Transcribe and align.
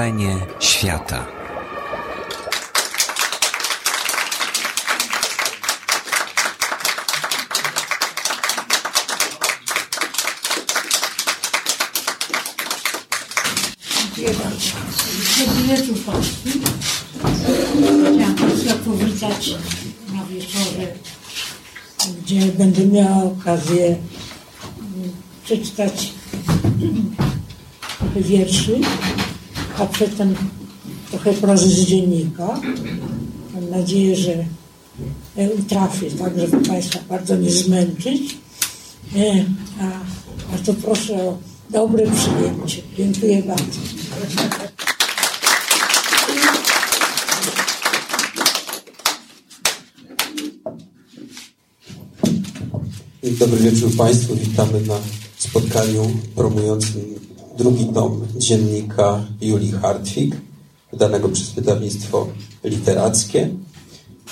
Wrażenie 0.00 0.36
świata. 0.60 1.26
Dziękuję. 13.94 14.34
Chciałam 18.16 18.34
Państwa 18.34 18.74
powitać 18.74 19.54
na 20.14 20.24
wieczorze, 20.24 20.94
gdzie 22.22 22.40
będę 22.40 22.86
miała 22.86 23.22
okazję 23.22 23.86
mm, 23.86 23.96
przeczytać 25.44 26.12
wierszy, 28.16 28.80
a 29.80 29.86
przedtem 29.86 30.34
trochę 31.10 31.32
prozy 31.32 31.70
z 31.70 31.86
dziennika. 31.86 32.60
Mam 33.54 33.70
nadzieję, 33.70 34.16
że 34.16 34.44
utrafię, 35.58 36.10
tak, 36.10 36.40
żeby 36.40 36.68
Państwa 36.68 36.98
bardzo 37.08 37.36
nie 37.36 37.50
zmęczyć. 37.50 38.36
E, 39.16 39.44
A, 39.80 39.84
a 40.54 40.58
to 40.66 40.74
proszę 40.74 41.14
o 41.14 41.38
dobre 41.70 42.06
przyjęcie. 42.06 42.82
Dziękuję 42.96 43.42
bardzo. 43.42 43.80
Dobry 53.38 53.58
wieczór 53.58 53.96
Państwu. 53.96 54.34
Witamy 54.36 54.80
na 54.80 54.98
spotkaniu 55.38 56.10
promującym 56.34 57.29
drugi 57.60 57.86
tom 57.86 58.26
dziennika 58.36 59.24
Julii 59.40 59.72
Hartwig, 59.72 60.36
wydanego 60.92 61.28
przez 61.28 61.50
wydawnictwo 61.50 62.26
literackie. 62.64 63.50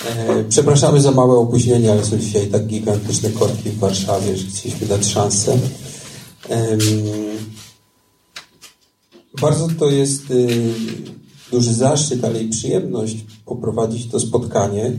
E, 0.07 0.45
przepraszamy 0.45 1.01
za 1.01 1.11
małe 1.11 1.37
opóźnienie, 1.39 1.93
ale 1.93 2.05
są 2.05 2.19
dzisiaj 2.19 2.47
tak 2.47 2.67
gigantyczne 2.67 3.31
korki 3.31 3.71
w 3.71 3.79
Warszawie, 3.79 4.37
że 4.37 4.47
chcieliśmy 4.47 4.87
dać 4.87 5.07
szansę. 5.07 5.59
Bardzo 9.41 9.69
to 9.79 9.91
jest 9.91 10.31
y, 10.31 10.75
duży 11.51 11.75
zaszczyt, 11.75 12.25
ale 12.25 12.43
i 12.43 12.49
przyjemność 12.49 13.27
poprowadzić 13.47 14.11
to 14.11 14.21
spotkanie, 14.21 14.93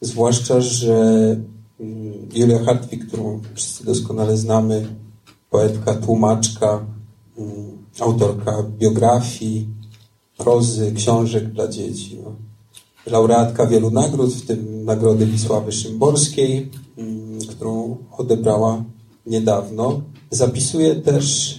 zwłaszcza, 0.00 0.60
że 0.60 0.96
mm, 1.80 2.28
Julia 2.34 2.64
Hartwig, 2.64 3.06
którą 3.06 3.40
wszyscy 3.54 3.84
doskonale 3.84 4.36
znamy, 4.36 4.86
poetka, 5.50 5.94
tłumaczka, 5.94 6.86
mm, 7.38 7.65
autorka 8.00 8.62
biografii, 8.78 9.68
prozy, 10.38 10.92
książek 10.92 11.52
dla 11.52 11.68
dzieci. 11.68 12.18
No. 12.24 12.32
Laureatka 13.06 13.66
wielu 13.66 13.90
nagród, 13.90 14.34
w 14.34 14.46
tym 14.46 14.84
Nagrody 14.84 15.26
Wisławy 15.26 15.72
Szymborskiej, 15.72 16.70
mm, 16.98 17.38
którą 17.40 17.96
odebrała 18.18 18.84
niedawno. 19.26 20.00
Zapisuje 20.30 20.94
też 20.94 21.54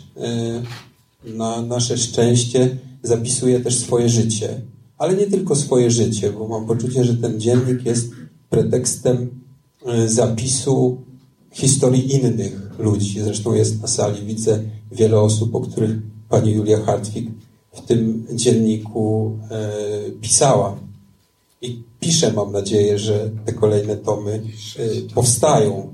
y, 1.26 1.34
na 1.38 1.62
nasze 1.62 1.98
szczęście, 1.98 2.78
zapisuje 3.04 3.60
też 3.60 3.78
swoje 3.78 4.10
życie. 4.10 4.62
Ale 4.98 5.16
nie 5.16 5.28
tylko 5.28 5.56
swoje 5.56 5.92
życie, 5.92 6.32
bo 6.32 6.48
mam 6.48 6.66
poczucie, 6.66 7.04
że 7.04 7.18
ten 7.18 7.40
dziennik 7.40 7.86
jest 7.86 8.12
pretekstem 8.50 9.30
y, 10.06 10.10
zapisu 10.10 10.98
historii 11.52 12.16
innych 12.16 12.80
ludzi. 12.80 13.22
Zresztą 13.22 13.54
jest 13.54 13.82
na 13.82 13.88
sali, 13.88 14.26
widzę 14.26 14.64
wiele 14.92 15.20
osób, 15.20 15.56
o 15.56 15.60
których 15.60 15.98
pani 16.30 16.52
Julia 16.52 16.86
Hartwig 16.86 17.30
w 17.74 17.82
tym 17.82 18.28
dzienniku 18.32 19.38
e, 19.52 19.72
pisała. 20.22 20.78
I 21.62 21.84
pisze, 22.00 22.34
mam 22.34 22.52
nadzieję, 22.52 23.00
że 23.00 23.30
te 23.46 23.54
kolejne 23.54 23.98
tomy 23.98 24.44
e, 24.80 25.14
powstają. 25.14 25.94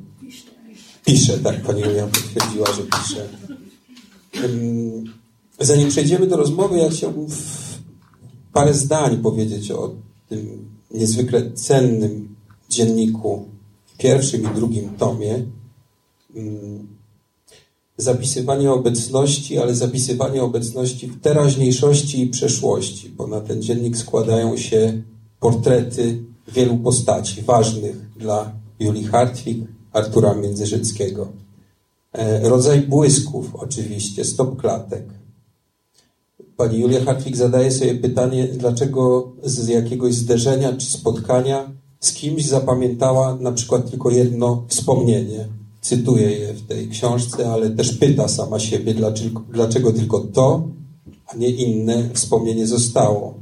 Pisze, 1.05 1.37
tak, 1.37 1.61
pani 1.61 1.81
Julia 1.81 2.07
potwierdziła, 2.07 2.67
że 2.67 2.83
pisze. 2.83 3.29
Zanim 5.59 5.89
przejdziemy 5.89 6.27
do 6.27 6.37
rozmowy, 6.37 6.77
ja 6.77 6.89
chciałbym 6.89 7.27
parę 8.53 8.73
zdań 8.73 9.17
powiedzieć 9.17 9.71
o 9.71 9.95
tym 10.29 10.69
niezwykle 10.91 11.51
cennym 11.51 12.35
dzienniku 12.69 13.45
pierwszym 13.97 14.43
i 14.43 14.55
drugim 14.55 14.89
tomie. 14.89 15.45
Zapisywanie 17.97 18.71
obecności, 18.71 19.57
ale 19.57 19.75
zapisywanie 19.75 20.43
obecności 20.43 21.07
w 21.07 21.21
teraźniejszości 21.21 22.23
i 22.23 22.27
przeszłości, 22.27 23.09
bo 23.09 23.27
na 23.27 23.41
ten 23.41 23.61
dziennik 23.61 23.97
składają 23.97 24.57
się 24.57 25.01
portrety 25.39 26.23
wielu 26.47 26.77
postaci 26.77 27.41
ważnych 27.41 28.13
dla 28.17 28.51
Julii 28.79 29.03
Hartwig, 29.03 29.67
Artura 29.93 30.33
Międzyrzeckiego. 30.33 31.27
E, 32.13 32.49
Rodzaj 32.49 32.81
błysków, 32.81 33.55
oczywiście, 33.55 34.25
stop 34.25 34.61
klatek. 34.61 35.03
Pani 36.57 36.79
Julia 36.79 37.05
Hartwig 37.05 37.37
zadaje 37.37 37.71
sobie 37.71 37.95
pytanie, 37.95 38.47
dlaczego 38.47 39.31
z 39.43 39.67
jakiegoś 39.67 40.13
zderzenia 40.13 40.73
czy 40.73 40.85
spotkania 40.85 41.71
z 41.99 42.13
kimś 42.13 42.45
zapamiętała 42.45 43.35
na 43.35 43.51
przykład 43.51 43.91
tylko 43.91 44.09
jedno 44.09 44.65
wspomnienie. 44.67 45.47
Cytuję 45.83 46.31
je 46.31 46.53
w 46.53 46.67
tej 46.67 46.89
książce, 46.89 47.51
ale 47.51 47.69
też 47.69 47.97
pyta 47.97 48.27
sama 48.27 48.59
siebie, 48.59 48.93
dlaczego, 48.93 49.41
dlaczego 49.49 49.93
tylko 49.93 50.19
to, 50.19 50.67
a 51.27 51.37
nie 51.37 51.49
inne 51.49 52.09
wspomnienie 52.13 52.67
zostało. 52.67 53.33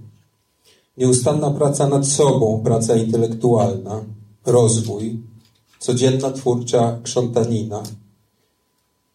Nieustanna 0.97 1.51
praca 1.51 1.87
nad 1.87 2.07
sobą, 2.07 2.61
praca 2.63 2.95
intelektualna, 2.95 4.03
rozwój, 4.45 5.19
codzienna 5.79 6.31
twórcza 6.31 6.99
krzątanina. 7.03 7.83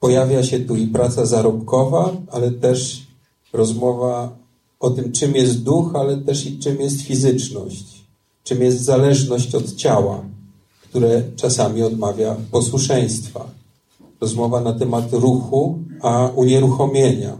Pojawia 0.00 0.43
się 0.43 0.60
tu 0.60 0.76
i 0.76 0.87
praca 0.87 1.26
zarobkowa, 1.26 2.16
ale 2.31 2.50
też 2.50 3.06
rozmowa 3.53 4.37
o 4.81 4.91
tym, 4.91 5.12
czym 5.12 5.34
jest 5.34 5.62
duch, 5.62 5.94
ale 5.94 6.16
też 6.16 6.47
i 6.47 6.58
czym 6.58 6.81
jest 6.81 7.00
fizyczność, 7.00 8.04
czym 8.44 8.62
jest 8.62 8.81
zależność 8.81 9.54
od 9.54 9.75
ciała, 9.75 10.25
które 10.97 11.23
czasami 11.37 11.83
odmawia 11.83 12.37
posłuszeństwa. 12.51 13.51
Rozmowa 14.21 14.61
na 14.61 14.73
temat 14.73 15.12
ruchu, 15.12 15.79
a 16.03 16.29
unieruchomienia. 16.29 17.39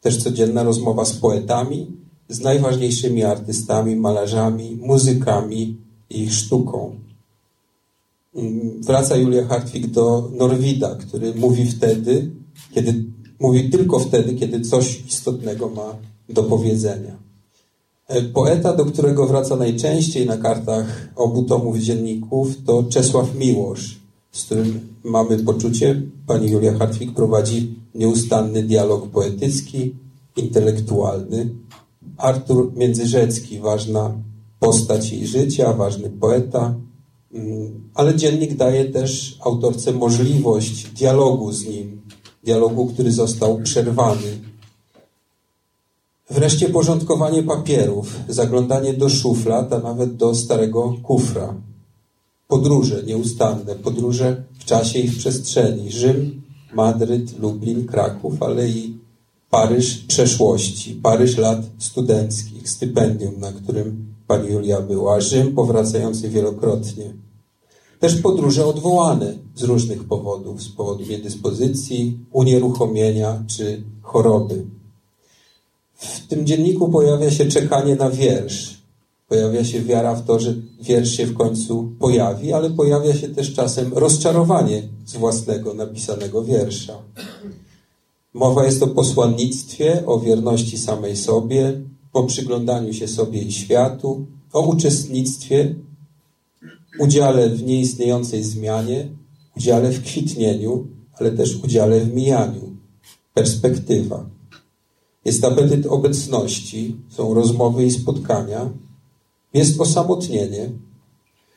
Też 0.00 0.22
codzienna 0.22 0.62
rozmowa 0.62 1.04
z 1.04 1.12
poetami, 1.12 1.86
z 2.28 2.40
najważniejszymi 2.40 3.24
artystami, 3.24 3.96
malarzami, 3.96 4.78
muzykami 4.82 5.76
i 6.10 6.22
ich 6.22 6.34
sztuką. 6.34 6.94
Wraca 8.80 9.16
Julia 9.16 9.46
Hartwig 9.46 9.86
do 9.86 10.30
Norwida, 10.32 10.94
który 10.94 11.34
mówi 11.34 11.66
wtedy, 11.66 12.30
kiedy 12.74 13.04
mówi 13.40 13.70
tylko 13.70 13.98
wtedy, 13.98 14.34
kiedy 14.34 14.60
coś 14.60 15.04
istotnego 15.08 15.68
ma 15.68 15.94
do 16.28 16.42
powiedzenia. 16.42 17.16
Poeta, 18.32 18.72
do 18.72 18.84
którego 18.84 19.26
wraca 19.26 19.56
najczęściej 19.56 20.26
na 20.26 20.36
kartach 20.36 21.08
obu 21.16 21.42
tomów 21.42 21.78
dzienników, 21.78 22.48
to 22.66 22.82
Czesław 22.82 23.34
Miłosz, 23.34 24.00
z 24.32 24.44
którym 24.44 24.80
mamy 25.04 25.38
poczucie, 25.38 26.02
pani 26.26 26.50
Julia 26.50 26.78
Hartwig 26.78 27.14
prowadzi 27.14 27.74
nieustanny 27.94 28.62
dialog 28.62 29.08
poetycki, 29.08 29.94
intelektualny. 30.36 31.48
Artur 32.16 32.72
Międzyrzecki, 32.76 33.60
ważna 33.60 34.14
postać 34.60 35.12
jej 35.12 35.26
życia, 35.26 35.72
ważny 35.72 36.10
poeta, 36.10 36.74
ale 37.94 38.14
dziennik 38.14 38.54
daje 38.54 38.84
też 38.84 39.38
autorce 39.44 39.92
możliwość 39.92 40.86
dialogu 40.90 41.52
z 41.52 41.66
nim, 41.66 42.02
dialogu, 42.44 42.86
który 42.86 43.12
został 43.12 43.62
przerwany. 43.62 44.45
Wreszcie 46.30 46.68
porządkowanie 46.68 47.42
papierów, 47.42 48.16
zaglądanie 48.28 48.94
do 48.94 49.08
szuflad, 49.08 49.72
a 49.72 49.78
nawet 49.78 50.16
do 50.16 50.34
starego 50.34 50.94
kufra. 51.02 51.54
Podróże 52.48 53.02
nieustanne, 53.02 53.74
podróże 53.74 54.44
w 54.58 54.64
czasie 54.64 54.98
i 54.98 55.08
w 55.08 55.18
przestrzeni. 55.18 55.90
Rzym, 55.90 56.42
Madryt, 56.74 57.38
Lublin, 57.38 57.86
Kraków, 57.86 58.42
ale 58.42 58.68
i 58.68 58.98
Paryż 59.50 59.98
przeszłości, 59.98 60.94
Paryż 60.94 61.36
lat 61.36 61.66
studenckich, 61.78 62.70
stypendium, 62.70 63.40
na 63.40 63.52
którym 63.52 64.14
pani 64.26 64.48
Julia 64.48 64.80
była, 64.80 65.20
Rzym 65.20 65.54
powracający 65.54 66.28
wielokrotnie. 66.28 67.14
Też 68.00 68.16
podróże 68.16 68.66
odwołane 68.66 69.34
z 69.54 69.62
różnych 69.62 70.04
powodów, 70.04 70.62
z 70.62 70.68
powodu 70.68 71.04
niedyspozycji, 71.04 72.18
unieruchomienia 72.32 73.44
czy 73.46 73.82
choroby. 74.02 74.75
W 75.96 76.26
tym 76.26 76.46
dzienniku 76.46 76.88
pojawia 76.88 77.30
się 77.30 77.46
czekanie 77.46 77.96
na 77.96 78.10
wiersz. 78.10 78.76
Pojawia 79.28 79.64
się 79.64 79.82
wiara 79.82 80.14
w 80.14 80.26
to, 80.26 80.40
że 80.40 80.54
wiersz 80.80 81.10
się 81.10 81.26
w 81.26 81.34
końcu 81.34 81.92
pojawi, 81.98 82.52
ale 82.52 82.70
pojawia 82.70 83.14
się 83.14 83.28
też 83.28 83.54
czasem 83.54 83.92
rozczarowanie 83.94 84.82
z 85.06 85.16
własnego 85.16 85.74
napisanego 85.74 86.44
wiersza. 86.44 86.98
Mowa 88.34 88.64
jest 88.64 88.82
o 88.82 88.86
posłannictwie, 88.86 90.06
o 90.06 90.20
wierności 90.20 90.78
samej 90.78 91.16
sobie, 91.16 91.80
o 92.12 92.24
przyglądaniu 92.24 92.92
się 92.92 93.08
sobie 93.08 93.42
i 93.42 93.52
światu, 93.52 94.26
o 94.52 94.60
uczestnictwie, 94.60 95.74
udziale 96.98 97.50
w 97.50 97.62
nieistniejącej 97.62 98.42
zmianie, 98.42 99.08
udziale 99.56 99.90
w 99.90 100.02
kwitnieniu, 100.02 100.86
ale 101.12 101.32
też 101.32 101.56
udziale 101.64 102.00
w 102.00 102.14
mijaniu. 102.14 102.76
Perspektywa. 103.34 104.35
Jest 105.26 105.44
apetyt 105.44 105.86
obecności, 105.86 106.96
są 107.08 107.34
rozmowy 107.34 107.86
i 107.86 107.90
spotkania, 107.90 108.70
jest 109.54 109.80
osamotnienie, 109.80 110.70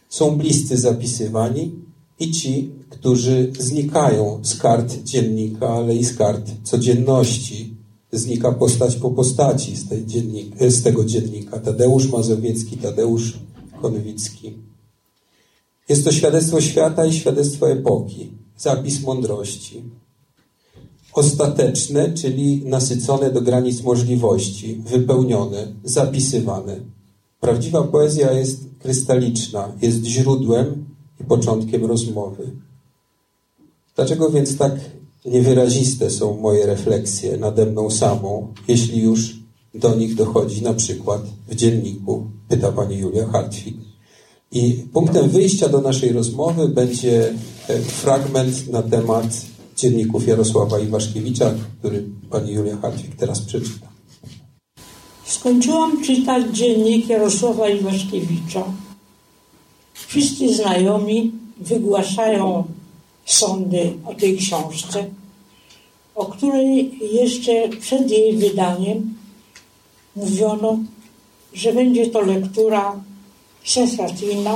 są 0.09 0.37
bliscy 0.37 0.77
zapisywani 0.77 1.71
i 2.19 2.31
ci, 2.31 2.71
którzy 2.89 3.51
znikają 3.59 4.39
z 4.43 4.55
kart 4.55 5.03
dziennika, 5.03 5.69
ale 5.69 5.95
i 5.95 6.05
z 6.05 6.17
kart 6.17 6.51
codzienności. 6.63 7.75
Znika 8.11 8.51
postać 8.51 8.95
po 8.95 9.11
postaci 9.11 9.75
z, 9.75 10.05
dziennik, 10.05 10.55
z 10.59 10.83
tego 10.83 11.05
dziennika. 11.05 11.59
Tadeusz 11.59 12.11
Mazowiecki, 12.11 12.77
Tadeusz 12.77 13.39
Konwicki. 13.81 14.53
Jest 15.89 16.03
to 16.03 16.11
świadectwo 16.11 16.61
świata 16.61 17.05
i 17.05 17.13
świadectwo 17.13 17.71
epoki, 17.71 18.31
zapis 18.57 19.01
mądrości. 19.01 19.83
Ostateczne, 21.13 22.13
czyli 22.13 22.65
nasycone 22.65 23.31
do 23.31 23.41
granic 23.41 23.83
możliwości, 23.83 24.81
wypełnione, 24.85 25.67
zapisywane. 25.83 26.79
Prawdziwa 27.39 27.83
poezja 27.83 28.33
jest 28.33 28.59
krystaliczna, 28.79 29.71
jest 29.81 30.03
źródłem 30.03 30.85
i 31.21 31.23
początkiem 31.23 31.85
rozmowy. 31.85 32.51
Dlaczego 33.95 34.29
więc 34.29 34.57
tak 34.57 34.73
niewyraziste 35.25 36.09
są 36.09 36.37
moje 36.37 36.65
refleksje 36.65 37.37
nade 37.37 37.65
mną 37.65 37.89
samą, 37.89 38.53
jeśli 38.67 39.01
już 39.01 39.39
do 39.73 39.95
nich 39.95 40.15
dochodzi 40.15 40.61
na 40.61 40.73
przykład 40.73 41.21
w 41.47 41.55
dzienniku, 41.55 42.31
pyta 42.47 42.71
pani 42.71 42.97
Julia 42.97 43.27
Hartwig. 43.27 43.77
I 44.51 44.85
punktem 44.93 45.29
wyjścia 45.29 45.69
do 45.69 45.81
naszej 45.81 46.11
rozmowy 46.11 46.69
będzie 46.69 47.33
e, 47.67 47.79
fragment 47.79 48.67
na 48.67 48.81
temat 48.81 49.25
dzienników 49.79 50.27
Jarosława 50.27 50.79
Iwaszkiewicza, 50.79 51.53
który 51.79 52.03
pani 52.29 52.53
Julia 52.53 52.77
Hartwig 52.77 53.15
teraz 53.15 53.41
przeczyta. 53.41 53.87
Skończyłam 55.25 56.03
czytać 56.03 56.57
dziennik 56.57 57.09
Jarosława 57.09 57.69
Iwaszkiewicza. 57.69 58.63
Wszyscy 59.93 60.55
znajomi 60.55 61.31
wygłaszają 61.57 62.63
sądy 63.25 63.93
o 64.05 64.13
tej 64.13 64.37
książce, 64.37 65.05
o 66.15 66.25
której 66.25 66.99
jeszcze 67.13 67.69
przed 67.69 68.11
jej 68.11 68.37
wydaniem 68.37 69.13
mówiono, 70.15 70.79
że 71.53 71.73
będzie 71.73 72.07
to 72.07 72.21
lektura 72.21 73.03
sensacyjna 73.65 74.55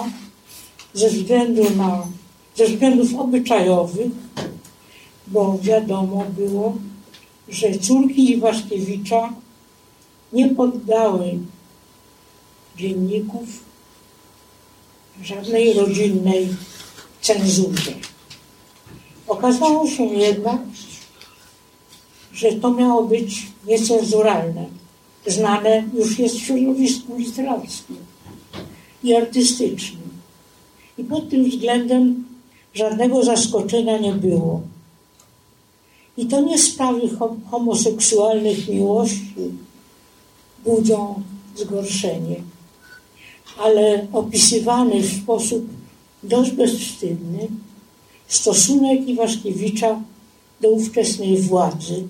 ze, 0.94 1.10
względu 1.10 1.64
na, 1.78 2.08
ze 2.56 2.66
względów 2.66 3.20
obyczajowych, 3.20 4.12
bo 5.34 5.58
wiadomo 5.62 6.26
było, 6.38 6.78
że 7.50 7.80
córki 7.80 8.32
Iwaszkiewicza 8.32 9.34
nie 10.34 10.50
poddały 10.50 11.40
dzienników 12.78 13.44
żadnej 15.24 15.74
rodzinnej 15.74 16.48
cenzurze. 17.22 17.92
Okazało 19.28 19.88
się 19.88 20.04
jednak, 20.04 20.62
że 22.34 22.52
to 22.52 22.72
miało 22.72 23.04
być 23.04 23.48
niecenzuralne. 23.68 24.66
Znane 25.28 25.84
już 25.94 26.20
jest 26.20 26.36
w 26.36 26.46
środowisku 26.46 27.18
literackim 27.18 27.98
i 29.04 29.16
artystycznym. 29.16 30.10
I 30.98 31.04
pod 31.04 31.30
tym 31.30 31.50
względem 31.50 32.26
żadnego 32.74 33.24
zaskoczenia 33.24 33.98
nie 33.98 34.14
było. 34.14 34.62
I 36.18 36.26
to 36.26 36.42
nie 36.42 36.58
sprawy 36.58 37.02
homoseksualnych 37.52 38.70
miłości 38.70 39.52
budzą 40.66 41.22
zgorszenie, 41.56 42.36
ale 43.58 44.08
opisywany 44.14 45.02
w 45.02 45.24
sposób 45.24 45.66
dość 46.24 46.52
bezwstydny 46.52 47.48
stosunek 48.28 49.08
Iwaszkiewicza 49.08 50.02
do 50.62 50.70
ówczesnej 50.70 51.42
władzy, 51.42 52.08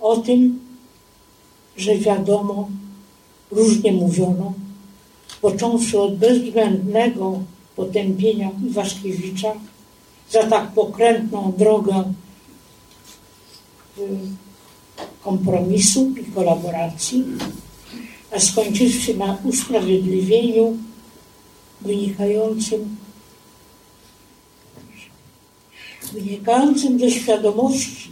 o 0.00 0.16
tym, 0.16 0.60
że 1.76 1.96
wiadomo, 1.96 2.68
różnie 3.50 3.92
mówiono, 3.92 4.52
począwszy 5.40 6.00
od 6.00 6.16
bezwzględnego 6.16 7.40
potępienia 7.76 8.50
Iwaszkiewicza 8.66 9.52
za 10.30 10.42
tak 10.42 10.72
pokrętną 10.72 11.52
drogę 11.58 12.04
kompromisu 15.22 16.12
i 16.20 16.32
kolaboracji, 16.32 17.24
a 18.36 18.40
skończywszy 18.40 19.16
na 19.16 19.38
usprawiedliwieniu 19.44 20.76
wynikającym 21.80 22.96
wynikającym 26.12 26.98
ze 26.98 27.10
świadomości, 27.10 28.10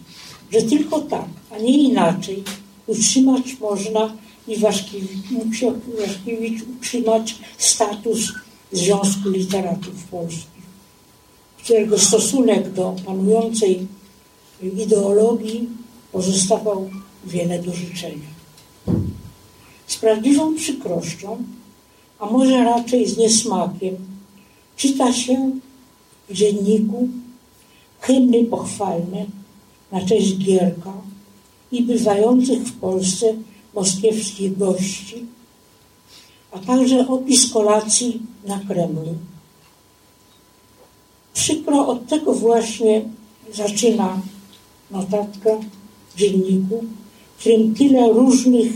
że 0.52 0.62
tylko 0.62 1.00
tak, 1.00 1.28
a 1.50 1.58
nie 1.58 1.78
inaczej 1.78 2.44
utrzymać 2.86 3.56
można 3.60 4.16
i 4.48 4.56
Waszkiewicz 4.56 6.62
utrzymać 6.76 7.34
status 7.58 8.32
Związku 8.72 9.30
Literatów 9.30 10.04
Polskich, 10.10 10.62
którego 11.64 11.98
stosunek 11.98 12.72
do 12.72 12.96
panującej 13.06 13.86
ideologii 14.66 15.68
pozostawał 16.12 16.90
wiele 17.24 17.62
do 17.62 17.74
życzenia. 17.74 18.28
Z 19.86 19.96
prawdziwą 19.96 20.54
przykrością, 20.54 21.42
a 22.18 22.26
może 22.26 22.64
raczej 22.64 23.08
z 23.08 23.16
niesmakiem, 23.16 23.96
czyta 24.76 25.12
się 25.12 25.50
w 26.28 26.32
dzienniku 26.32 27.08
hymny 28.00 28.44
pochwalne 28.44 29.26
na 29.92 30.06
cześć 30.06 30.36
Gierka 30.36 30.92
i 31.72 31.82
bywających 31.82 32.62
w 32.62 32.80
Polsce 32.80 33.34
moskiewskich 33.74 34.58
gości, 34.58 35.26
a 36.52 36.58
także 36.58 37.08
opis 37.08 37.52
kolacji 37.52 38.22
na 38.46 38.58
Kremlu. 38.58 39.14
Przykro 41.34 41.86
od 41.86 42.06
tego 42.06 42.32
właśnie 42.32 43.02
zaczyna 43.54 44.20
notatka 44.90 45.50
w 46.14 46.18
dzienniku, 46.18 46.84
w 47.36 47.40
którym 47.40 47.74
tyle 47.74 48.12
różnych 48.12 48.72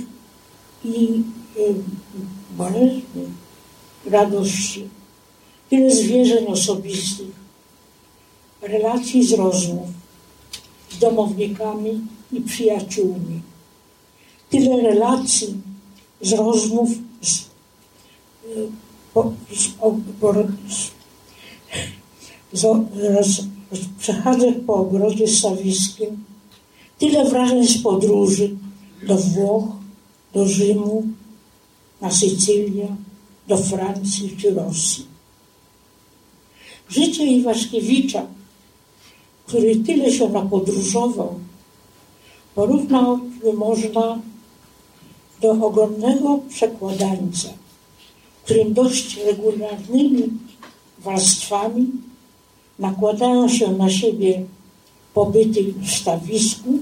i 0.84 1.22
y, 1.56 1.74
bolesnych 2.56 3.28
radości, 4.06 4.88
tyle 5.70 5.90
zwierzeń 5.90 6.46
osobistych, 6.46 7.42
relacji 8.62 9.26
z 9.26 9.32
rozmów 9.32 9.88
z 10.90 10.98
domownikami 10.98 12.00
i 12.32 12.40
przyjaciółmi. 12.40 13.40
Tyle 14.50 14.82
relacji 14.82 15.54
z 16.20 16.32
rozmów 16.32 16.88
z, 17.22 17.44
z, 19.52 20.90
z, 22.52 22.66
z, 23.22 23.46
przechadzek 23.98 24.64
po 24.66 24.74
ogrodzie 24.74 25.28
sawiskim, 25.28 26.24
tyle 26.98 27.24
wrażeń 27.24 27.66
z 27.68 27.82
podróży 27.82 28.56
do 29.06 29.16
Włoch, 29.16 29.64
do 30.34 30.48
Rzymu, 30.48 31.06
na 32.00 32.10
Sycylię, 32.10 32.96
do 33.48 33.56
Francji 33.56 34.36
czy 34.40 34.54
Rosji. 34.54 35.06
Życie 36.88 37.26
Iwaszkiewicza 37.26 38.26
który 39.52 39.76
tyle 39.76 40.12
się 40.12 40.28
napodróżował, 40.28 41.34
porównał 42.54 43.18
można 43.54 44.18
do 45.40 45.50
ogromnego 45.50 46.38
przekładańca, 46.48 47.48
którym 48.44 48.74
dość 48.74 49.16
regularnymi 49.16 50.22
warstwami 50.98 51.86
nakładają 52.78 53.48
się 53.48 53.72
na 53.72 53.90
siebie 53.90 54.44
pobyty 55.14 55.74
w 55.82 55.90
stawisku 55.90 56.78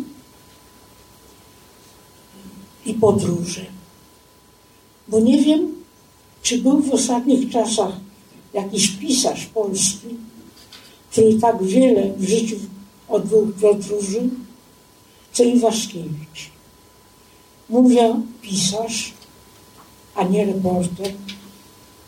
i 2.86 2.94
podróże. 2.94 3.66
Bo 5.08 5.20
nie 5.20 5.42
wiem, 5.42 5.74
czy 6.42 6.58
był 6.58 6.82
w 6.82 6.94
ostatnich 6.94 7.52
czasach 7.52 7.92
jakiś 8.54 8.88
pisarz 8.88 9.46
polski, 9.46 10.08
który 11.10 11.34
tak 11.34 11.62
wiele 11.62 12.12
w 12.16 12.28
życiu 12.28 12.56
odbył 13.08 13.52
podróży, 13.60 14.28
co 15.32 15.44
Iwaszkiewicz. 15.44 16.50
Mówię 17.68 18.20
pisarz, 18.42 19.12
a 20.14 20.24
nie 20.24 20.46
reporter, 20.46 21.12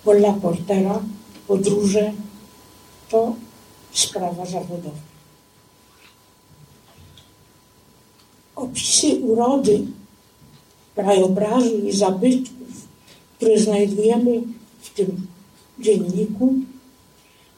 bo 0.04 0.14
dla 0.14 0.32
portera 0.32 1.02
podróże 1.46 2.12
to 3.08 3.34
sprawa 3.92 4.46
zawodowa. 4.46 5.12
Opisy 8.56 9.20
urody, 9.20 9.86
krajobrazu 10.94 11.78
i 11.78 11.92
zabytków, 11.92 12.86
które 13.36 13.58
znajdujemy 13.58 14.42
w 14.80 14.90
tym 14.90 15.26
dzienniku, 15.78 16.54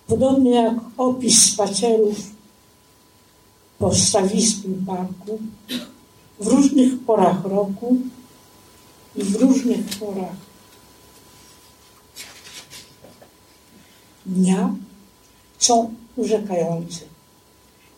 podobnie 0.07 0.51
jak 0.51 0.75
opis 0.97 1.53
spacerów 1.53 2.17
po 3.79 3.95
stawiskim 3.95 4.85
parku, 4.87 5.39
w 6.41 6.47
różnych 6.47 7.01
porach 7.07 7.45
roku 7.45 7.97
i 9.17 9.25
w 9.25 9.35
różnych 9.37 9.87
porach 9.99 10.37
dnia 14.27 14.75
są 15.59 15.95
urzekające. 16.17 17.01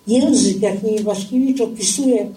Język, 0.06 0.62
jaki 0.62 0.94
Iwaszkiewicz 1.00 1.60
opisuje 1.60 2.30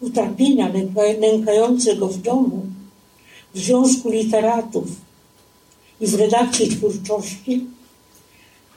utrapienia 0.00 0.72
nękające 1.20 1.96
go 1.96 2.08
w 2.08 2.22
domu, 2.22 2.66
w 3.54 3.58
Związku 3.58 4.10
Literatów 4.10 4.86
i 6.00 6.06
w 6.06 6.14
redakcji 6.14 6.68
twórczości, 6.68 7.66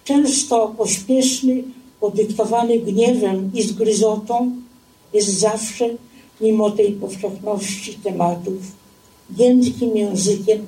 często 0.04 0.68
pośpieszny, 0.78 1.64
podyktowany 2.00 2.80
gniewem 2.80 3.52
i 3.54 3.64
zgryzotą, 3.64 4.56
jest 5.14 5.40
zawsze, 5.40 5.90
mimo 6.42 6.72
tej 6.72 6.92
powszechności 6.92 7.94
tematów, 7.94 8.58
językiem 9.38 9.98
językiem 9.98 10.66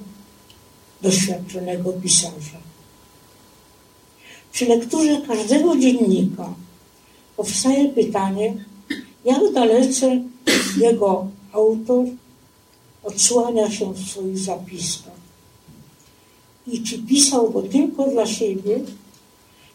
doświadczonego 1.02 1.94
pisarza. 1.94 2.67
Przy 4.58 4.66
lekturze 4.66 5.22
każdego 5.28 5.78
dziennika 5.78 6.54
powstaje 7.36 7.90
pytanie, 7.90 8.54
jak 9.26 9.54
dalece 9.54 10.22
jego 10.78 11.28
autor 11.52 12.06
odsłania 13.04 13.72
się 13.72 13.94
w 13.94 14.10
swoich 14.10 14.38
zapiskach. 14.38 15.20
I 16.68 16.84
czy 16.84 17.00
pisał 17.00 17.52
go 17.52 17.62
tylko 17.62 18.08
dla 18.08 18.26
siebie, 18.26 18.80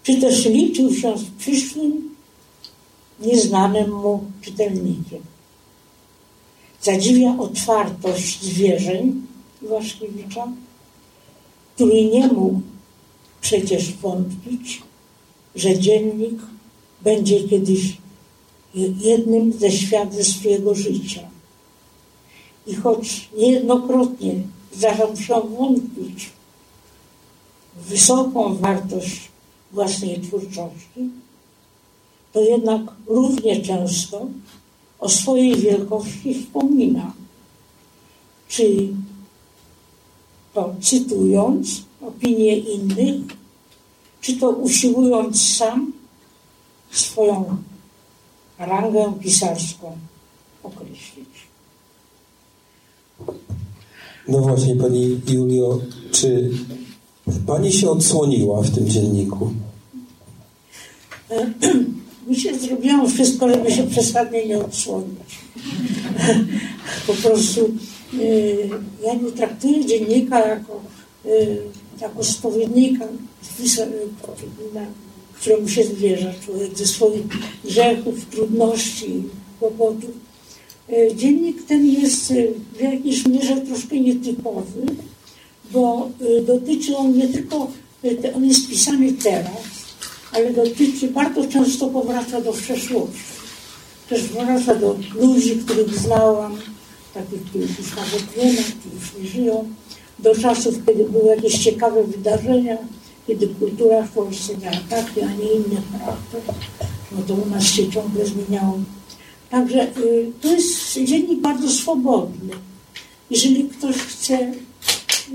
czy 0.03 0.21
też 0.21 0.47
liczył 0.47 0.95
się 0.95 1.19
z 1.19 1.25
przyszłym, 1.39 2.15
nieznanym 3.21 3.91
mu 3.91 4.25
czytelnikiem. 4.41 5.23
Zadziwia 6.81 7.37
otwartość 7.39 8.43
zwierzeń 8.43 9.27
Iwaszkiewicza, 9.63 10.49
który 11.75 12.05
nie 12.05 12.27
mógł 12.29 12.72
przecież 13.43 13.93
wątpić, 13.93 14.83
że 15.55 15.79
dziennik 15.79 16.39
będzie 17.03 17.49
kiedyś 17.49 17.97
jednym 19.01 19.53
ze 19.53 19.71
świadectw 19.71 20.45
jego 20.45 20.75
życia. 20.75 21.29
I 22.67 22.75
choć 22.75 23.29
niejednokrotnie 23.39 24.35
zdarzał 24.73 25.17
się 25.17 25.35
wątpić 25.59 26.31
w 27.77 27.89
wysoką 27.89 28.55
wartość 28.57 29.21
własnej 29.73 30.21
twórczości, 30.21 31.11
to 32.33 32.41
jednak 32.41 32.81
równie 33.07 33.61
często 33.61 34.27
o 34.99 35.09
swojej 35.09 35.57
wielkości 35.57 36.35
wspomina. 36.35 37.13
Czy 38.49 38.89
to 40.55 40.75
cytując 40.81 41.83
opinie 42.01 42.57
innych, 42.57 43.23
czy 44.21 44.37
to 44.37 44.51
usiłując 44.51 45.57
sam 45.57 45.93
swoją 46.91 47.57
rangę 48.59 49.13
pisarską 49.21 49.99
określić. 50.63 51.29
No 54.29 54.39
właśnie, 54.39 54.77
Pani 54.77 55.21
Julio, 55.29 55.81
czy 56.13 56.51
Pani 57.47 57.73
się 57.73 57.91
odsłoniła 57.91 58.63
w 58.63 58.71
tym 58.71 58.89
dzienniku? 58.89 59.53
Mi 62.29 62.41
się 62.41 62.59
zrobiłam 62.59 63.11
wszystko, 63.11 63.49
żeby 63.49 63.73
się 63.73 63.87
przesadnie 63.87 64.47
nie 64.47 64.59
odsłonić. 64.59 65.39
po 67.07 67.15
prostu 67.15 67.71
ja 69.05 69.15
nie 69.15 69.33
traktuję 69.33 69.87
dziennika 69.87 70.49
jako, 70.49 70.81
yy, 71.25 71.63
jako 72.01 72.25
spowiednika, 72.25 73.05
któremu 75.41 75.69
się 75.69 75.85
zwierza 75.85 76.33
człowiek 76.45 76.79
ze 76.79 76.87
swoich 76.87 77.23
grzechów, 77.65 78.27
trudności, 78.31 79.23
kłopotów. 79.61 80.11
E, 80.89 81.15
dziennik 81.17 81.67
ten 81.67 81.87
jest 81.87 82.31
e, 82.31 82.35
w 82.79 82.81
jakiejś 82.81 83.27
mierze 83.27 83.57
troszkę 83.57 84.01
nietypowy, 84.01 84.83
bo 85.71 86.11
e, 86.21 86.43
dotyczy 86.43 86.97
on 86.97 87.17
nie 87.17 87.29
tylko, 87.29 87.71
on 88.37 88.45
jest 88.45 88.69
pisany 88.69 89.13
teraz, 89.13 89.63
ale 90.33 90.53
dotyczy, 90.53 91.09
bardzo 91.09 91.47
często 91.47 91.87
powraca 91.87 92.41
do 92.41 92.53
przeszłości. 92.53 93.19
Też 94.09 94.23
powraca 94.23 94.75
do 94.75 94.97
ludzi, 95.15 95.57
których 95.57 95.99
znałam, 95.99 96.59
takich, 97.15 97.43
których 97.45 97.71
nie 98.37 98.53
ma, 98.53 98.63
którzy 98.63 99.29
żyją, 99.29 99.69
do 100.19 100.35
czasów, 100.35 100.75
kiedy 100.87 101.05
były 101.05 101.27
jakieś 101.37 101.59
ciekawe 101.59 102.05
wydarzenia, 102.05 102.79
kiedy 103.27 103.47
kultura 103.49 104.03
w 104.03 104.11
Polsce 104.11 104.53
miała 104.59 104.77
taki, 104.91 105.21
a 105.21 105.33
nie 105.33 105.53
inny 105.53 105.83
charakter, 105.93 106.41
no 107.13 107.19
to 107.27 107.35
u 107.35 107.51
nas 107.51 107.65
się 107.65 107.91
ciągle 107.91 108.27
zmieniało. 108.27 108.79
Także 109.51 109.83
y, 109.99 110.33
to 110.41 110.53
jest 110.53 110.99
dziennik 111.05 111.41
bardzo 111.41 111.71
swobodny. 111.71 112.53
Jeżeli 113.31 113.65
ktoś 113.65 113.97
chce 113.97 114.53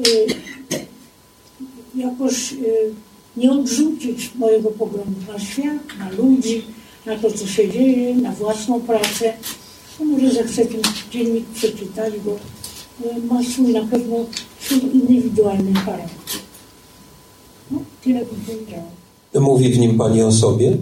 y, 0.08 0.28
jakoś 1.96 2.54
y, 2.54 2.94
nie 3.38 3.52
odrzucić 3.52 4.32
mojego 4.36 4.70
poglądu 4.70 5.34
na 5.34 5.40
świat, 5.40 5.98
na 6.00 6.10
ludzi, 6.10 6.66
na 7.06 7.16
to, 7.16 7.32
co 7.32 7.48
się 7.48 7.72
dzieje, 7.72 8.16
na 8.16 8.32
własną 8.32 8.82
pracę, 8.82 9.34
to 9.98 10.06
może 10.06 10.32
zechce 10.32 10.66
ten 10.66 10.82
dziennik 11.12 11.46
przeczytać, 11.46 12.14
bo 12.26 12.32
y, 13.10 13.22
ma 13.22 13.44
swój 13.44 13.74
na 13.74 13.86
pewno 13.86 14.16
swój 14.60 14.80
indywidualny 14.94 15.74
charakter. 15.74 16.42
No, 17.72 17.80
tyle 18.04 18.26
bym 18.26 18.42
powiedziała. 18.48 18.92
Mówi 19.40 19.74
w 19.74 19.80
nim 19.80 19.98
Pani 19.98 20.24
o 20.24 20.32
sobie? 20.32 20.78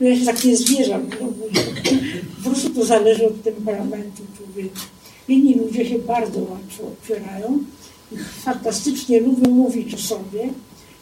Ja 0.00 0.16
się 0.16 0.24
tak 0.24 0.44
nie 0.44 0.56
zwierzam. 0.56 1.06
Po 2.44 2.50
prostu 2.50 2.70
to 2.70 2.84
zależy 2.84 3.26
od 3.26 3.42
temperamentu 3.42 4.22
człowieka. 4.36 4.80
Inni 5.28 5.54
ludzie 5.54 5.88
się 5.88 5.98
bardzo 5.98 6.40
łatwo 6.40 6.82
otwierają 6.92 7.58
i 8.12 8.16
fantastycznie 8.18 9.20
lubią 9.20 9.50
mówić 9.50 9.94
o 9.94 9.98
sobie 9.98 10.48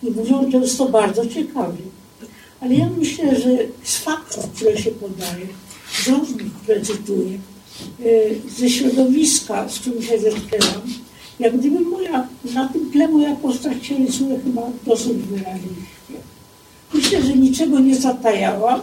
i 0.02 0.10
mówią 0.10 0.52
często 0.52 0.88
bardzo 0.88 1.26
ciekawie. 1.26 1.82
Ale 2.60 2.74
ja 2.74 2.90
myślę, 2.98 3.40
że 3.40 3.50
z 3.84 3.96
faktów, 3.96 4.50
które 4.50 4.78
się 4.78 4.90
podaje, 4.90 5.46
które 6.62 6.80
cytuję, 6.80 7.38
y, 8.00 8.40
ze 8.58 8.70
środowiska, 8.70 9.68
z 9.68 9.78
którym 9.78 10.02
się 10.02 10.18
zetknęłam, 10.18 10.82
jak 11.40 11.58
gdyby 11.58 11.80
moja, 11.80 12.28
na 12.54 12.68
tym 12.68 12.90
tle 12.90 13.08
moja 13.08 13.36
postać 13.36 13.86
się 13.86 13.96
rysuje 13.96 14.40
chyba 14.40 14.62
dosyć 14.86 15.16
wyraźnie. 15.16 15.68
Myślę, 16.94 17.22
że 17.22 17.36
niczego 17.36 17.80
nie 17.80 17.96
zatajałam, 17.96 18.80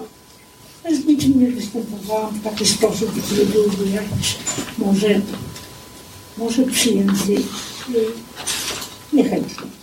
z 0.92 1.06
niczym 1.06 1.40
nie 1.40 1.48
występowałam 1.48 2.34
w 2.34 2.44
taki 2.44 2.66
sposób, 2.66 3.24
który 3.24 3.46
byłby 3.46 3.90
jakiś 3.90 4.36
może, 4.78 5.22
może 6.38 6.64
przyjęty 6.64 7.34
y, 7.34 8.06
niechętnie. 9.14 9.75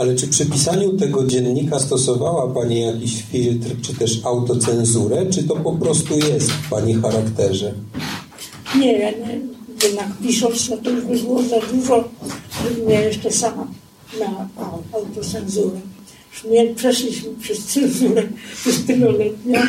Ale 0.00 0.14
czy 0.16 0.28
przy 0.28 0.46
pisaniu 0.46 0.92
tego 0.92 1.24
dziennika 1.24 1.78
stosowała 1.78 2.54
Pani 2.54 2.80
jakiś 2.80 3.22
filtr, 3.22 3.68
czy 3.82 3.94
też 3.94 4.20
autocenzurę, 4.24 5.26
czy 5.26 5.42
to 5.42 5.56
po 5.56 5.72
prostu 5.72 6.18
jest 6.18 6.50
w 6.50 6.70
Pani 6.70 6.94
charakterze? 6.94 7.74
Nie, 8.78 8.92
ja 8.92 9.10
nie, 9.10 9.40
jednak 9.82 10.08
pisząc, 10.22 10.68
no 10.68 10.76
to 10.76 10.90
już 10.90 11.04
by 11.04 11.16
było 11.16 11.42
za 11.42 11.60
dużo, 11.60 12.08
żebym 12.64 12.90
ja 12.90 13.00
jeszcze 13.00 13.30
sama 13.30 13.66
miała 14.20 14.48
autocenzurę. 14.92 15.80
Przeszliśmy 16.76 17.30
przez 17.40 17.64
cenzurę 17.64 18.22
przez 18.60 18.84
tyloletnią, 18.84 19.60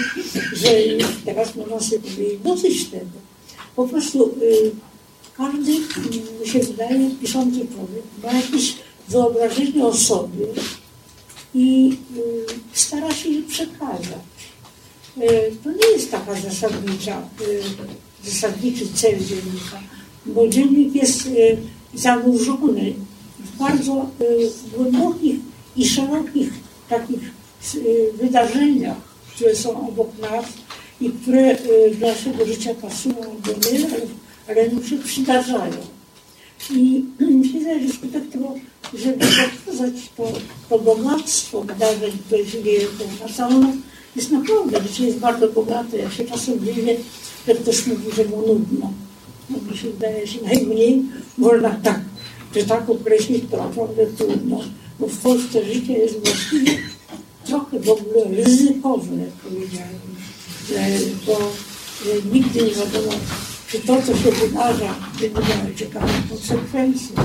że 0.53 0.81
już 0.85 1.05
teraz 1.25 1.55
można 1.55 1.79
sobie 1.79 1.99
powiedzieć 1.99 2.39
dosyć 2.43 2.85
tego. 2.85 3.17
Po 3.75 3.87
prostu 3.87 4.25
y, 4.41 4.71
każdy, 5.37 5.71
mi 6.41 6.47
się 6.49 6.59
wydaje, 6.59 7.09
piszący 7.21 7.59
człowiek 7.59 8.03
ma 8.23 8.33
jakieś 8.33 8.75
wyobrażenie 9.11 9.85
o 9.85 9.93
sobie 9.93 10.45
i 11.53 11.97
y, 12.17 12.23
stara 12.73 13.13
się 13.13 13.29
je 13.29 13.43
przekazać. 13.43 14.27
Y, 15.17 15.55
to 15.63 15.71
nie 15.71 15.87
jest 15.93 16.11
taka 16.11 16.35
zasadnicza 16.35 17.21
y, 17.41 17.61
zasadniczy 18.31 18.87
cel 18.93 19.19
dziennika, 19.19 19.79
bo 20.25 20.47
dziennik 20.47 20.95
jest 20.95 21.29
zanurzony 21.93 22.93
w 23.39 23.57
bardzo 23.57 24.09
głębokich 24.75 25.39
i 25.75 25.89
szerokich 25.89 26.49
takich 26.89 27.19
wydarzeniach, 28.13 28.97
które 29.35 29.55
są 29.55 29.87
obok 29.87 30.19
nas 30.19 30.45
i 31.01 31.09
które 31.09 31.57
do 31.99 32.07
naszego 32.07 32.45
życia 32.45 32.73
pasują 32.73 33.15
do 33.15 33.69
mnie, 33.69 33.87
ale 34.47 34.69
nam 34.69 34.83
się 34.83 34.97
przydarzają. 34.97 35.77
I 36.69 37.03
wydaje, 37.53 37.87
że 37.87 37.93
skutek 37.93 38.29
tego, 38.29 38.55
żeby 38.93 39.25
pokazać 39.65 39.93
to, 40.17 40.31
to 40.69 40.79
bogactwo 40.79 41.61
wydarzeń, 41.61 42.11
które 42.27 42.45
się 42.45 42.63
dzieje 42.63 42.87
na 43.21 43.33
całą 43.33 43.81
jest 44.15 44.31
naprawdę, 44.31 44.81
życie 44.83 45.05
jest 45.05 45.19
bardzo 45.19 45.47
bogate. 45.47 45.97
Ja 45.97 46.11
się 46.11 46.25
czasem 46.25 46.59
dziwię, 46.59 46.97
że 47.47 47.55
ktoś 47.55 47.87
mówi, 47.87 48.11
że 48.15 48.25
mu 48.25 48.37
nudno. 48.47 48.93
No 49.49 49.57
mi 49.71 49.77
się 49.77 49.89
wydaje, 49.89 50.27
że 50.27 50.41
najmniej 50.41 51.03
można 51.37 51.69
tak, 51.69 52.01
że 52.55 52.63
tak 52.63 52.89
określić, 52.89 53.43
to 53.51 53.57
naprawdę 53.57 54.05
trudno. 54.07 54.59
Bo 54.99 55.07
w 55.07 55.17
Polsce 55.17 55.65
życie 55.65 55.93
jest 55.93 56.19
właściwie 56.19 56.77
trochę 57.45 57.79
w 57.79 57.89
ogóle 57.89 58.23
ryzykowne, 58.29 59.23
powiedziałem. 59.43 59.99
Bo 61.25 61.51
nigdy 62.33 62.61
nie 62.61 62.71
wiadomo, 62.71 63.11
czy 63.67 63.79
to, 63.79 64.01
co 64.01 64.17
się 64.17 64.31
wydarza, 64.31 64.95
będzie 65.21 65.39
miało 65.39 65.75
ciekawe 65.75 66.13
konsekwencje. 66.29 67.15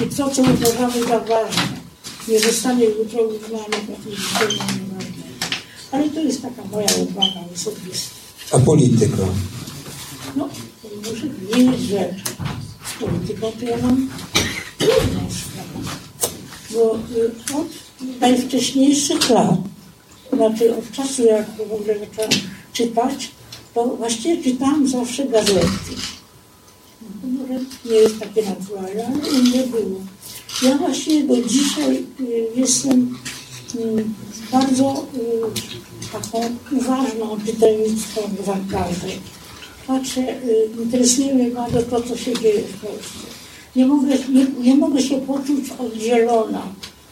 I 0.00 0.06
to, 0.06 0.30
co 0.30 0.42
uważamy 0.42 1.04
za 1.08 1.20
ważne, 1.20 1.78
nie 2.28 2.40
zostanie 2.40 2.84
jutro 2.84 3.22
uznane 3.22 3.76
za 3.88 4.10
zupełnie 4.10 4.56
nieważne. 4.56 5.22
Ale 5.92 6.10
to 6.10 6.20
jest 6.20 6.42
taka 6.42 6.64
moja 6.64 6.88
uwaga 7.00 7.40
osobista. 7.54 8.14
A 8.52 8.58
polityka? 8.58 9.16
No, 10.36 10.48
muszę 10.96 11.26
powiedzieć, 11.26 11.80
że 11.80 12.14
z 12.86 13.00
polityką 13.00 13.52
to 13.60 13.64
ja 13.64 13.76
mam 13.76 14.08
trudną 14.78 15.20
sprawę. 15.30 15.96
Bo 16.70 16.98
y, 17.16 17.56
od 17.60 17.68
najwcześniejszych 18.20 19.30
lat, 19.30 19.58
znaczy 20.32 20.76
od 20.76 20.92
czasu, 20.92 21.24
jak 21.24 21.46
w 21.56 21.72
ogóle 21.72 21.98
zaczęłam 21.98 22.30
czytać, 22.72 23.30
to 23.74 23.84
właściwie 23.84 24.42
czytałam 24.42 24.88
zawsze 24.88 25.24
gazety. 25.24 26.17
Może 27.24 27.60
nie 27.84 27.96
jest 27.96 28.18
takie 28.18 28.42
naturalne, 28.42 29.06
ale 29.06 29.40
u 29.40 29.42
mnie 29.42 29.62
było. 29.62 30.00
Ja 30.62 30.78
właśnie 30.78 31.24
do 31.24 31.42
dzisiaj 31.42 31.96
y, 32.20 32.48
jestem 32.56 33.18
y, 33.74 34.04
bardzo 34.52 35.06
y, 35.14 36.12
taką 36.12 36.56
uważną 36.72 37.40
czytelnictwą 37.46 38.20
gwarkarzy. 38.40 39.12
Patrzę, 39.86 40.22
interesuje 40.78 41.34
mnie 41.34 41.50
bardzo 41.50 41.82
to, 41.82 42.02
co 42.02 42.16
się 42.16 42.34
dzieje 42.34 42.62
w 42.62 42.80
Polsce. 42.80 43.26
Nie 43.76 43.86
mogę, 43.86 44.08
nie, 44.32 44.46
nie 44.60 44.74
mogę 44.74 45.02
się 45.02 45.20
poczuć 45.20 45.64
oddzielona 45.78 46.62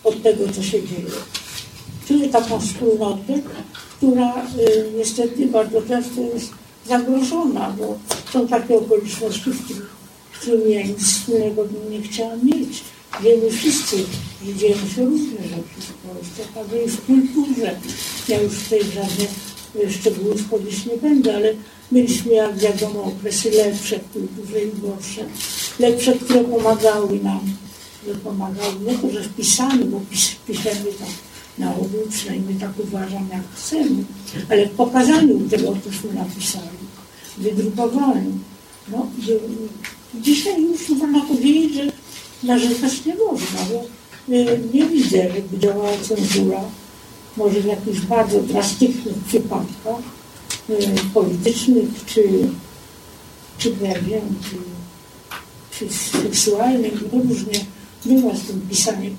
od 0.04 0.22
tego, 0.22 0.52
co 0.52 0.62
się 0.62 0.82
dzieje. 0.82 1.10
Czuję 2.08 2.28
taką 2.28 2.60
wspólnotę, 2.60 3.42
która 3.96 4.46
y, 4.58 4.92
niestety 4.96 5.46
bardzo 5.46 5.82
często 5.82 6.20
jest 6.20 6.50
zagrożona, 6.88 7.74
bo 7.78 7.98
są 8.32 8.48
takie 8.48 8.76
okoliczności, 8.78 9.50
z 10.34 10.38
którymi 10.40 10.72
ja 10.72 10.82
nic 10.82 11.04
wspólnego 11.04 11.64
nie 11.90 12.02
chciałam 12.02 12.46
mieć. 12.46 12.84
Wiemy 13.22 13.50
wszyscy, 13.50 13.96
że 14.46 14.54
dzieją 14.54 14.76
się 14.96 15.04
różne 15.04 15.42
rzeczy 15.42 15.80
w 15.80 16.08
Polsce, 16.08 16.52
także 16.54 16.82
i 16.82 16.88
w 16.88 17.06
kulturze. 17.06 17.76
Ja 18.28 18.40
już 18.40 18.54
tutaj 18.64 18.80
żadnych 18.94 19.30
szczegółów 20.00 20.40
wchodzić 20.40 20.86
nie 20.86 20.96
będę, 20.96 21.36
ale 21.36 21.54
mieliśmy, 21.92 22.32
jak 22.32 22.58
wiadomo, 22.58 23.04
okresy 23.04 23.50
lepsze 23.50 23.98
w 23.98 24.12
kulturze 24.12 24.64
i 24.64 24.80
gorsze. 24.80 25.24
Lepsze, 25.78 26.12
które 26.12 26.44
pomagały 26.44 27.20
nam, 27.22 27.40
które 28.00 28.18
pomagały, 28.18 28.74
nie 28.86 28.98
to, 28.98 29.10
że 29.10 29.20
w 29.20 29.34
pisaniu, 29.36 29.84
bo 29.86 30.00
pis, 30.10 30.36
piszemy 30.46 30.92
tak 30.98 31.08
na 31.58 31.74
ogół, 31.74 32.00
przynajmniej 32.10 32.54
tak 32.54 32.70
uważam, 32.78 33.28
jak 33.32 33.42
chcemy, 33.54 34.04
ale 34.50 34.66
w 34.66 34.70
pokazaniu 34.70 35.48
tego, 35.48 35.76
cośmy 35.84 36.14
napisali, 36.14 36.66
wydrukowaniu. 37.38 38.32
No, 38.88 39.06
dzisiaj 40.14 40.62
już 40.62 40.88
można 40.88 41.20
powiedzieć, 41.20 41.74
że 41.74 41.92
narzekać 42.42 43.04
nie 43.04 43.14
można, 43.14 43.58
bo 43.70 43.84
y, 44.34 44.60
nie 44.74 44.86
widzę, 44.86 45.28
żeby 45.34 45.58
działała 45.58 45.98
cenzura, 46.08 46.60
może 47.36 47.60
w 47.60 47.66
jakichś 47.66 48.00
bardzo 48.00 48.40
drastycznych 48.40 49.14
przypadkach 49.28 49.98
y, 50.70 50.74
politycznych, 51.14 51.88
czy, 52.06 52.22
czy 53.58 53.70
nie 53.70 54.00
wiem, 54.06 54.34
czy, 54.50 54.56
czy 55.78 55.94
seksualnych, 56.22 57.02
różnie 57.12 57.64
bywa 58.04 58.36
z 58.36 58.42
tym 58.42 58.60
pisaniem. 58.70 59.16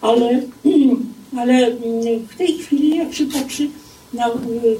Ale 0.00 0.42
ale 1.36 1.66
mm, 1.66 2.26
w 2.28 2.36
tej 2.36 2.58
chwili, 2.58 2.96
jak 2.96 3.14
się 3.14 3.26
patrzy 3.26 3.68
na 4.14 4.28
y, 4.28 4.32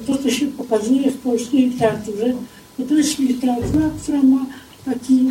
to, 0.06 0.18
co 0.18 0.30
się 0.30 0.46
pokazuje 0.46 1.10
w 1.10 1.18
polskiej 1.18 1.70
literaturze, 1.70 2.34
to 2.76 2.82
to 2.82 2.94
jest 2.94 3.18
literatura, 3.18 3.90
która 4.02 4.22
ma 4.22 4.46
taki, 4.84 5.26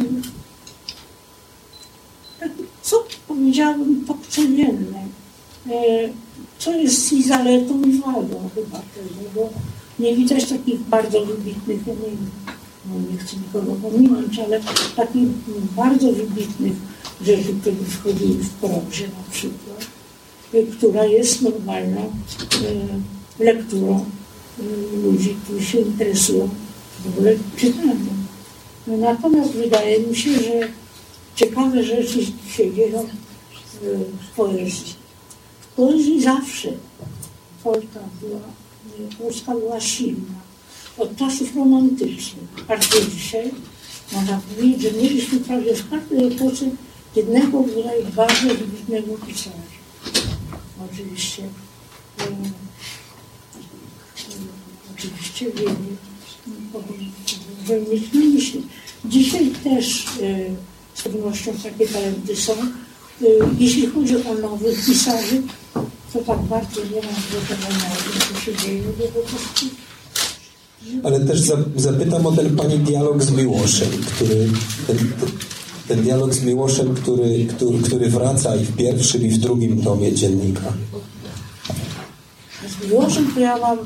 taki 2.39 2.63
co 2.81 3.03
powiedziałabym, 3.27 4.05
tok 4.05 4.27
codzienny, 4.27 4.99
e, 5.69 6.09
co 6.59 6.75
jest 6.75 7.13
i 7.13 7.23
zaletą, 7.23 7.81
i 7.81 7.99
wadą 7.99 8.49
chyba 8.55 8.77
tego, 8.77 9.29
bo 9.35 9.49
nie 9.99 10.15
widać 10.15 10.49
takich 10.49 10.79
bardzo 10.79 11.25
wybitnych, 11.25 11.87
nie, 11.87 11.93
no 12.85 13.11
nie 13.11 13.17
chcę 13.17 13.37
nikogo 13.37 13.75
pominąć, 13.75 14.39
ale 14.39 14.61
takich 14.95 15.27
bardzo 15.75 16.11
wybitnych 16.11 16.73
rzeczy, 17.21 17.55
które 17.61 17.75
wchodziły 17.75 18.33
w 18.33 18.49
prozie 18.49 19.07
na 19.07 19.31
przykład 19.31 19.94
która 20.63 21.05
jest 21.05 21.41
normalną 21.41 22.01
e, 22.01 23.43
lekturą 23.43 24.05
e, 24.59 24.97
ludzi, 24.97 25.35
którzy 25.43 25.65
się 25.65 25.79
interesują 25.79 26.49
w 27.05 27.07
ogóle 27.07 27.35
czytaniem. 27.57 28.25
Natomiast 28.87 29.51
wydaje 29.51 29.99
mi 29.99 30.15
się, 30.15 30.31
że 30.31 30.67
ciekawe 31.35 31.83
rzeczy 31.83 32.19
się 32.49 32.73
dzieją 32.73 32.99
e, 32.99 33.05
w 34.31 34.35
poezji. 34.35 34.93
W 35.61 35.75
poezji 35.75 36.23
zawsze 36.23 36.69
Polska 37.63 37.99
była, 38.21 38.39
Polska 39.19 39.51
była 39.51 39.79
silna. 39.79 40.35
Od 40.97 41.15
czasów 41.15 41.55
romantycznych, 41.55 42.49
aż 42.67 42.89
do 42.89 43.01
dzisiaj 43.01 43.51
można 44.11 44.41
powiedzieć, 44.55 44.81
że 44.81 44.91
mieliśmy 44.91 45.39
prawie 45.39 45.75
w 45.75 45.89
każdej 45.89 46.27
epoce 46.27 46.65
jednego 47.15 47.63
bardzo 48.15 48.47
wybitnego 48.47 49.17
pisarza 49.27 49.74
oczywiście 50.91 51.43
oczywiście 54.95 55.45
powinniśmy 56.73 57.91
mieć 57.91 58.13
na 58.13 58.19
myśli. 58.19 58.61
Dzisiaj 59.05 59.51
też 59.63 60.05
z 60.95 61.01
pewnością 61.01 61.53
takie 61.63 61.87
talenty 61.87 62.35
są. 62.35 62.53
Jeśli 63.59 63.87
chodzi 63.87 64.15
o 64.15 64.33
nowych 64.33 64.85
pisarzy, 64.85 65.41
to 66.13 66.19
tak 66.19 66.41
bardzo 66.41 66.81
nie 66.81 67.01
mam 67.01 67.15
zdecydowania 67.29 67.91
o 67.93 67.95
tym, 67.95 68.21
co 68.33 68.41
się 68.41 68.55
dzieje, 68.55 68.81
bo 68.99 69.03
po 69.07 69.29
prostu 69.29 69.65
ale 71.03 71.19
też 71.19 71.41
zapytam 71.75 72.25
o 72.25 72.31
ten 72.31 72.55
pani 72.55 72.79
dialog 72.79 73.23
z 73.23 73.31
Miłoszem, 73.31 73.89
który 73.89 74.49
ten, 74.87 74.97
ten 75.87 76.01
dialog 76.01 76.33
z 76.33 76.43
Miłoszem, 76.43 76.95
który, 76.95 77.45
który, 77.45 77.79
który 77.79 78.09
wraca 78.09 78.55
i 78.55 78.59
w 78.59 78.75
pierwszym, 78.75 79.25
i 79.25 79.29
w 79.29 79.37
drugim 79.37 79.81
tomie 79.81 80.13
dziennika. 80.13 80.73
Z 82.67 82.89
Miłoszem 82.89 83.31
to 83.33 83.39
ja 83.39 83.57
mam 83.57 83.77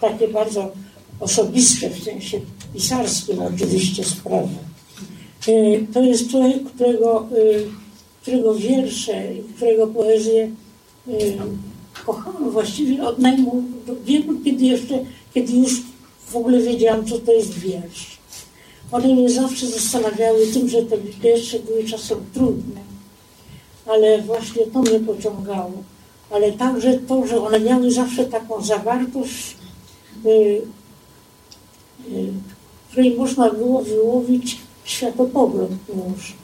takie 0.00 0.28
bardzo 0.28 0.72
osobiste, 1.20 1.90
w 1.90 2.04
sensie 2.04 2.40
pisarskim 2.74 3.38
oczywiście 3.42 4.04
sprawy. 4.04 4.54
E, 5.48 5.52
to 5.92 6.02
jest 6.02 6.30
człowiek, 6.30 6.64
którego, 6.64 7.20
e, 7.20 7.34
którego 8.22 8.54
wiersze 8.54 9.22
którego 9.56 9.86
poezję 9.86 10.50
e, 11.08 11.12
kochałam 12.06 12.50
właściwie 12.50 13.06
od 13.06 13.18
najmu 13.18 13.62
kiedy 14.44 14.64
jeszcze, 14.64 14.98
kiedy 15.34 15.52
już 15.52 15.82
w 16.26 16.36
ogóle 16.36 16.62
wiedziałam, 16.62 17.06
co 17.06 17.18
to 17.18 17.32
jest 17.32 17.58
wiersz. 17.58 18.15
One 18.92 19.08
mnie 19.08 19.30
zawsze 19.30 19.66
zastanawiały 19.66 20.46
tym, 20.46 20.68
że 20.68 20.82
te 20.82 20.98
wiersze 20.98 21.58
były 21.58 21.84
czasem 21.84 22.18
trudne, 22.34 22.80
ale 23.86 24.22
właśnie 24.22 24.66
to 24.66 24.82
mnie 24.82 25.00
pociągało. 25.00 25.72
Ale 26.30 26.52
także 26.52 26.98
to, 26.98 27.26
że 27.26 27.42
one 27.42 27.60
miały 27.60 27.90
zawsze 27.90 28.24
taką 28.24 28.62
zawartość, 28.62 29.56
y, 30.26 30.28
y, 30.28 30.62
której 32.90 33.16
można 33.16 33.50
było 33.50 33.82
wyłowić 33.82 34.58
światopogląd 34.84 35.72
Miłosza. 35.88 36.34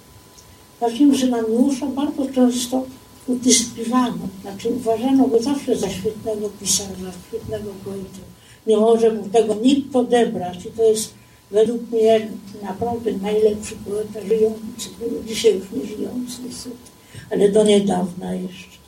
Wiem, 0.99 1.15
że 1.15 1.27
na 1.27 1.43
Miłosza 1.43 1.87
bardzo 1.87 2.27
często 2.35 2.85
utyskiwano, 3.27 4.29
znaczy 4.43 4.69
uważano 4.69 5.29
go 5.29 5.43
zawsze 5.43 5.77
za 5.77 5.91
świetnego 5.91 6.51
pisarza, 6.61 7.13
świetnego 7.29 7.71
poetę. 7.85 8.21
Nie 8.67 8.77
może 8.77 9.13
mu 9.13 9.29
tego 9.29 9.55
nikt 9.55 9.97
odebrać 9.97 10.67
i 10.67 10.71
to 10.71 10.83
jest 10.83 11.15
według 11.53 11.91
mnie 11.91 12.29
naprawdę 12.63 13.13
najlepszy 13.13 13.75
poeta 13.77 14.27
żyjący, 14.29 14.89
dzisiaj 15.27 15.55
już 15.55 15.71
nie 15.73 15.97
żyjący 15.97 16.37
niestety, 16.49 16.77
ale 17.31 17.49
do 17.49 17.65
niedawna 17.65 18.35
jeszcze. 18.35 18.79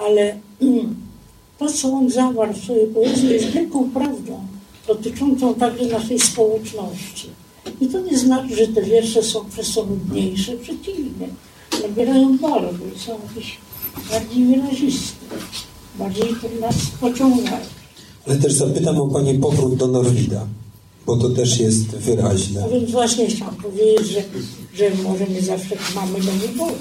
Ale 0.00 0.38
to, 1.58 1.72
co 1.72 1.92
on 1.92 2.10
zawarł 2.10 2.52
w 2.52 2.64
swojej 2.64 2.86
poezji, 2.86 3.28
jest 3.28 3.46
wielką 3.46 3.90
prawdą 3.90 4.40
dotyczącą 4.86 5.54
także 5.54 5.86
naszej 5.86 6.18
społeczności. 6.20 7.28
I 7.80 7.86
to 7.86 8.00
nie 8.00 8.18
znaczy, 8.18 8.56
że 8.56 8.68
te 8.68 8.82
wiersze 8.82 9.22
są 9.22 9.44
przez 9.44 9.74
to 9.74 9.86
nudniejsze, 9.86 10.52
przeciwnie. 10.56 11.28
Nabierają 11.82 12.38
barwy, 12.38 12.98
są 12.98 13.18
jakieś 13.28 13.58
bardziej 14.10 14.44
wyraziste, 14.44 15.26
bardziej 15.98 16.24
nas 16.60 16.74
pociągają. 17.00 17.66
Ale 18.26 18.36
też 18.36 18.52
zapytam 18.52 19.00
o 19.00 19.06
Pani 19.08 19.38
powrót 19.38 19.74
do 19.74 19.86
Norwida, 19.88 20.46
bo 21.06 21.16
to 21.16 21.28
też 21.30 21.60
jest 21.60 21.86
wyraźne. 21.86 22.64
A 22.64 22.68
więc 22.68 22.90
właśnie 22.90 23.26
chciałam 23.26 23.56
powiedzieć, 23.56 24.08
że, 24.08 24.22
że 24.74 25.02
może 25.02 25.26
nie 25.26 25.42
zawsze 25.42 25.76
mamy 25.94 26.20
do 26.20 26.32
wyboru. 26.32 26.74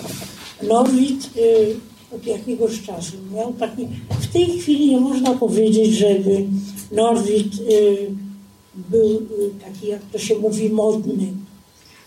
Norwid 0.63 1.29
y, 1.37 1.75
od 2.15 2.25
jakiegoś 2.25 2.81
czasu 2.81 3.13
miał 3.33 3.53
taki... 3.53 3.87
W 4.19 4.27
tej 4.33 4.59
chwili 4.59 4.89
nie 4.89 4.99
można 4.99 5.33
powiedzieć, 5.33 5.93
żeby 5.93 6.45
Norwid 6.91 7.53
y, 7.59 8.11
był 8.89 9.09
y, 9.09 9.51
taki, 9.65 9.87
jak 9.87 10.01
to 10.11 10.19
się 10.19 10.35
mówi, 10.39 10.69
modny. 10.69 11.27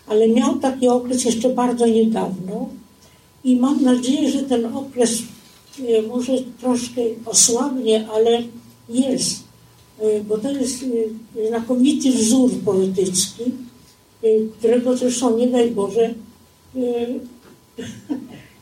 Ale 0.07 0.27
miał 0.27 0.59
taki 0.59 0.87
okres 0.87 1.25
jeszcze 1.25 1.49
bardzo 1.49 1.87
niedawno 1.87 2.69
i 3.43 3.55
mam 3.55 3.83
nadzieję, 3.83 4.31
że 4.31 4.43
ten 4.43 4.65
okres 4.65 5.19
y, 5.79 6.07
może 6.07 6.33
troszkę 6.59 7.01
osłabnie, 7.25 8.07
ale 8.09 8.43
jest, 8.89 9.43
bo 10.27 10.37
to 10.37 10.51
jest 10.51 10.83
y, 10.83 11.47
znakomity 11.47 12.11
wzór 12.11 12.51
poetycki, 12.65 13.43
którego 14.59 14.97
zresztą 14.97 15.37
nie 15.37 15.47
daj 15.47 15.71
Boże 15.71 16.13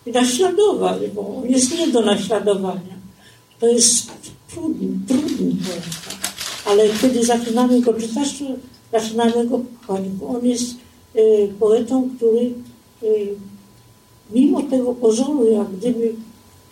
naśladować, 0.14 1.02
bo 1.16 1.38
on 1.38 1.50
jest 1.50 1.80
nie 1.80 1.88
do 1.88 2.02
naśladowania. 2.02 2.96
To 3.60 3.68
jest 3.68 4.12
trudny, 4.50 4.88
trudny 5.08 5.52
poeta. 5.68 6.18
Ale 6.66 6.90
kiedy 7.02 7.26
zaczynamy 7.26 7.82
go 7.82 7.94
czytać, 7.94 8.40
to 8.40 8.46
zaczynamy 9.00 9.48
go 9.48 9.62
kochać, 9.88 10.10
bo 10.10 10.28
on 10.28 10.46
jest 10.46 10.76
poetą, 11.60 12.10
który 12.18 12.54
mimo 14.32 14.62
tego 14.64 14.94
pozoru, 14.94 15.52
jak 15.52 15.72
gdyby 15.72 16.14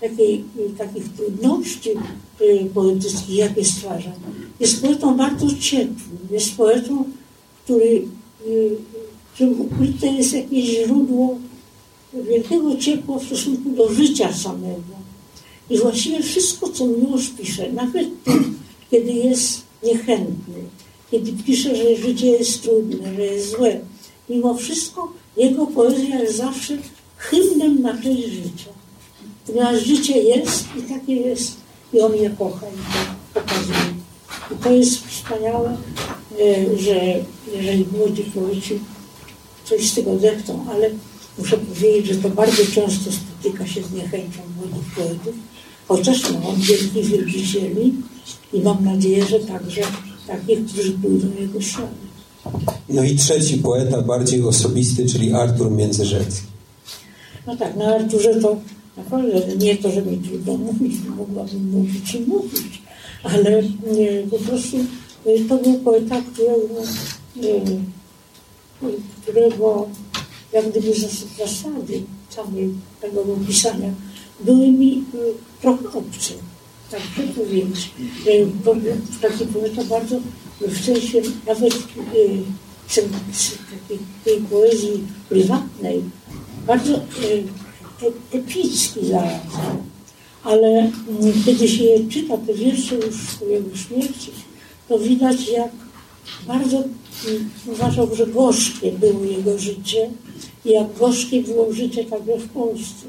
takiej, 0.01 0.43
takich 0.77 1.13
trudności 1.13 1.89
poetyckich, 2.73 3.35
jakie 3.35 3.65
stwarza, 3.65 4.11
jest 4.59 4.81
poetą 4.81 5.17
bardzo 5.17 5.47
ciepłym, 5.59 6.17
jest 6.31 6.55
poetą, 6.55 7.03
który, 7.63 8.07
y, 8.47 8.75
którym 9.33 9.61
ukryte 9.61 10.07
jest 10.07 10.33
jakieś 10.33 10.65
źródło 10.65 11.37
wielkiego 12.13 12.75
ciepła 12.75 13.19
w 13.19 13.25
stosunku 13.25 13.69
do 13.69 13.93
życia 13.93 14.33
samego. 14.33 14.93
I 15.69 15.77
właściwie 15.77 16.23
wszystko, 16.23 16.69
co 16.69 16.87
Miłosz 16.87 17.29
pisze, 17.29 17.71
nawet 17.71 18.07
kiedy 18.91 19.11
jest 19.11 19.61
niechętny, 19.83 20.53
kiedy 21.11 21.33
pisze, 21.43 21.75
że 21.75 21.95
życie 21.95 22.27
jest 22.27 22.61
trudne, 22.61 23.15
że 23.15 23.21
jest 23.21 23.51
złe, 23.51 23.79
mimo 24.29 24.53
wszystko 24.53 25.13
jego 25.37 25.67
poezja 25.67 26.19
jest 26.19 26.37
zawsze 26.37 26.77
hymnem 27.17 27.81
na 27.81 28.01
część 28.01 28.23
życia. 28.23 28.71
Ponieważ 29.47 29.83
życie 29.83 30.23
jest 30.23 30.65
i 30.79 30.81
takie 30.81 31.13
jest 31.13 31.62
i 31.93 31.99
on 31.99 32.15
je 32.15 32.29
kocha 32.29 32.65
i 32.67 32.77
to 32.93 33.41
pokazuje. 33.41 33.93
I 34.51 34.63
to 34.63 34.71
jest 34.71 35.07
wspaniałe, 35.07 35.77
e, 36.39 36.77
że 36.77 36.95
jeżeli 37.55 37.85
młodzi 37.97 38.23
poeci 38.23 38.79
coś 39.65 39.89
z 39.89 39.95
tego 39.95 40.19
zechcą, 40.19 40.65
ale 40.69 40.89
muszę 41.37 41.57
powiedzieć, 41.57 42.05
że 42.07 42.15
to 42.15 42.29
bardzo 42.29 42.63
często 42.65 43.11
spotyka 43.11 43.67
się 43.67 43.83
z 43.83 43.91
niechęcią 43.91 44.39
młodych 44.57 44.95
poetów, 44.95 45.35
chociaż 45.87 46.31
mam 46.31 46.61
wielkich 46.61 47.05
wielbicieli 47.05 47.93
i 48.53 48.61
mam 48.61 48.85
nadzieję, 48.85 49.25
że 49.25 49.39
także 49.39 49.81
takich, 50.27 50.65
którzy 50.65 50.91
pójdą 50.91 51.27
jego 51.39 51.61
ślady. 51.61 52.03
No 52.89 53.03
i 53.03 53.15
trzeci 53.15 53.57
poeta, 53.57 54.01
bardziej 54.01 54.43
osobisty, 54.43 55.05
czyli 55.05 55.33
Artur 55.33 55.71
Międzyrzecki. 55.71 56.47
No 57.47 57.57
tak, 57.57 57.75
na 57.75 57.95
Arturze 57.95 58.35
to 58.41 58.57
naprawdę 58.97 59.55
nie 59.57 59.77
to, 59.77 59.91
że 59.91 60.01
mi 60.01 60.17
trudno 60.17 60.57
mówić, 60.57 60.93
mogłabym 61.17 61.69
mówić 61.69 62.15
i 62.15 62.19
mówić, 62.19 62.81
ale 63.23 63.63
nie, 63.63 64.23
po 64.31 64.37
prostu 64.39 64.77
e, 65.25 65.39
to 65.49 65.57
był 65.57 65.73
poeta, 65.73 66.21
którego, 66.33 66.81
e, 67.43 68.91
którego 69.21 69.87
jak 70.53 70.69
gdyby 70.69 70.93
zasady 71.37 72.03
samej 72.29 72.73
tego 73.01 73.23
pisania 73.47 73.93
były 74.39 74.71
mi 74.71 74.97
e, 74.97 75.17
trochę 75.61 75.87
obce. 75.87 76.33
Tak 76.91 77.01
chcę 77.01 77.23
powiedzieć. 77.23 77.89
To 78.65 78.75
taki 79.21 79.45
poeta 79.45 79.83
bardzo 79.83 80.19
w 80.61 80.85
sensie 80.85 81.21
nawet 81.47 81.73
takiej 83.71 83.99
tej 84.25 84.41
poezji 84.41 85.03
prywatnej 85.29 86.03
bardzo 86.67 86.99
epicki 88.31 89.05
zarazem. 89.05 89.83
Ale 90.43 90.67
mm, 90.67 90.91
kiedy 91.45 91.67
się 91.67 91.83
czyta 92.09 92.37
te 92.37 92.53
wiersze 92.53 92.95
już 92.95 93.35
po 93.39 93.45
jego 93.45 93.77
śmierci, 93.77 94.31
to 94.89 94.99
widać, 94.99 95.49
jak 95.49 95.71
bardzo 96.47 96.77
mm, 96.77 97.49
uważał, 97.67 98.15
że 98.15 98.27
gorzkie 98.27 98.91
było 98.91 99.23
jego 99.23 99.59
życie 99.59 100.09
i 100.65 100.69
jak 100.69 100.97
gorzkie 100.99 101.41
było 101.41 101.73
życie 101.73 102.05
także 102.05 102.37
w 102.37 102.49
Polsce. 102.49 103.05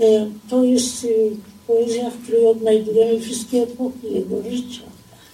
E, 0.00 0.30
to 0.48 0.64
jest 0.64 1.04
y, 1.04 1.36
poezja, 1.66 2.10
w 2.10 2.22
której 2.22 2.46
odnajdujemy 2.46 3.20
wszystkie 3.20 3.62
epoki 3.62 4.12
jego 4.12 4.42
życia. 4.50 4.82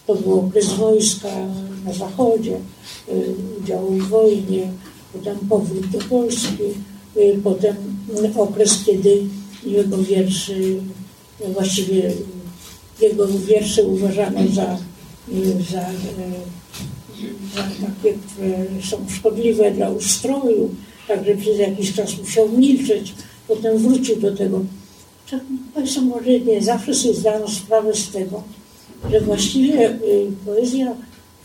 To 0.06 0.14
był 0.14 0.40
okres 0.40 0.72
wojska 0.72 1.28
na 1.84 1.92
zachodzie, 1.92 2.56
y, 3.08 3.34
udział 3.60 3.86
w 3.86 4.08
wojnie, 4.08 4.72
potem 5.12 5.38
powrót 5.48 5.86
do 5.86 5.98
Polski, 5.98 6.64
potem 7.44 7.76
okres, 8.36 8.78
kiedy 8.86 9.22
jego 9.66 9.98
wierszy, 9.98 10.76
właściwie 11.52 12.12
jego 13.00 13.28
wiersze 13.28 13.82
uważano 13.84 14.40
za, 14.54 14.78
za, 15.70 15.86
za 17.54 17.62
takie, 17.62 18.14
które 18.32 18.82
są 18.90 18.96
szkodliwe 19.08 19.70
dla 19.70 19.90
ustroju, 19.90 20.74
także 21.08 21.36
przez 21.36 21.58
jakiś 21.58 21.94
czas 21.94 22.18
musiał 22.18 22.48
milczeć, 22.48 23.14
potem 23.48 23.78
wrócił 23.78 24.16
do 24.16 24.36
tego. 24.36 24.64
Państwo 25.74 26.00
może 26.00 26.40
nie 26.40 26.62
zawsze 26.62 26.94
sobie 26.94 27.14
zdano 27.14 27.48
sprawę 27.48 27.94
z 27.94 28.10
tego, 28.10 28.42
że 29.10 29.20
właściwie 29.20 29.90
y, 29.90 29.96
poezja 30.46 30.94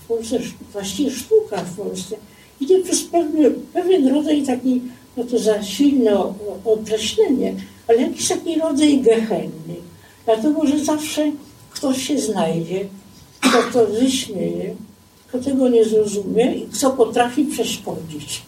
w 0.03 0.07
Polsce, 0.07 0.39
właściwie 0.73 1.11
sztuka 1.11 1.57
w 1.57 1.75
Polsce 1.75 2.15
idzie 2.61 2.83
przez 2.83 3.03
pewien, 3.03 3.53
pewien 3.73 4.07
rodzaj 4.07 4.43
takiej 4.43 4.81
no 5.17 5.23
to 5.23 5.39
za 5.39 5.63
silne 5.63 6.11
określenie, 6.65 7.55
ale 7.87 8.01
jakiś 8.01 8.27
taki 8.27 8.59
rodzaj 8.59 9.01
gehenny. 9.01 9.75
Dlatego, 10.25 10.67
że 10.67 10.85
zawsze 10.85 11.31
ktoś 11.71 12.07
się 12.07 12.19
znajdzie, 12.19 12.85
kto 13.39 13.57
to 13.73 13.87
wyśmieje, 13.87 14.75
kto 15.27 15.39
tego 15.39 15.69
nie 15.69 15.85
zrozumie 15.85 16.55
i 16.55 16.61
kto 16.61 16.91
potrafi 16.91 17.45
przeszkodzić. 17.45 18.41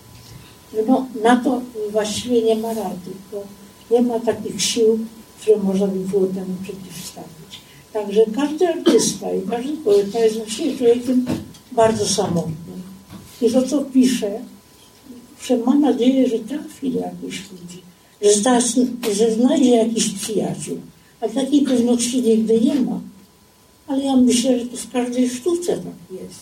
No, 0.88 1.08
na 1.23 1.36
to 1.36 1.62
właściwie 1.91 2.41
nie 2.41 2.56
ma 2.56 2.73
rady, 2.73 3.12
bo 3.32 3.43
nie 3.91 4.02
ma 4.02 4.19
takich 4.19 4.62
sił, 4.62 4.99
które 5.41 5.58
można 5.58 5.88
by 5.88 5.99
było 5.99 6.26
temu 6.26 6.56
przeciwstawić. 6.63 7.62
Także 7.93 8.21
każdy 8.36 8.67
artysta 8.67 9.34
i 9.34 9.41
każdy 9.41 9.78
poeta 9.78 10.19
jest 10.19 10.38
właśnie 10.38 10.78
człowiekiem 10.78 11.26
bardzo 11.71 12.06
samotnym. 12.06 12.84
I 13.41 13.52
to, 13.52 13.62
co 13.62 13.82
pisze, 13.82 14.39
że 15.47 15.58
ma 15.58 15.75
nadzieję, 15.75 16.29
że 16.29 16.39
trafi 16.39 16.91
do 16.91 16.99
jakichś 16.99 17.41
ludzi, 17.51 17.82
że, 18.21 18.34
zda, 18.34 18.60
że 19.13 19.34
znajdzie 19.34 19.69
jakiś 19.69 20.10
przyjaciół. 20.10 20.77
A 21.21 21.29
takiej 21.29 21.62
pewności 21.62 22.21
nigdy 22.21 22.62
nie 22.62 22.75
ma. 22.75 22.99
Ale 23.88 24.03
ja 24.03 24.15
myślę, 24.15 24.60
że 24.60 24.65
to 24.65 24.77
w 24.77 24.91
każdej 24.91 25.29
sztuce 25.29 25.77
tak 25.77 26.19
jest. 26.21 26.39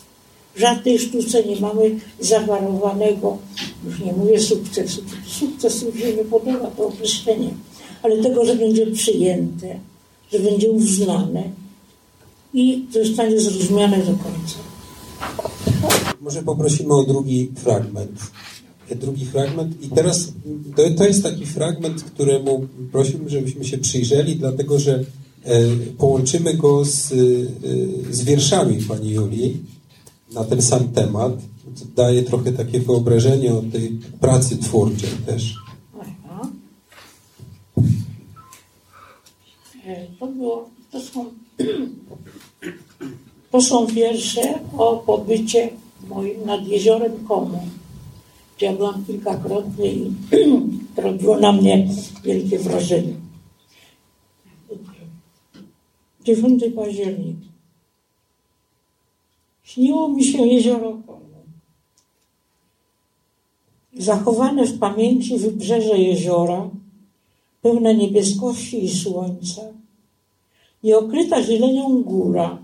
W 0.56 0.60
żadnej 0.60 1.00
sztuce 1.00 1.44
nie 1.44 1.60
mamy 1.60 2.00
zawarowanego, 2.20 3.38
już 3.86 4.00
nie 4.00 4.14
mówię 4.14 4.40
sukcesu, 4.40 5.02
sukces 5.28 5.84
mi 5.84 6.02
się 6.02 6.14
nie 6.14 6.24
podoba 6.24 6.68
to 6.68 6.88
określenie, 6.88 7.50
ale 8.04 8.24
tego, 8.24 8.46
że 8.46 8.56
będzie 8.56 8.88
przyjęte, 8.88 9.80
że 10.34 10.40
będzie 10.40 10.70
uznane 10.70 11.44
i 12.54 12.86
zostanie 12.92 13.40
zrozumiane 13.40 13.98
do 13.98 14.06
końca. 14.06 14.58
Może 16.22 16.44
poprosimy 16.44 16.94
o 16.94 17.04
drugi 17.04 17.52
fragment 17.56 18.12
drugi 18.96 19.26
fragment. 19.26 19.84
I 19.84 19.90
teraz 19.90 20.34
to, 20.76 20.90
to 20.98 21.06
jest 21.06 21.24
taki 21.24 21.46
fragment, 21.46 22.04
któremu 22.04 22.68
prosiłbym, 22.92 23.30
żebyśmy 23.30 23.66
się 23.66 23.78
przyjrzeli, 23.78 24.36
dlatego 24.36 24.80
że 24.80 25.04
e, 25.44 25.62
połączymy 25.98 26.54
go 26.54 26.86
z, 26.86 27.12
e, 27.12 27.16
z 28.14 28.24
wierszami 28.24 28.84
pani 28.84 29.10
Julii 29.10 29.64
na 30.34 30.44
ten 30.44 30.62
sam 30.62 30.88
temat. 30.88 31.34
daje 31.96 32.24
trochę 32.24 32.52
takie 32.52 32.80
wyobrażenie 32.80 33.54
o 33.54 33.62
tej 33.62 34.00
pracy 34.20 34.58
twórczej 34.58 35.10
też. 35.26 35.56
E, 39.86 40.08
to, 40.20 40.28
było, 40.28 40.70
to, 40.92 41.02
są, 41.02 41.26
to 43.52 43.62
są 43.62 43.86
wiersze 43.86 44.60
o 44.78 44.98
pobycie 44.98 45.70
moim 46.10 46.46
nad 46.46 46.68
jeziorem 46.68 47.12
Komu, 47.28 47.62
ja 48.62 48.74
byłam 48.74 49.06
kilkakrotnie 49.06 49.94
i 49.94 50.12
robiło 50.98 51.38
na 51.38 51.52
mnie 51.52 51.88
wielkie 52.24 52.60
wrażenie. 52.60 53.14
9 56.24 56.64
października. 56.76 57.48
Śniło 59.64 60.10
mi 60.10 60.24
się 60.24 60.48
jezioro 60.48 60.98
Komu. 61.08 61.22
Zachowane 63.94 64.66
w 64.66 64.80
pamięci 64.80 65.38
wybrzeże 65.38 65.98
jeziora, 65.98 66.70
pełne 67.62 67.96
niebieskości 67.96 68.86
i 68.86 68.90
słońca 68.90 69.62
i 70.84 70.94
okryta 70.94 71.44
zielenią 71.44 72.04
góra, 72.04 72.58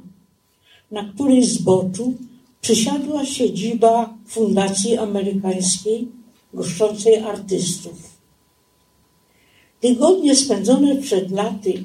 na 0.92 1.04
której 1.04 1.44
zboczu 1.44 2.14
przysiadła 2.62 3.26
siedziba 3.26 4.14
Fundacji 4.28 4.98
Amerykańskiej 4.98 6.08
goszczącej 6.54 7.16
artystów. 7.18 8.18
Tygodnie 9.80 10.36
spędzone 10.36 10.96
przed 10.96 11.32
laty 11.32 11.84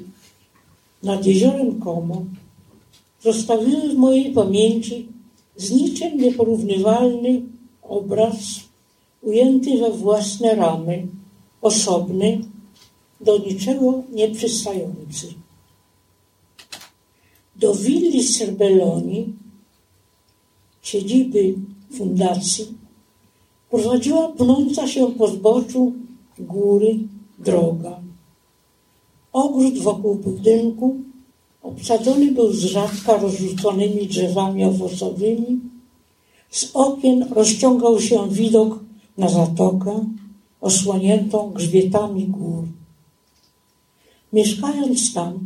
nad 1.03 1.25
jeziorem 1.25 1.79
Como 1.79 2.25
zostawiły 3.21 3.89
w 3.89 3.97
mojej 3.97 4.33
pamięci 4.33 5.07
z 5.57 5.71
niczym 5.71 6.17
nieporównywalny 6.17 7.41
obraz 7.81 8.35
ujęty 9.21 9.77
we 9.77 9.91
własne 9.91 10.55
ramy, 10.55 11.07
osobny, 11.61 12.41
do 13.21 13.37
niczego 13.37 14.03
nieprzystający. 14.11 15.33
Do 17.55 17.75
willi 17.75 18.23
Cerbelloni, 18.23 19.33
siedziby 20.83 21.55
fundacji, 21.97 22.65
prowadziła 23.69 24.27
pnąca 24.27 24.87
się 24.87 25.11
po 25.11 25.27
zboczu 25.27 25.93
góry 26.39 26.99
droga. 27.39 27.99
Ogród 29.33 29.77
wokół 29.77 30.15
budynku 30.15 30.95
obsadzony 31.63 32.31
był 32.31 32.53
z 32.53 32.59
rzadka 32.59 33.17
rozrzuconymi 33.17 34.07
drzewami 34.07 34.63
owocowymi. 34.63 35.59
Z 36.49 36.71
okien 36.73 37.27
rozciągał 37.31 38.01
się 38.01 38.29
widok 38.29 38.79
na 39.17 39.29
zatokę 39.29 40.05
osłoniętą 40.61 41.51
grzbietami 41.51 42.25
gór. 42.27 42.63
Mieszkając 44.33 45.13
tam, 45.13 45.39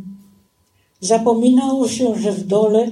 zapominało 1.00 1.88
się, 1.88 2.18
że 2.18 2.32
w 2.32 2.46
dole 2.46 2.90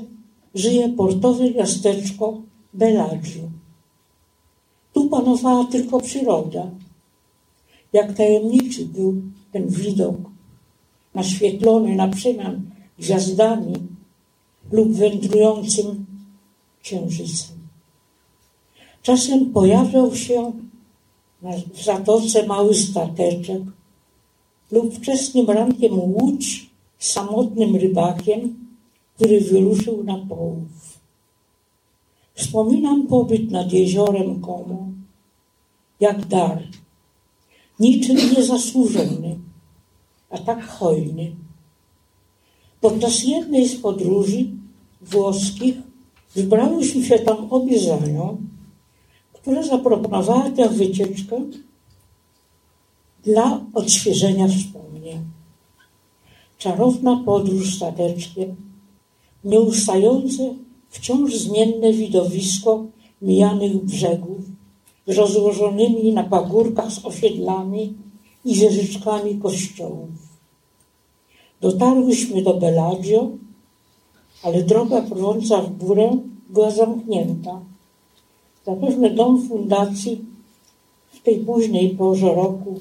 żyje 0.56 0.88
portowe 0.88 1.50
miasteczko 1.50 2.42
Bellagio. 2.74 3.42
Tu 4.92 5.08
panowała 5.08 5.64
tylko 5.64 6.00
przyroda. 6.00 6.70
Jak 7.92 8.12
tajemniczy 8.12 8.86
był 8.86 9.22
ten 9.52 9.68
widok, 9.68 10.16
naświetlony 11.14 11.96
na 11.96 12.08
przemian 12.08 12.70
gwiazdami 12.98 13.74
lub 14.72 14.92
wędrującym 14.92 16.06
księżycem. 16.82 17.56
Czasem 19.02 19.52
pojawiał 19.52 20.14
się 20.14 20.52
w 21.74 21.84
zatoce 21.84 22.46
mały 22.46 22.74
stateczek 22.74 23.62
lub 24.70 24.94
wczesnym 24.94 25.50
rankiem 25.50 25.98
łódź 25.98 26.70
samotnym 26.98 27.76
rybakiem, 27.76 28.65
który 29.16 29.40
wyruszył 29.40 30.04
na 30.04 30.18
połów. 30.18 31.00
Wspominam 32.34 33.06
pobyt 33.06 33.50
nad 33.50 33.72
jeziorem 33.72 34.40
Komo 34.40 34.86
jak 36.00 36.26
dar, 36.26 36.62
niczym 37.80 38.16
niezasłużony, 38.16 39.38
a 40.30 40.38
tak 40.38 40.66
hojny. 40.66 41.36
Podczas 42.80 43.24
jednej 43.24 43.68
z 43.68 43.80
podróży 43.80 44.46
włoskich 45.00 45.76
wybrałyśmy 46.34 47.04
się 47.04 47.18
tam 47.18 47.46
obie 47.50 47.80
za 47.80 47.96
nią, 47.96 48.36
która 49.32 49.62
zaproponowała 49.62 50.50
tę 50.50 50.68
wycieczkę 50.68 51.44
dla 53.24 53.60
odświeżenia 53.74 54.48
wspomnień. 54.48 55.24
Czarowna 56.58 57.22
podróż 57.24 57.76
stateczkiem, 57.76 58.65
nieustające, 59.46 60.54
wciąż 60.90 61.34
zmienne 61.34 61.92
widowisko 61.92 62.84
mijanych 63.22 63.84
brzegów, 63.84 64.40
z 65.06 65.16
rozłożonymi 65.18 66.12
na 66.12 66.24
pagórkach 66.24 66.92
z 66.92 67.04
osiedlami 67.04 67.94
i 68.44 68.54
wieżyczkami 68.54 69.38
kościołów. 69.38 70.08
Dotarłyśmy 71.60 72.42
do 72.42 72.54
Bellagio, 72.54 73.30
ale 74.42 74.62
droga 74.62 75.02
prowadząca 75.02 75.62
w 75.62 75.76
górę 75.76 76.18
była 76.50 76.70
zamknięta. 76.70 77.60
Zapewne 78.66 79.10
dom 79.10 79.48
fundacji 79.48 80.24
w 81.12 81.22
tej 81.22 81.38
późnej 81.38 81.90
porze 81.90 82.34
roku 82.34 82.78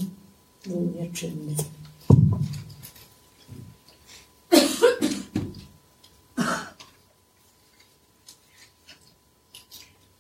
był 0.68 0.82
nieczynny. 1.02 1.56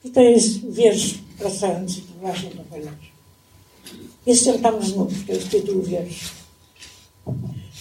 Tutaj 0.05 0.31
jest 0.31 0.71
wiersz 0.71 1.13
wracający 1.39 2.01
właśnie 2.21 2.49
do 2.49 2.63
Bellagio. 2.63 3.15
Jestem 4.25 4.61
tam 4.61 4.85
znów, 4.85 5.13
to 5.27 5.33
jest 5.33 5.49
tytuł 5.49 5.81
wiersza. 5.81 6.29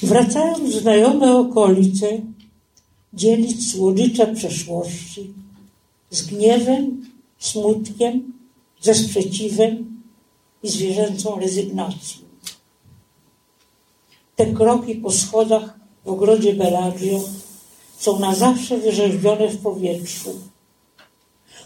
Wracają 0.02 0.70
znajome 0.70 1.36
okolice, 1.36 2.20
dzielić 3.14 3.72
słodycze 3.72 4.34
przeszłości 4.34 5.34
z 6.10 6.22
gniewem, 6.22 7.10
smutkiem, 7.38 8.32
ze 8.80 8.94
sprzeciwem 8.94 10.02
i 10.62 10.68
zwierzęcą 10.68 11.40
rezygnacją. 11.40 12.22
Te 14.36 14.46
kroki 14.46 14.94
po 14.94 15.10
schodach 15.12 15.78
w 16.04 16.08
ogrodzie 16.08 16.54
Bellagio 16.54 17.20
są 17.98 18.18
na 18.18 18.34
zawsze 18.34 18.78
wyrzeźbione 18.78 19.48
w 19.48 19.62
powietrzu. 19.62 20.53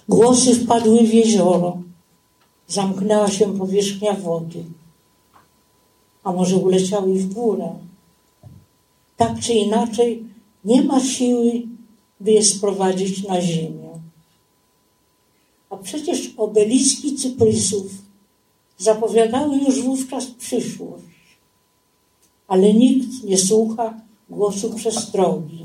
Głosy 0.09 0.55
wpadły 0.55 1.05
w 1.05 1.15
jezioro. 1.15 1.79
Zamknęła 2.69 3.31
się 3.31 3.59
powierzchnia 3.59 4.13
wody. 4.13 4.65
A 6.25 6.33
może 6.33 6.57
uleciały 6.57 7.15
w 7.15 7.35
górę? 7.35 7.75
Tak 9.17 9.41
czy 9.41 9.53
inaczej, 9.53 10.25
nie 10.65 10.83
ma 10.83 11.01
siły, 11.01 11.63
by 12.21 12.31
je 12.33 12.45
sprowadzić 12.45 13.25
na 13.25 13.41
ziemię. 13.41 13.89
A 15.71 15.77
przecież 15.77 16.35
obeliski 16.37 17.17
cyprysów 17.17 17.87
zapowiadały 18.79 19.59
już 19.59 19.83
wówczas 19.83 20.27
przyszłość. 20.27 21.05
Ale 22.49 22.75
nikt 22.75 23.25
nie 23.25 23.39
słucha 23.39 24.01
głosu 24.31 24.75
przestrogi. 24.75 25.65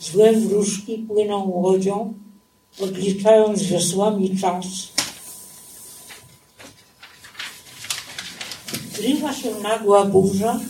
Złe 0.00 0.32
wróżki 0.32 0.98
płyną 0.98 1.48
łodzią, 1.48 2.14
odliczając 2.80 3.62
wiosłami 3.62 4.38
czas. 4.38 4.64
Zrywa 8.96 9.34
się 9.34 9.54
nagła 9.54 10.04
burza, 10.04 10.60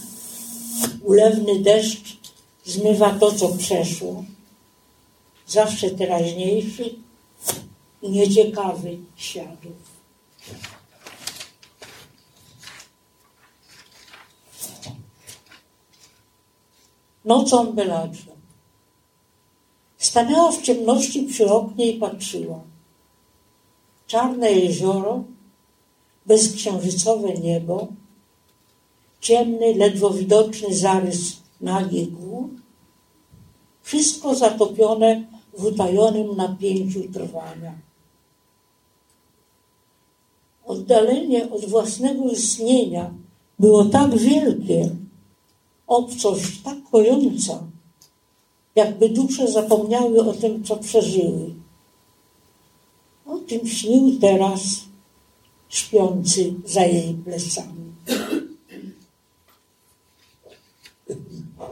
ulewny 1.03 1.63
deszcz 1.63 2.17
zmywa 2.65 3.11
to, 3.11 3.33
co 3.33 3.49
przeszło. 3.49 4.25
Zawsze 5.47 5.91
teraźniejszy 5.91 6.95
i 8.03 8.11
nieciekawy 8.11 8.99
światów. 9.17 9.73
Nocą 17.25 17.73
Bellagio. 17.73 18.32
Stanęła 20.03 20.53
w 20.53 20.63
ciemności 20.63 21.23
przy 21.23 21.53
oknie 21.53 21.93
i 21.93 21.99
patrzyła. 21.99 22.61
Czarne 24.07 24.53
jezioro, 24.53 25.25
bezksiężycowe 26.27 27.35
niebo, 27.35 27.87
ciemny, 29.21 29.75
ledwo 29.75 30.11
widoczny 30.11 30.75
zarys 30.75 31.37
nagich 31.61 32.13
gór, 32.13 32.49
wszystko 33.83 34.35
zatopione 34.35 35.25
w 35.59 35.65
utajonym 35.65 36.37
napięciu 36.37 37.13
trwania. 37.13 37.75
oddalenie 40.73 41.51
od 41.51 41.65
własnego 41.65 42.31
istnienia 42.31 43.15
było 43.59 43.85
tak 43.85 44.17
wielkie, 44.17 44.91
obcość 45.87 46.63
tak 46.63 46.77
kojąca, 46.91 47.63
jakby 48.77 49.09
dusze 49.09 49.53
zapomniały 49.53 50.21
o 50.21 50.33
tym, 50.33 50.65
co 50.65 50.77
przeżyły. 50.77 51.55
O 53.27 53.39
tym 53.39 53.67
śnił 53.67 54.19
teraz 54.21 54.61
śpiący 55.69 56.55
za 56.67 56.85
jej 56.85 57.15
plecami. 57.15 57.83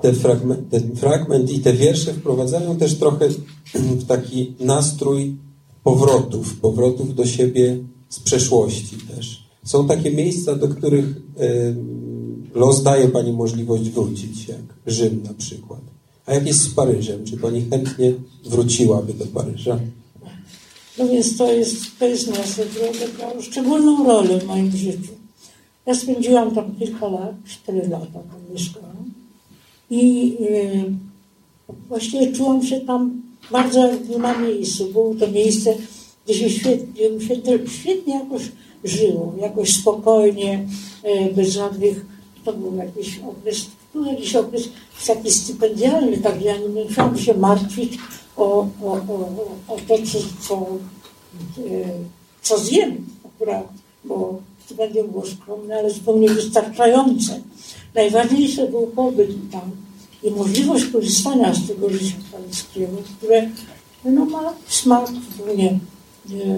Ten 0.03 0.15
fragment, 0.15 0.71
ten 0.71 0.97
fragment 0.97 1.51
i 1.51 1.61
te 1.61 1.73
wiersze 1.73 2.15
wprowadzają 2.15 2.77
też 2.77 2.99
trochę 2.99 3.29
w 3.75 4.07
taki 4.07 4.55
nastrój 4.61 5.37
powrotów, 5.85 6.61
powrotów 6.61 7.15
do 7.15 7.27
siebie 7.27 7.79
z 8.09 8.21
przeszłości 8.21 8.97
też. 8.97 9.51
Są 9.65 9.89
takie 9.89 10.11
miejsca, 10.11 10.55
do 10.55 10.69
których 10.69 11.07
los 12.55 12.83
daje 12.83 13.09
Pani 13.09 13.33
możliwość 13.33 13.91
wrócić, 13.91 14.49
jak 14.49 14.63
Rzym 14.87 15.23
na 15.23 15.35
przykład. 15.35 15.81
A 16.31 16.35
jak 16.35 16.47
jest 16.47 16.63
z 16.63 16.75
Paryżem? 16.75 17.25
Czy 17.25 17.37
Pani 17.37 17.67
chętnie 17.71 18.13
wróciłaby 18.45 19.15
do 19.15 19.27
Paryża? 19.27 19.81
No 20.99 21.09
więc 21.09 21.37
to 21.37 21.53
jest, 21.53 21.99
to 21.99 22.07
jest 22.07 22.29
miasto, 22.29 22.63
które 22.71 22.91
odegrało 22.91 23.43
szczególną 23.43 24.07
rolę 24.07 24.41
w 24.41 24.47
moim 24.47 24.77
życiu. 24.77 25.13
Ja 25.87 25.95
spędziłam 25.95 26.55
tam 26.55 26.77
kilka 26.79 27.09
lat, 27.09 27.35
cztery 27.49 27.89
lata 27.89 28.07
tam 28.07 28.53
mieszkałam 28.53 29.13
i 29.91 30.31
yy, 30.31 30.93
właściwie 31.89 32.33
czułam 32.33 32.67
się 32.67 32.81
tam 32.81 33.23
bardzo 33.51 33.91
na 34.19 34.39
miejscu. 34.39 34.93
Było 34.93 35.15
to 35.15 35.29
miejsce, 35.29 35.75
gdzie 36.25 36.35
się 36.35 36.51
świetnie, 36.51 37.05
świetnie, 37.69 38.15
jakoś 38.15 38.43
żyło, 38.85 39.35
jakoś 39.41 39.75
spokojnie, 39.75 40.67
yy, 41.05 41.35
bez 41.35 41.53
żadnych, 41.53 42.07
to 42.45 42.53
był 42.53 42.77
jakiś 42.77 43.19
okres, 43.19 43.67
był 43.93 44.05
jakiś 44.05 44.37
okres 44.37 44.69
taki 45.07 45.31
stypendialny, 45.31 46.19
tak 46.19 46.43
ja 46.43 46.57
nie 46.57 46.85
musiałam 46.85 47.19
się 47.19 47.35
martwić 47.35 47.99
o, 48.37 48.45
o, 48.83 48.93
o, 48.93 49.29
o 49.69 49.77
to, 49.89 49.95
co, 49.99 50.19
co, 50.49 50.67
yy, 51.63 51.85
co 52.43 52.59
zjem 52.59 53.07
akurat, 53.25 53.69
bo 54.05 54.41
stypendium 54.65 55.11
było 55.11 55.27
skromne, 55.27 55.79
ale 55.79 55.91
zupełnie 55.91 56.29
wystarczające. 56.29 57.41
Najważniejsze 57.95 58.67
był 58.69 58.87
pobyt 58.87 59.31
tam 59.53 59.71
i 60.23 60.31
możliwość 60.31 60.85
korzystania 60.85 61.55
z 61.55 61.69
tego 61.69 61.91
życia 61.91 62.17
paryskiego, 62.33 62.97
które 63.17 63.51
no, 64.05 64.25
ma 64.25 64.53
smak 64.69 65.09
zupełnie 65.09 65.79
nie, 66.29 66.57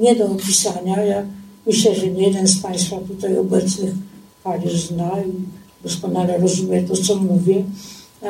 nie 0.00 0.16
do 0.16 0.26
opisania. 0.26 1.04
Ja 1.04 1.26
myślę, 1.66 1.94
że 1.94 2.06
nie 2.06 2.26
jeden 2.26 2.48
z 2.48 2.62
Państwa 2.62 2.96
tutaj 2.96 3.38
obecnych 3.38 3.94
Paryż 4.44 4.72
zna 4.72 5.10
i 5.20 5.32
doskonale 5.86 6.38
rozumie 6.38 6.82
to, 6.82 6.96
co 6.96 7.16
mówię. 7.16 7.64
A, 8.22 8.28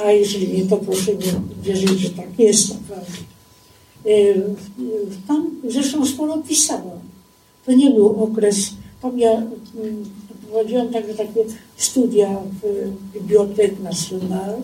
a 0.00 0.12
jeżeli 0.12 0.48
nie, 0.52 0.64
to 0.64 0.76
proszę 0.76 1.12
wierzyć, 1.62 1.90
że 1.90 2.10
tak 2.10 2.38
jest 2.38 2.74
naprawdę. 2.74 3.18
Tam 5.28 5.50
zresztą 5.68 6.06
sporo 6.06 6.38
pisałam. 6.38 7.00
To 7.66 7.72
nie 7.72 7.90
był 7.90 8.22
okres, 8.24 8.70
tam 9.02 9.18
ja 9.18 9.42
prowadziłam 10.42 10.88
także 10.88 11.14
takie 11.14 11.44
studia 11.76 12.28
w 12.62 12.92
Bibliotece 13.12 13.82
Nationale, 13.82 14.56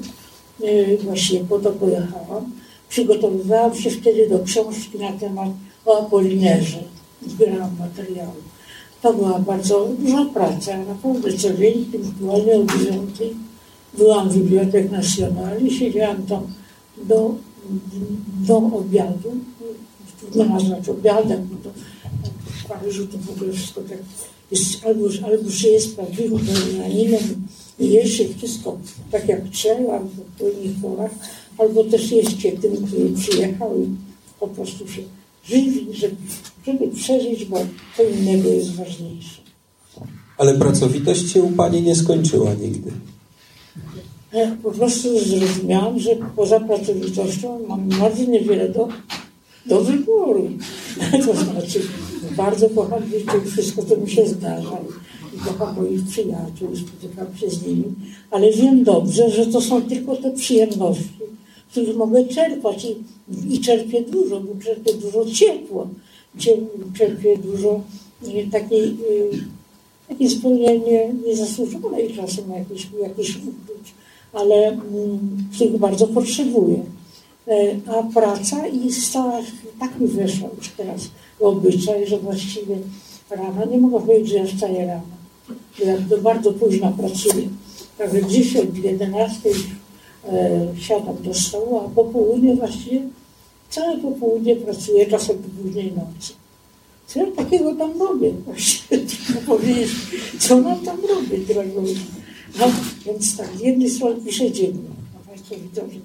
właśnie 1.05 1.40
po 1.40 1.59
to 1.59 1.70
pojechałam. 1.70 2.53
Przygotowywałam 2.88 3.74
się 3.74 3.90
wtedy 3.90 4.29
do 4.29 4.38
książki 4.38 4.98
na 4.98 5.12
temat 5.12 5.48
o 5.87 6.07
Apolinerze. 6.07 6.83
Zbierałam 7.27 7.70
materiały. 7.79 8.54
To 9.05 9.12
była 9.12 9.38
bardzo 9.38 9.88
duża 9.99 10.25
praca. 10.25 10.79
Naprawdę 10.79 11.33
co 11.33 11.55
dzień, 11.55 11.75
indywidualnie 11.75 12.57
o 12.57 12.64
dziewiątej 12.64 13.35
byłam 13.99 14.29
w 14.29 14.37
Bibliotece 14.37 14.88
Nationale 14.88 15.61
i 15.61 15.71
siedziałam 15.71 16.23
tam 16.23 16.43
do, 16.97 17.35
do 18.47 18.57
obiadu. 18.57 19.33
Trudno 20.21 20.45
nazwać 20.45 20.88
obiadem, 20.88 21.49
bo 21.51 21.71
to 21.71 21.77
w 22.64 22.64
Paryżu 22.69 23.07
to 23.07 23.19
w 23.19 23.31
ogóle 23.31 23.53
wszystko 23.53 23.81
tak 23.81 23.99
jest, 24.51 24.87
albo, 24.87 25.07
albo 25.27 25.51
się 25.51 25.69
jest 25.69 25.97
prawdziwym 25.97 26.38
Berlinaninem 26.38 27.47
i 27.79 27.90
je 27.90 28.09
się 28.09 28.25
wszystko 28.38 28.79
tak 29.11 29.29
jak 29.29 29.49
trzeba, 29.49 29.99
w 29.99 30.38
pełnych 30.38 30.81
porach, 30.83 31.11
albo 31.59 31.85
też 31.85 32.12
jest 32.12 32.40
się 32.40 32.53
tym, 32.53 32.87
który 32.87 33.11
przyjechał 33.11 33.83
i 33.83 33.87
po 34.40 34.49
prostu 34.49 34.88
się 34.88 35.03
żywi, 35.48 35.87
żeby, 35.92 36.16
żeby 36.66 36.88
przeżyć, 36.88 37.44
bo 37.44 37.57
to 37.96 38.02
innego 38.02 38.48
jest 38.48 38.74
ważniejsze. 38.74 39.44
Ale 40.38 40.54
pracowitość 40.54 41.33
się 41.33 41.42
u 41.42 41.50
Pani 41.50 41.83
nie 41.83 41.96
skończyła 41.96 42.54
nigdy. 42.54 42.90
Ja 44.33 44.57
po 44.62 44.70
prostu 44.70 45.18
zrozumiałam, 45.18 45.98
że 45.98 46.11
poza 46.37 46.61
pracowitością 46.61 47.66
mam 47.68 47.88
bardzo 47.88 48.24
niewiele 48.24 48.68
do, 48.68 48.88
do 49.66 49.80
wyboru. 49.80 50.50
To 51.26 51.35
znaczy, 51.37 51.80
bardzo 52.37 52.70
kocham 52.70 53.02
życie 53.04 53.38
i 53.46 53.50
wszystko, 53.50 53.83
co 53.83 53.96
mi 53.96 54.11
się 54.11 54.26
zdarza. 54.26 54.78
I 55.37 55.38
kocham 55.38 55.76
moich 55.76 56.07
przyjaciół 56.09 56.68
spotykam 56.76 57.37
się 57.37 57.50
z 57.50 57.66
nimi, 57.66 57.85
ale 58.30 58.52
wiem 58.52 58.85
dobrze, 58.85 59.30
że 59.30 59.46
to 59.46 59.61
są 59.61 59.83
tylko 59.83 60.16
te 60.16 60.30
przyjemności, 60.30 61.23
których 61.74 61.96
mogę 61.96 62.24
czerpać 62.24 62.84
i, 62.84 62.96
i 63.54 63.60
czerpię 63.60 64.02
dużo, 64.02 64.40
bo 64.40 64.62
czerpię 64.64 64.94
dużo 64.94 65.24
ciepła, 65.26 65.88
czerpię 66.98 67.38
dużo 67.38 67.80
nie, 68.22 68.46
takiej, 68.46 68.84
y, 68.84 69.30
takiej 70.08 70.28
zupełnie 70.28 70.78
nie, 70.78 71.12
niezasłużonej 71.26 72.14
czasem 72.16 72.50
jakiejś, 72.50 72.88
jakiejś 73.02 73.37
uczuć, 73.37 73.94
ale 74.32 74.68
mm, 74.68 75.48
których 75.54 75.78
bardzo 75.78 76.06
potrzebuję. 76.06 76.82
E, 77.48 77.76
a 77.87 78.02
praca 78.02 78.66
i 78.66 78.92
stała, 78.92 79.40
tak 79.80 80.00
mi 80.00 80.08
weszła 80.08 80.48
już 80.56 80.68
teraz 80.68 81.00
w 81.40 81.42
obyczaj, 81.42 82.06
że 82.06 82.18
właściwie 82.18 82.76
rano, 83.30 83.66
nie 83.66 83.78
mogę 83.78 84.06
powiedzieć, 84.06 84.28
że 84.28 84.37
ja 84.37 84.46
wstaję 84.46 84.87
rano, 84.87 85.02
ja 85.84 85.98
do 85.98 86.18
bardzo 86.18 86.52
późno 86.52 86.92
pracuję. 86.92 87.48
Także 87.98 88.24
dzisiaj 88.24 88.62
od 88.62 88.76
11 88.76 89.50
e, 89.50 89.52
siadam 90.78 91.16
do 91.22 91.34
stołu, 91.34 91.78
a 91.78 91.88
po 91.88 92.04
południe 92.04 92.56
właściwie 92.56 93.02
całe 93.70 93.98
popołudnie 93.98 94.56
pracuję, 94.56 95.06
czasem 95.06 95.37
do 95.42 95.62
późnej 95.62 95.92
nocy. 95.92 96.32
Co 97.06 97.20
ja 97.20 97.26
takiego 97.37 97.74
tam 97.74 97.98
robię? 97.98 98.32
Właściwie 98.44 98.98
trudno 98.98 99.40
powiedzieć, 99.46 99.90
co 100.38 100.60
mam 100.60 100.80
tam 100.80 100.98
robić, 101.08 101.46
drogo. 101.46 101.82
No, 102.60 102.66
więc 103.06 103.37
tak, 103.37 103.56
z 103.56 103.60
jednej 103.60 103.90
strony 103.90 104.20
piszę 104.20 104.52
dziennik 104.52 104.94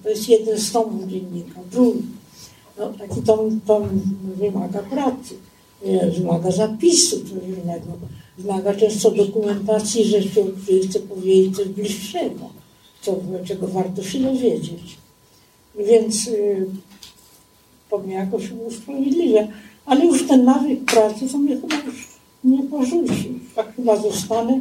to 0.03 0.09
jest 0.09 0.29
jeden 0.29 0.59
z 0.59 0.71
tomów 0.71 1.07
dziennika. 1.07 1.59
Drugi, 1.71 2.03
no, 2.79 2.93
taki 2.93 3.21
tom, 3.21 3.59
tom 3.65 3.89
wymaga 4.39 4.79
pracy, 4.79 5.35
wymaga 6.17 6.51
zapisu, 6.51 7.19
coś 7.19 7.43
innego. 7.63 7.87
Wymaga 8.37 8.73
często 8.73 9.11
dokumentacji 9.11 10.05
rzeczy, 10.05 10.41
o 10.41 10.45
której 10.45 10.87
chcę 10.87 10.99
powiedzieć 10.99 11.55
coś 11.55 11.67
bliższego, 11.67 12.49
co, 13.01 13.15
czego 13.45 13.67
warto 13.67 14.03
się 14.03 14.19
dowiedzieć. 14.19 14.97
Więc 15.87 16.27
y, 16.27 16.65
to 17.89 17.97
mnie 17.97 18.13
jakoś 18.13 18.51
usprawiedliwia. 18.67 19.47
Ale 19.85 20.05
już 20.05 20.27
ten 20.27 20.45
nawyk 20.45 20.85
pracy 20.85 21.29
to 21.31 21.37
mnie 21.37 21.55
chyba 21.55 21.75
już 21.75 22.07
nie 22.43 22.63
porzuci. 22.63 23.39
Tak 23.55 23.75
chyba 23.75 23.95
zostanę 23.95 24.59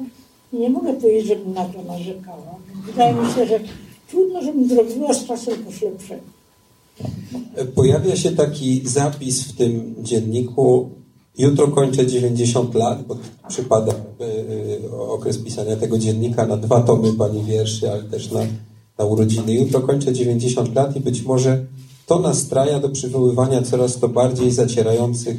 i 0.53 0.57
nie 0.57 0.71
mogę 0.71 0.95
powiedzieć, 0.95 1.27
żebym 1.27 1.55
na 1.55 1.65
to 1.65 1.83
narzekała. 1.83 2.55
Wydaje 2.87 3.15
mi 3.15 3.35
się, 3.35 3.47
że 3.47 3.61
Trudno, 4.11 4.43
żebym 4.43 4.69
zrobiła 4.69 5.15
z 5.15 5.27
czasem 5.27 5.55
coś 5.65 5.83
lepszego. 5.83 6.23
Pojawia 7.75 8.17
się 8.17 8.33
taki 8.33 8.83
zapis 8.85 9.45
w 9.45 9.57
tym 9.57 9.95
dzienniku. 10.03 10.91
Jutro 11.39 11.69
kończę 11.69 12.07
90 12.07 12.75
lat, 12.75 13.07
bo 13.07 13.17
przypada 13.49 13.93
y, 13.93 14.91
okres 14.93 15.39
pisania 15.39 15.77
tego 15.77 15.99
dziennika 15.99 16.47
na 16.47 16.57
dwa 16.57 16.81
tomy 16.81 17.13
pani 17.13 17.45
wierszy, 17.45 17.93
ale 17.93 18.03
też 18.03 18.31
na, 18.31 18.41
na 18.99 19.05
urodziny. 19.05 19.53
Jutro 19.53 19.81
kończę 19.81 20.13
90 20.13 20.75
lat 20.75 20.97
i 20.97 21.01
być 21.01 21.23
może 21.23 21.67
to 22.07 22.19
nastraja 22.19 22.81
do 22.81 22.89
przywoływania 22.89 23.63
coraz 23.63 23.99
to 23.99 24.09
bardziej 24.09 24.51
zacierających 24.51 25.37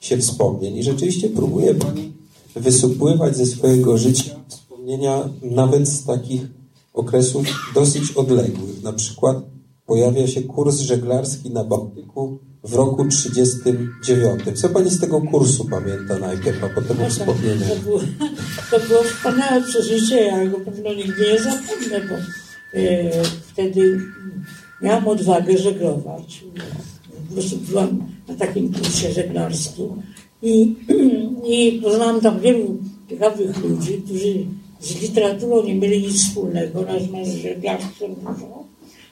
się 0.00 0.18
wspomnień. 0.18 0.76
I 0.76 0.82
rzeczywiście 0.82 1.28
próbuje 1.28 1.74
pani 1.74 2.12
wysupływać 2.56 3.36
ze 3.36 3.46
swojego 3.46 3.98
życia 3.98 4.36
wspomnienia 4.48 5.28
nawet 5.42 5.88
z 5.88 6.04
takich 6.04 6.46
okresów 6.94 7.46
dosyć 7.74 8.12
odległych. 8.12 8.82
Na 8.82 8.92
przykład 8.92 9.36
pojawia 9.86 10.26
się 10.26 10.42
kurs 10.42 10.80
żeglarski 10.80 11.50
na 11.50 11.64
Bałtyku 11.64 12.38
w 12.66 12.74
roku 12.74 13.04
1939. 13.04 14.60
Co 14.60 14.68
pani 14.68 14.90
z 14.90 15.00
tego 15.00 15.20
kursu 15.20 15.64
pamięta 15.64 16.18
najpierw, 16.18 16.64
a 16.64 16.68
potem 16.68 17.02
o 17.02 17.10
wspomnieniach? 17.10 17.68
To 17.68 17.76
było, 17.76 18.00
to 18.70 18.80
było 18.80 19.02
wspaniałe 19.02 19.62
przeżycie, 19.62 20.16
ja 20.16 20.46
go 20.46 20.60
pewno 20.60 20.94
nigdy 20.94 21.32
nie 21.32 21.38
zapomnę, 21.38 22.00
bo 22.08 22.14
e, 22.78 23.10
wtedy 23.24 24.00
miałam 24.82 25.08
odwagę 25.08 25.58
żeglować. 25.58 26.44
Po 27.28 27.34
prostu 27.34 27.56
byłam 27.56 28.06
na 28.28 28.34
takim 28.34 28.72
kursie 28.72 29.12
żeglarskim 29.12 30.02
I, 30.42 30.74
i 31.52 31.80
poznałam 31.82 32.20
tam 32.20 32.40
wielu 32.40 32.78
ciekawych 33.10 33.64
ludzi, 33.64 34.02
którzy 34.04 34.46
z 34.80 35.02
literaturą 35.02 35.62
nie 35.62 35.74
mieli 35.74 36.02
nic 36.02 36.24
wspólnego, 36.24 36.80
natomiast 36.80 37.30
żeglarstwem 37.30 38.14
dużo. 38.14 38.64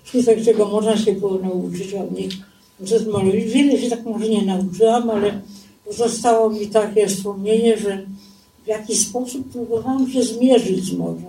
Wskutek 0.04 0.44
czego 0.44 0.68
można 0.68 0.96
się 0.96 1.12
było 1.12 1.38
nauczyć 1.38 1.94
od 1.94 2.18
nich 2.18 2.34
rozmawiać. 2.80 3.44
Wiele 3.44 3.78
się 3.78 3.90
tak 3.90 4.04
może 4.04 4.28
nie 4.28 4.42
nauczyłam, 4.42 5.10
ale 5.10 5.40
zostało 5.90 6.50
mi 6.50 6.66
takie 6.66 7.06
wspomnienie, 7.06 7.76
że 7.76 8.06
w 8.64 8.66
jakiś 8.66 9.00
sposób 9.00 9.52
próbowałam 9.52 10.10
się 10.10 10.22
zmierzyć 10.22 10.84
z 10.84 10.92
morzem. 10.92 11.24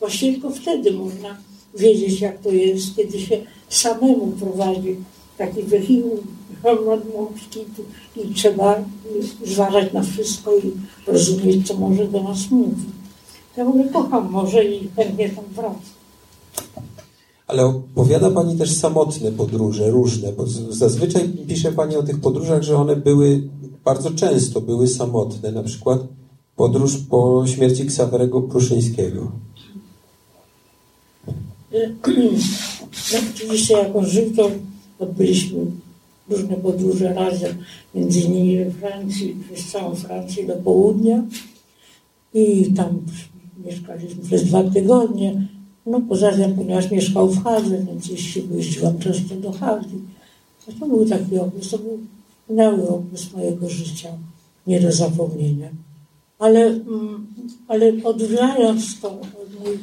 Właściwie 0.00 0.32
tylko 0.32 0.50
wtedy 0.50 0.92
można 0.92 1.36
wiedzieć, 1.74 2.20
jak 2.20 2.40
to 2.40 2.50
jest, 2.50 2.96
kiedy 2.96 3.20
się 3.20 3.40
samemu 3.68 4.26
prowadzi 4.26 4.96
taki 5.38 5.62
wehikuł 5.62 6.18
nadmorski 6.64 7.60
i 8.16 8.34
trzeba 8.34 8.84
zważać 9.44 9.92
na 9.92 10.02
wszystko 10.02 10.56
i 10.56 10.72
rozumieć, 11.06 11.66
co 11.66 11.74
może 11.74 12.06
do 12.06 12.22
nas 12.22 12.50
mówi. 12.50 12.84
Ja 13.56 13.64
w 13.64 13.68
ogóle 13.68 13.84
kocham 13.84 14.30
morze 14.30 14.64
i 14.64 14.88
chętnie 14.96 15.28
tam 15.28 15.44
wracam. 15.54 15.80
Ale 17.52 17.64
opowiada 17.64 18.30
Pani 18.30 18.56
też 18.56 18.76
samotne 18.76 19.32
podróże, 19.32 19.90
różne, 19.90 20.32
bo 20.32 20.46
zazwyczaj 20.70 21.28
pisze 21.28 21.72
Pani 21.72 21.96
o 21.96 22.02
tych 22.02 22.20
podróżach, 22.20 22.62
że 22.62 22.76
one 22.76 22.96
były 22.96 23.48
bardzo 23.84 24.10
często 24.10 24.60
były 24.60 24.88
samotne. 24.88 25.52
Na 25.52 25.62
przykład 25.62 26.00
podróż 26.56 26.96
po 27.10 27.44
śmierci 27.46 27.86
Ksawerego 27.86 28.42
Pruszyńskiego. 28.42 29.32
No, 31.72 33.18
oczywiście 33.34 33.74
jako 33.74 34.00
to 34.36 34.50
odbyliśmy 34.98 35.58
różne 36.30 36.56
podróże 36.56 37.14
razem, 37.14 37.56
między 37.94 38.20
innymi 38.20 38.64
we 38.64 38.70
Francji, 38.70 39.36
przez 39.44 39.66
całą 39.66 39.94
Francję 39.94 40.46
do 40.46 40.54
południa 40.54 41.24
i 42.34 42.72
tam 42.72 42.98
mieszkaliśmy 43.64 44.22
przez 44.24 44.44
dwa 44.44 44.64
tygodnie. 44.64 45.48
No 45.86 46.00
poza 46.00 46.32
tym, 46.32 46.54
ponieważ 46.54 46.90
mieszkał 46.90 47.28
w 47.28 47.44
Hadze, 47.44 47.78
więc 47.86 48.06
jeśli 48.06 48.48
jeździłam 48.54 48.98
często 48.98 49.34
do 49.34 49.52
Hagi. 49.52 49.98
To 50.80 50.86
był 50.86 51.06
taki 51.06 51.38
okres, 51.38 51.70
to 51.70 51.78
był 51.78 51.98
wspaniały 52.42 52.88
okres 52.88 53.32
mojego 53.32 53.70
życia, 53.70 54.08
nie 54.66 54.80
do 54.80 54.92
zapomnienia. 54.92 55.70
Ale, 56.38 56.66
mm, 56.66 57.26
ale 57.68 57.92
odwijając 58.04 59.00
to 59.00 59.10
od 59.10 59.64
moich 59.64 59.80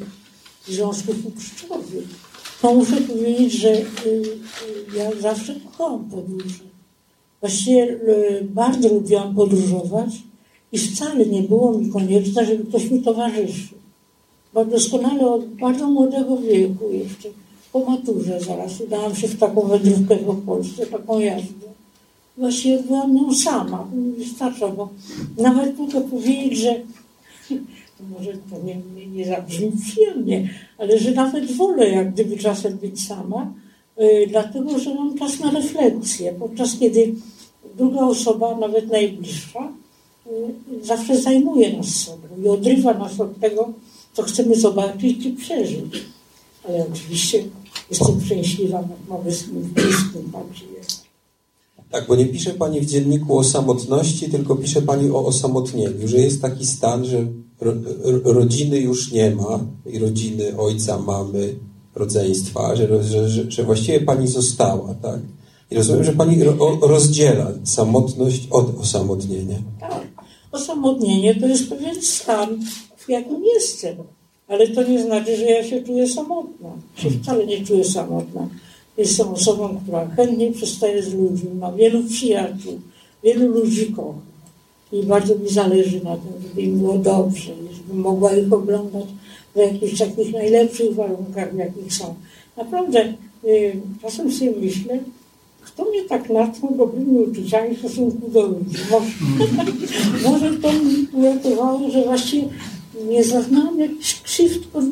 związków 0.68 1.16
uczczowych, 1.26 2.08
to 2.62 2.74
muszę 2.74 2.96
powiedzieć, 2.96 3.52
że 3.52 3.72
y, 3.72 3.82
y, 4.06 4.96
ja 4.96 5.20
zawsze 5.20 5.54
kochałam 5.60 6.10
podróże. 6.10 6.64
Właściwie 7.40 7.84
y, 7.84 8.48
bardzo 8.50 8.88
lubiłam 8.88 9.34
podróżować 9.34 10.10
i 10.72 10.78
wcale 10.78 11.26
nie 11.26 11.42
było 11.42 11.78
mi 11.78 11.90
konieczne, 11.90 12.46
żeby 12.46 12.64
ktoś 12.64 12.90
mi 12.90 13.02
towarzyszył. 13.02 13.79
Bo 14.54 14.64
doskonale 14.64 15.26
od 15.26 15.46
bardzo 15.46 15.90
młodego 15.90 16.36
wieku, 16.36 16.90
jeszcze 16.92 17.28
po 17.72 17.80
maturze 17.90 18.40
zaraz, 18.40 18.80
udałam 18.80 19.16
się 19.16 19.28
w 19.28 19.38
taką 19.38 19.60
wędrówkę 19.60 20.16
po 20.16 20.34
Polsce, 20.34 20.86
taką 20.86 21.18
jazdę. 21.18 21.66
Właściwie 22.36 22.82
byłam 22.82 23.14
nią 23.14 23.34
sama, 23.34 23.86
wystarcza, 24.18 24.68
bo 24.68 24.88
nawet 25.38 25.78
mogę 25.78 26.00
powiedzieć, 26.00 26.58
że 26.58 26.74
może 28.18 28.32
to 28.32 28.62
nie, 28.64 28.76
nie, 28.96 29.06
nie 29.06 29.26
zabrzmi 29.26 29.72
przyjemnie, 29.86 30.50
ale 30.78 30.98
że 30.98 31.10
nawet 31.10 31.52
wolę 31.52 31.90
jak 31.90 32.12
gdyby 32.12 32.36
czasem 32.36 32.78
być 32.78 33.06
sama, 33.06 33.52
yy, 33.98 34.26
dlatego 34.26 34.78
że 34.78 34.94
mam 34.94 35.18
czas 35.18 35.40
na 35.40 35.50
refleksję, 35.50 36.32
podczas 36.38 36.78
kiedy 36.78 37.14
druga 37.76 38.00
osoba, 38.00 38.56
nawet 38.56 38.90
najbliższa, 38.90 39.72
yy, 40.26 40.84
zawsze 40.84 41.20
zajmuje 41.20 41.76
nas 41.76 41.86
sobą 41.86 42.28
i 42.44 42.48
odrywa 42.48 42.94
nas 42.94 43.20
od 43.20 43.40
tego, 43.40 43.72
co 44.12 44.22
chcemy 44.22 44.60
zobaczyć 44.60 45.26
i 45.26 45.30
przeżyć. 45.30 46.04
Ale 46.68 46.86
oczywiście 46.92 47.44
jestem 47.90 48.20
szczęśliwa, 48.20 48.88
mogę 49.08 49.32
z 49.32 49.44
także 50.32 50.64
jest. 50.78 51.02
Tak, 51.90 52.06
bo 52.06 52.16
nie 52.16 52.26
pisze 52.26 52.50
Pani 52.50 52.80
w 52.80 52.86
dzienniku 52.86 53.38
o 53.38 53.44
samotności, 53.44 54.30
tylko 54.30 54.56
pisze 54.56 54.82
Pani 54.82 55.10
o 55.10 55.24
osamotnieniu, 55.24 56.08
że 56.08 56.18
jest 56.18 56.42
taki 56.42 56.66
stan, 56.66 57.04
że 57.04 57.26
rodziny 58.24 58.80
już 58.80 59.12
nie 59.12 59.30
ma 59.30 59.60
i 59.86 59.98
rodziny 59.98 60.58
ojca, 60.58 60.98
mamy, 60.98 61.54
rodzeństwa, 61.94 62.76
że, 62.76 63.04
że, 63.04 63.50
że 63.50 63.64
właściwie 63.64 64.00
pani 64.00 64.28
została, 64.28 64.94
tak? 64.94 65.20
I 65.70 65.74
rozumiem, 65.74 66.04
że 66.04 66.12
pani 66.12 66.44
rozdziela 66.82 67.52
samotność 67.64 68.48
od 68.50 68.80
osamotnienia. 68.80 69.56
Tak. 69.80 70.08
Osamotnienie 70.52 71.34
to 71.34 71.46
jest 71.46 71.68
pewien 71.68 72.02
stan, 72.02 72.48
jakim 73.10 73.44
jestem. 73.44 73.96
Ale 74.48 74.68
to 74.68 74.82
nie 74.82 75.02
znaczy, 75.02 75.36
że 75.36 75.44
ja 75.44 75.64
się 75.64 75.82
czuję 75.82 76.08
samotna. 76.08 76.70
Się 76.96 77.10
wcale 77.10 77.46
nie 77.46 77.66
czuję 77.66 77.84
samotna. 77.84 78.48
Jestem 78.98 79.28
osobą, 79.28 79.80
która 79.82 80.08
chętnie 80.08 80.52
przestaje 80.52 81.02
z 81.02 81.14
ludźmi, 81.14 81.50
ma 81.54 81.72
wielu 81.72 82.04
przyjaciół, 82.04 82.80
wielu 83.22 83.48
ludzi 83.48 83.92
kocha 83.92 84.30
i 84.92 85.02
bardzo 85.02 85.38
mi 85.38 85.48
zależy 85.48 86.04
na 86.04 86.16
tym, 86.16 86.32
żeby 86.48 86.62
im 86.62 86.78
było 86.78 86.98
dobrze, 86.98 87.52
żebym 87.72 88.00
mogła 88.00 88.32
ich 88.32 88.52
oglądać 88.52 89.04
w 89.54 89.58
jakichś 89.58 89.98
takich 89.98 90.32
najlepszych 90.32 90.94
warunkach, 90.94 91.54
w 91.54 91.58
jakich 91.58 91.94
są. 91.94 92.14
Naprawdę, 92.56 93.14
y, 93.44 93.80
czasem 94.02 94.32
sobie 94.32 94.52
myślę, 94.60 94.98
kto 95.60 95.84
mnie 95.84 96.04
tak 96.04 96.30
natchnął 96.30 96.74
dobrymi 96.74 97.18
uczuciami 97.18 97.76
w 97.76 97.78
stosunku 97.78 98.30
do 98.30 98.46
ludzi. 98.46 98.76
Może, 98.90 99.10
może 100.30 100.56
to 100.56 100.72
mi 100.72 101.06
uratowało, 101.12 101.90
że 101.90 102.04
właściwie 102.04 102.48
nie 103.08 103.24
zaznałam 103.24 103.78
jakichś 103.78 104.20
krzywd 104.22 104.76
od 104.76 104.84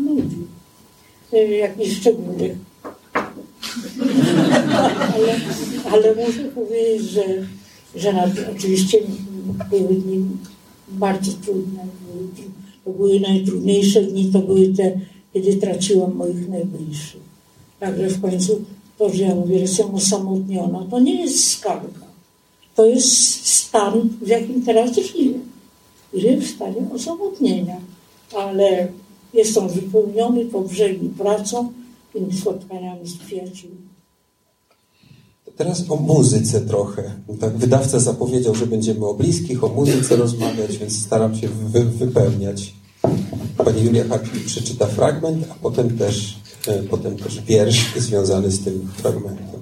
jakichś 1.32 1.96
szczególnych. 1.96 2.56
ale, 5.14 5.40
ale 5.90 6.26
muszę 6.26 6.44
powiedzieć, 6.44 7.10
że, 7.10 7.24
że 7.96 8.12
na, 8.12 8.24
oczywiście 8.56 8.98
były 9.70 9.94
dni 9.94 10.26
bardzo 10.88 11.32
trudne. 11.32 11.86
To 12.84 12.90
były 12.90 13.20
najtrudniejsze 13.20 14.02
dni, 14.02 14.32
to 14.32 14.38
były 14.38 14.68
te, 14.68 15.00
kiedy 15.32 15.56
traciłam 15.56 16.14
moich 16.14 16.48
najbliższych. 16.48 17.20
Także 17.80 18.08
w 18.08 18.20
końcu 18.20 18.64
to, 18.98 19.08
że 19.12 19.22
ja 19.22 19.34
mówię, 19.34 19.54
że 19.54 19.60
jestem 19.60 19.94
osamotniona, 19.94 20.86
to 20.90 21.00
nie 21.00 21.20
jest 21.20 21.50
skarga. 21.50 22.08
To 22.74 22.86
jest 22.86 23.46
stan, 23.46 24.08
w 24.22 24.28
jakim 24.28 24.62
teraz 24.62 24.96
żyję. 24.96 25.38
Żyję 26.14 26.36
w 26.36 26.46
stanie 26.46 26.76
osamotnienia, 26.94 27.76
ale 28.36 28.88
jestem 29.34 29.68
wypełniony 29.68 30.44
po 30.44 30.60
brzegi 30.60 31.08
pracą 31.08 31.72
i 32.14 32.36
spotkaniami 32.36 33.08
z 33.08 33.18
przyjaciółmi. 33.18 33.88
Teraz 35.56 35.90
o 35.90 35.96
muzyce 35.96 36.60
trochę. 36.60 37.02
Tak, 37.40 37.56
wydawca 37.56 37.98
zapowiedział, 37.98 38.54
że 38.54 38.66
będziemy 38.66 39.06
o 39.06 39.14
bliskich, 39.14 39.64
o 39.64 39.68
muzyce 39.68 40.16
rozmawiać, 40.16 40.78
więc 40.78 41.04
staram 41.04 41.36
się 41.36 41.48
wy, 41.48 41.84
wypełniać. 41.84 42.74
Pani 43.64 43.82
Julia 43.84 44.04
Hartwig 44.04 44.44
przeczyta 44.44 44.86
fragment, 44.86 45.46
a 45.50 45.54
potem 45.54 45.98
też, 45.98 46.38
e, 46.66 46.82
potem 46.82 47.16
też 47.16 47.40
wiersz 47.40 47.94
związany 47.96 48.50
z 48.50 48.64
tym 48.64 48.88
fragmentem. 48.96 49.60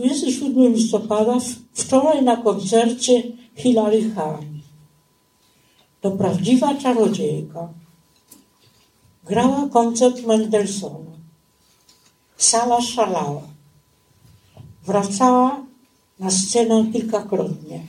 27 0.00 0.72
listopada 0.72 1.36
wczoraj 1.74 2.22
na 2.22 2.36
koncercie 2.36 3.22
Hilary 3.54 4.10
Hahn 4.10 4.60
to 6.00 6.10
prawdziwa 6.10 6.74
czarodziejka. 6.74 7.68
Grała 9.24 9.68
koncert 9.68 10.26
Mendelssohna. 10.26 11.10
Sala 12.36 12.80
szalała. 12.80 13.42
Wracała 14.86 15.62
na 16.18 16.30
scenę 16.30 16.84
kilkakrotnie. 16.92 17.80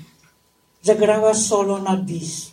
Zagrała 0.81 1.33
solo 1.33 1.77
na 1.77 1.97
bis. 1.97 2.51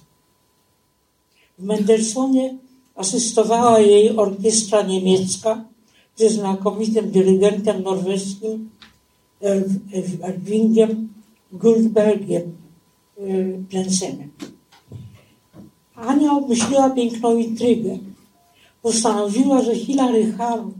W 1.59 1.65
Mendelssohnie 1.65 2.59
asystowała 2.95 3.81
jej 3.81 4.17
orkiestra 4.17 4.83
niemiecka 4.83 5.65
ze 6.17 6.31
znakomitym 6.31 7.11
dyrygentem 7.11 7.83
norweskim 7.83 8.71
Erwingiem 9.41 11.09
Guldbergiem 11.53 12.57
Jensenem. 13.73 14.31
Ania 15.95 16.33
obmyśliła 16.33 16.91
piękną 16.91 17.37
intrygę. 17.37 17.99
Postanowiła, 18.83 19.63
że 19.63 19.75
Hilary 19.77 20.33
Hahn 20.33 20.71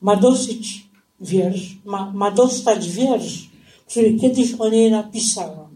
ma 0.00 0.16
dosyć 0.16 0.88
wiersz, 1.20 1.78
ma, 1.84 2.12
ma 2.12 2.30
dostać 2.30 2.90
wiersz, 2.90 3.50
który 3.88 4.14
kiedyś 4.14 4.54
o 4.54 4.68
niej 4.68 4.90
napisałam. 4.90 5.68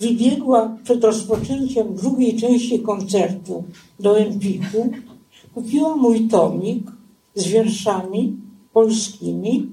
Wybiegła 0.00 0.76
przed 0.84 1.04
rozpoczęciem 1.04 1.94
drugiej 1.94 2.36
części 2.36 2.80
koncertu 2.80 3.64
do 4.00 4.18
Empiku, 4.18 4.90
kupiła 5.54 5.96
mój 5.96 6.28
tomik 6.28 6.90
z 7.34 7.46
wierszami 7.46 8.36
polskimi 8.72 9.68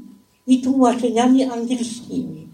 i 0.52 0.62
tłumaczeniami 0.62 1.44
angielskimi, 1.44 2.48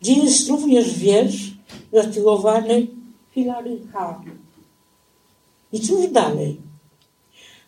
gdzie 0.00 0.12
jest 0.12 0.48
również 0.48 0.98
wiersz 0.98 1.50
zatytułowany 1.92 2.86
Hilary 3.30 3.80
Hahn. 3.92 4.30
I 5.72 5.80
cóż 5.80 6.06
dalej? 6.12 6.60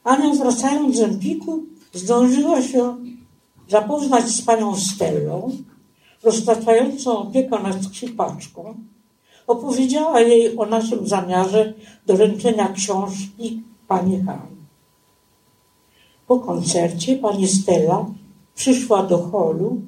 Ania 0.05 0.35
wracając 0.35 0.97
z 0.97 1.01
Empiku 1.01 1.63
zdążyła 1.93 2.63
się 2.63 2.97
zapoznać 3.69 4.29
z 4.29 4.43
panią 4.43 4.77
Stellą, 4.77 5.51
roztaczającą 6.23 7.19
opiekę 7.19 7.59
nad 7.63 7.85
skrzypaczką, 7.85 8.75
opowiedziała 9.47 10.21
jej 10.21 10.57
o 10.57 10.67
naszym 10.67 11.09
zamiarze 11.09 11.75
doręczenia 12.07 12.69
książki 12.69 13.63
pani 13.89 14.23
Han. 14.23 14.57
Po 16.27 16.39
koncercie 16.39 17.17
pani 17.17 17.49
Stella 17.49 18.07
przyszła 18.55 19.03
do 19.03 19.19
holu, 19.19 19.81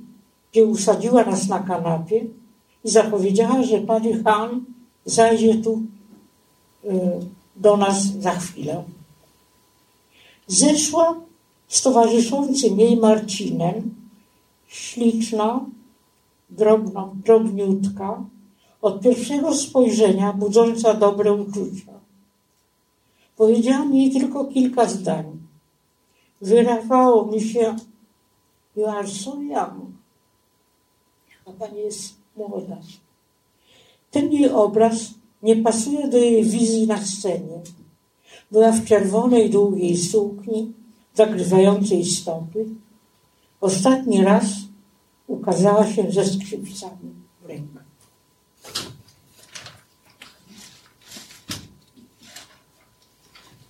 gdzie 0.52 0.64
usadziła 0.64 1.24
nas 1.24 1.48
na 1.48 1.58
kanapie 1.58 2.26
i 2.84 2.90
zapowiedziała, 2.90 3.62
że 3.62 3.78
pani 3.78 4.22
Han 4.22 4.64
zajdzie 5.04 5.54
tu 5.54 5.82
y, 6.84 6.90
do 7.56 7.76
nas 7.76 8.04
za 8.04 8.30
chwilę. 8.30 8.84
Zeszła 10.46 11.14
z 11.68 11.82
towarzyszącym 11.82 12.80
jej 12.80 12.96
Marcinem, 12.96 13.94
śliczna, 14.68 15.60
drobna, 16.50 17.08
drobniutka, 17.24 18.24
od 18.82 19.00
pierwszego 19.00 19.54
spojrzenia 19.54 20.32
budząca 20.32 20.94
dobre 20.94 21.32
uczucia. 21.32 21.92
Powiedziałam 23.36 23.94
jej 23.94 24.10
tylko 24.10 24.44
kilka 24.44 24.88
zdań. 24.88 25.24
Wyrawało 26.40 27.26
mi 27.26 27.40
się, 27.40 27.76
you 28.76 28.86
are 28.86 29.08
so 29.08 29.42
young. 29.42 29.92
A 31.46 31.52
pani 31.52 31.78
jest 31.78 32.14
młoda. 32.36 32.78
Ten 34.10 34.32
jej 34.32 34.50
obraz 34.50 35.14
nie 35.42 35.56
pasuje 35.56 36.08
do 36.08 36.16
jej 36.16 36.44
wizji 36.44 36.86
na 36.86 37.04
scenie. 37.04 37.60
Była 38.50 38.72
w 38.72 38.84
czerwonej, 38.84 39.50
długiej 39.50 39.96
sukni, 39.96 40.72
zakrywającej 41.14 42.04
stopy. 42.04 42.66
Ostatni 43.60 44.24
raz 44.24 44.44
ukazała 45.26 45.92
się 45.92 46.12
ze 46.12 46.24
skrzypcami 46.24 47.14
w 47.42 47.46
rękach. 47.46 47.84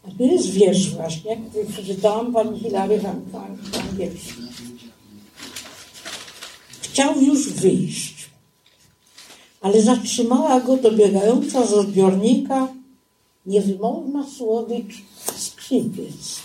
A 0.09 0.11
tu 0.19 0.25
jest 0.25 0.51
wiersz 0.51 0.95
właśnie, 0.95 1.37
który 1.37 1.65
przeczytałam 1.65 2.33
pani 2.33 2.61
Hilary 2.61 3.01
angielsku. 3.91 4.54
Chciał 6.95 7.21
już 7.21 7.53
wyjść, 7.53 8.31
ale 9.61 9.83
zatrzymała 9.83 10.61
go 10.61 10.77
dobiegająca 10.77 11.67
z 11.67 11.73
odbiornika 11.73 12.69
niewymowna 13.47 14.27
słodycz 14.39 14.95
skrzypiec. 15.37 16.41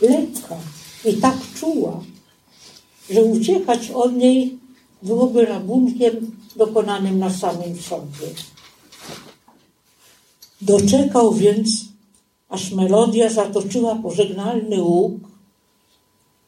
Lekka 0.00 0.56
i 1.04 1.14
tak 1.14 1.36
czuła, 1.60 2.00
że 3.10 3.24
uciekać 3.24 3.90
od 3.90 4.16
niej 4.16 4.58
byłoby 5.02 5.46
rabunkiem 5.46 6.36
dokonanym 6.56 7.18
na 7.18 7.30
samym 7.30 7.80
sobie. 7.80 8.26
Doczekał 10.60 11.34
więc, 11.34 11.70
aż 12.48 12.70
melodia 12.70 13.30
zatoczyła 13.30 13.94
pożegnalny 13.94 14.82
łuk 14.82 15.14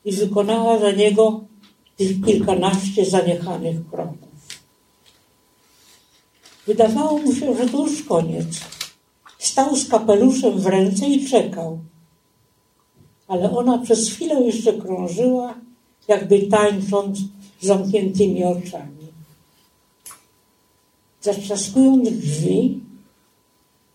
i 0.05 0.13
wykonała 0.13 0.79
za 0.79 0.91
niego 0.91 1.51
kilkanaście 2.24 3.05
zaniechanych 3.05 3.90
kroków. 3.90 4.32
Wydawało 6.66 7.18
mu 7.18 7.34
się, 7.34 7.57
że 7.57 7.68
to 7.68 7.86
już 7.86 8.03
koniec. 8.03 8.46
Stał 9.38 9.76
z 9.76 9.88
kapeluszem 9.88 10.59
w 10.59 10.66
ręce 10.66 11.07
i 11.07 11.26
czekał. 11.28 11.78
Ale 13.28 13.50
ona 13.50 13.78
przez 13.78 14.11
chwilę 14.11 14.42
jeszcze 14.42 14.72
krążyła, 14.72 15.55
jakby 16.09 16.42
tańcząc 16.42 17.18
z 17.61 17.66
zamkniętymi 17.66 18.44
oczami. 18.44 19.07
Zatrzaskując 21.20 22.11
drzwi, 22.11 22.80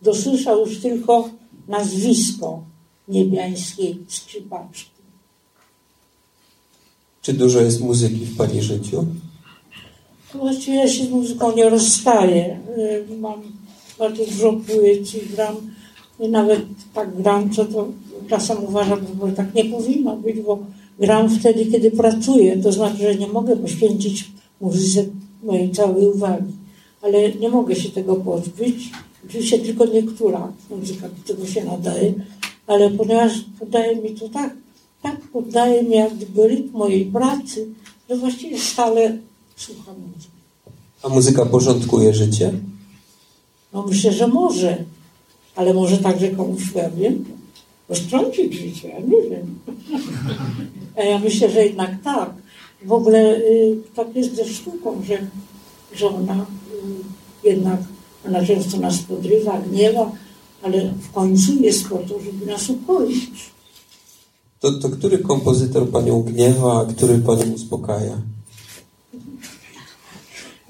dosłyszał 0.01 0.59
już 0.59 0.81
tylko 0.81 1.29
nazwisko 1.67 2.63
niebiańskiej 3.07 4.05
skrzypaczki. 4.07 4.96
Czy 7.27 7.33
dużo 7.33 7.61
jest 7.61 7.81
muzyki 7.81 8.25
w 8.25 8.37
Pani 8.37 8.61
życiu? 8.61 9.05
Właściwie 10.33 10.77
ja 10.77 10.87
się 10.87 11.05
z 11.05 11.09
muzyką 11.09 11.55
nie 11.55 11.69
rozstaję. 11.69 12.59
Y, 12.77 13.17
mam 13.19 13.41
bardzo 13.99 14.25
dużo 14.25 14.53
płyt 14.53 15.15
i 15.15 15.35
gram. 15.35 15.55
I 16.19 16.29
nawet 16.29 16.61
tak 16.93 17.21
gram, 17.21 17.49
co 17.49 17.65
to 17.65 17.87
czasem 18.29 18.57
uważam, 18.63 18.99
że 19.25 19.31
tak 19.31 19.55
nie 19.55 19.65
powinno 19.65 20.15
być, 20.15 20.39
bo 20.39 20.59
gram 20.99 21.29
wtedy, 21.29 21.65
kiedy 21.65 21.91
pracuję. 21.91 22.57
To 22.57 22.71
znaczy, 22.71 22.97
że 22.97 23.15
nie 23.15 23.27
mogę 23.27 23.57
poświęcić 23.57 24.31
muzyce 24.61 25.05
mojej 25.43 25.71
całej 25.71 26.05
uwagi. 26.05 26.53
Ale 27.01 27.31
nie 27.31 27.49
mogę 27.49 27.75
się 27.75 27.89
tego 27.89 28.15
pozbyć. 28.15 28.91
Oczywiście 29.25 29.59
tylko 29.59 29.85
niektóra 29.85 30.51
muzyka 30.69 31.09
do 31.09 31.33
tego 31.33 31.47
się 31.47 31.65
nadaje, 31.65 32.13
ale 32.67 32.89
ponieważ 32.89 33.31
podaje 33.59 33.95
mi 33.95 34.09
to 34.09 34.29
tak, 34.29 34.53
tak 35.07 35.21
poddaje 35.21 35.83
mi 35.83 35.95
jak 35.95 36.13
gdyby 36.15 36.47
rytm 36.47 36.77
mojej 36.77 37.05
pracy, 37.05 37.67
że 38.09 38.17
właściwie 38.17 38.59
stale 38.59 39.17
słucham 39.55 39.95
muzyki. 39.99 40.37
A 41.03 41.09
muzyka 41.09 41.45
porządkuje 41.45 42.13
życie? 42.13 42.53
No 43.73 43.85
myślę, 43.87 44.13
że 44.13 44.27
może, 44.27 44.83
ale 45.55 45.73
może 45.73 45.97
także 45.97 46.29
komuś, 46.29 46.61
ja 46.75 46.89
wiem, 46.89 47.25
roztrącić 47.89 48.53
życie, 48.53 48.87
ja 48.87 48.99
nie 48.99 49.29
wiem. 49.29 49.59
A 50.97 51.01
ja 51.03 51.19
myślę, 51.19 51.49
że 51.51 51.65
jednak 51.65 51.91
tak. 52.03 52.33
W 52.85 52.91
ogóle 52.91 53.37
y, 53.37 53.77
tak 53.95 54.15
jest 54.15 54.35
ze 54.35 54.45
sztuką, 54.45 55.01
że, 55.07 55.17
że 55.93 56.07
ona 56.07 56.45
y, 57.43 57.47
jednak, 57.49 57.79
ona 58.27 58.45
często 58.45 58.77
nas 58.77 58.97
podrywa, 58.97 59.61
gniewa, 59.61 60.11
ale 60.61 60.93
w 61.01 61.11
końcu 61.11 61.63
jest 61.63 61.87
po 61.89 61.97
to, 61.97 62.19
żeby 62.19 62.45
nas 62.45 62.69
ukoić. 62.69 63.56
To, 64.59 64.71
to 64.71 64.89
który 64.89 65.17
kompozytor 65.17 65.89
Panią 65.89 66.21
gniewa, 66.21 66.81
a 66.81 66.85
który 66.85 67.17
Panią 67.17 67.53
uspokaja? 67.53 68.17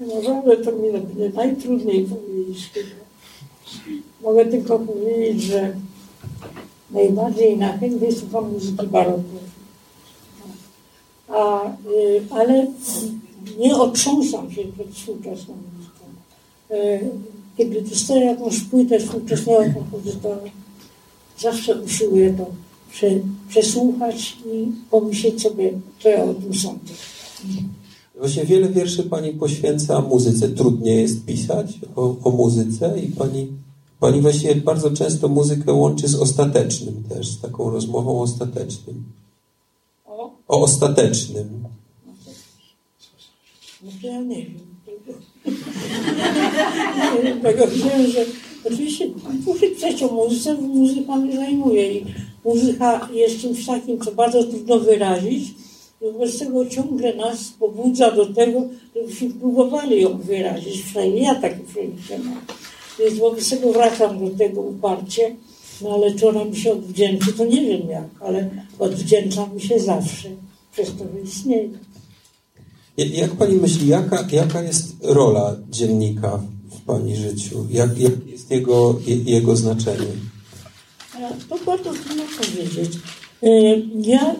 Naprawdę 0.00 0.56
to 0.56 0.72
mi 0.72 0.88
najtrudniej 1.34 2.04
powiedzieć 2.04 2.70
Mogę 4.22 4.46
tylko 4.46 4.78
powiedzieć, 4.78 5.42
że 5.42 5.76
najbardziej 6.90 7.58
nachętnie 7.58 8.12
słucham 8.12 8.52
muzyki 8.52 8.86
barokowej. 8.86 9.48
A, 11.28 11.66
y, 11.66 12.22
ale 12.30 12.66
nie 13.58 13.76
otrząsam 13.76 14.52
się 14.52 14.62
przed 14.64 14.88
współczesną 14.94 15.54
muzyką. 15.76 16.04
Y, 16.70 17.10
kiedy 17.56 17.82
dostaję 17.82 18.24
jakąś 18.24 18.60
płytę 18.60 19.00
współczesnego 19.00 19.74
kompozytora, 19.74 20.40
zawsze 21.38 21.82
usiłuję 21.82 22.34
to 22.34 22.46
przesłuchać 23.48 24.36
i 24.46 24.72
pomyśleć 24.90 25.42
sobie, 25.42 25.72
co 26.02 26.08
ja 26.08 26.24
o 26.24 26.34
tym 26.34 26.54
sądzę. 26.54 26.94
Właśnie 28.18 28.44
wiele 28.44 28.68
wierszy 28.68 29.02
Pani 29.02 29.32
poświęca 29.32 30.00
muzyce. 30.00 30.48
Trudniej 30.48 31.02
jest 31.02 31.24
pisać 31.24 31.78
o, 31.96 32.16
o 32.24 32.30
muzyce 32.30 33.00
i 33.00 33.08
Pani, 33.08 33.48
Pani 34.00 34.20
właśnie 34.20 34.54
bardzo 34.54 34.90
często 34.90 35.28
muzykę 35.28 35.72
łączy 35.72 36.08
z 36.08 36.14
ostatecznym 36.14 37.04
też, 37.08 37.28
z 37.28 37.40
taką 37.40 37.70
rozmową 37.70 38.20
ostatecznym. 38.20 39.04
O? 40.06 40.30
O 40.48 40.60
ostatecznym. 40.60 41.64
No 43.82 43.90
to 44.02 44.06
ja 44.06 44.20
nie 44.20 44.46
wiem. 44.46 44.68
nie 47.14 47.22
wiem, 47.22 47.40
tego 47.40 47.66
wiem, 47.66 48.10
że 48.10 48.24
oczywiście 48.64 49.10
muszę 49.46 49.66
pisać 49.66 50.02
o 50.02 50.08
muzyce, 50.08 50.54
bo 50.54 50.62
muzyka 50.62 51.16
mnie 51.16 51.36
zajmuje 51.36 51.92
i 51.92 52.04
muzyka 52.44 53.08
jest 53.12 53.40
czymś 53.40 53.66
takim, 53.66 54.00
co 54.00 54.12
bardzo 54.12 54.44
trudno 54.44 54.78
wyrazić, 54.78 55.54
wobec 56.00 56.38
tego 56.38 56.66
ciągle 56.66 57.14
nas 57.14 57.38
pobudza 57.58 58.10
do 58.10 58.26
tego, 58.26 58.62
żebyśmy 58.96 59.30
próbowali 59.30 60.02
ją 60.02 60.18
wyrazić. 60.18 60.82
Przynajmniej 60.82 61.22
ja 61.22 61.34
taki 61.34 61.60
przelicę 61.60 62.18
mam. 62.18 62.40
Więc 62.98 63.18
wobec 63.18 63.50
tego 63.50 63.72
wracam 63.72 64.28
do 64.28 64.36
tego 64.36 64.60
uparcie, 64.60 65.36
no 65.82 65.90
ale 65.94 66.14
czy 66.14 66.28
ona 66.28 66.44
mi 66.44 66.56
się 66.56 66.72
odwdzięczy, 66.72 67.32
to 67.32 67.44
nie 67.44 67.60
wiem 67.60 67.88
jak, 67.88 68.08
ale 68.20 68.50
odwdzięcza 68.78 69.46
mi 69.46 69.60
się 69.60 69.80
zawsze 69.80 70.28
przez 70.72 70.88
to, 70.88 71.04
że 71.14 71.20
istnieje. 71.24 71.68
Jak 72.96 73.30
Pani 73.30 73.56
myśli, 73.56 73.88
jaka, 73.88 74.28
jaka 74.32 74.62
jest 74.62 74.96
rola 75.02 75.56
dziennika 75.70 76.42
w 76.70 76.80
Pani 76.80 77.16
życiu? 77.16 77.66
Jak, 77.70 77.98
jak 77.98 78.26
jest 78.26 78.50
jego, 78.50 79.00
jego 79.06 79.56
znaczenie? 79.56 80.06
To 81.48 81.58
bardzo 81.66 81.92
trudno 81.92 82.22
powiedzieć. 82.40 82.92
Ja 84.02 84.34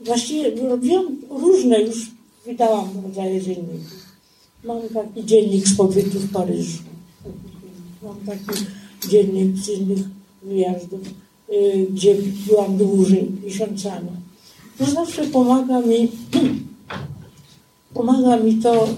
właściwie 0.00 0.68
robiłam 0.68 1.16
różne, 1.30 1.82
już 1.82 2.10
wydałam 2.46 2.88
rodzaje 3.04 3.42
dzienników. 3.42 4.08
Mam 4.64 4.80
taki 4.94 5.24
dziennik 5.24 5.68
z 5.68 5.76
pobytu 5.76 6.18
w 6.18 6.32
Paryżu. 6.32 6.78
Mam 8.02 8.16
taki 8.16 8.64
dziennik 9.08 9.56
z 9.56 9.68
innych 9.68 9.98
wyjazdów, 10.42 11.00
gdzie 11.90 12.14
byłam 12.46 12.76
dłużej, 12.76 13.30
miesiącami. 13.44 14.08
To 14.78 14.84
zawsze 14.84 15.24
pomaga 15.24 15.80
mi, 15.80 16.08
pomaga 17.94 18.36
mi 18.36 18.54
to 18.54 18.88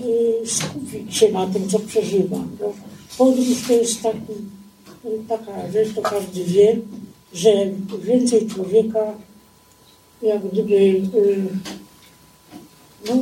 skupić 0.45 1.17
się 1.17 1.33
na 1.33 1.47
tym, 1.47 1.69
co 1.69 1.79
przeżywam. 1.79 2.49
Podróż 3.19 3.67
to 3.69 3.73
jest 3.73 4.03
taki 4.03 4.33
taka 5.29 5.71
rzecz, 5.73 5.95
to 5.95 6.03
każdy 6.03 6.45
wie, 6.45 6.77
że 7.33 7.51
więcej 8.03 8.47
człowieka 8.47 9.15
jak 10.23 10.49
gdyby 10.49 10.75
y, 10.75 11.47
no, 13.09 13.15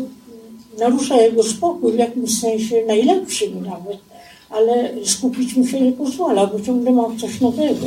narusza 0.78 1.20
jego 1.20 1.42
spokój 1.42 1.92
w 1.92 1.98
jakimś 1.98 2.40
sensie 2.40 2.86
najlepszym 2.86 3.66
nawet, 3.66 3.98
ale 4.50 4.94
skupić 5.04 5.56
mu 5.56 5.66
się 5.66 5.80
nie 5.80 5.92
pozwala, 5.92 6.46
bo 6.46 6.60
ciągle 6.60 6.92
mam 6.92 7.18
coś 7.18 7.40
nowego. 7.40 7.86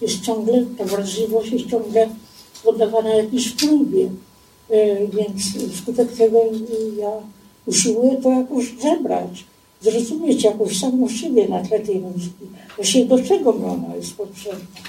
Jest 0.00 0.20
ciągle, 0.20 0.64
ta 0.78 0.84
wrażliwość 0.84 1.52
jest 1.52 1.66
ciągle 1.66 2.08
poddawana 2.64 3.14
jakiejś 3.14 3.48
próbie. 3.48 4.08
Y, 4.70 5.08
więc 5.12 5.72
wskutek 5.74 6.12
tego 6.12 6.38
ja 6.98 7.10
usiłuję 7.66 8.16
to 8.16 8.30
jakoś 8.30 8.64
zebrać 8.82 9.44
zrozumieć 9.80 10.44
jakąś 10.44 10.80
samą 10.80 11.08
siebie 11.08 11.48
na 11.48 11.62
tle 11.62 11.80
tej 11.80 11.98
muzyki. 11.98 12.46
Właściwie 12.76 13.04
do 13.04 13.22
czego 13.22 13.54
ona 13.54 13.96
jest 13.96 14.14
potrzebna. 14.14 14.80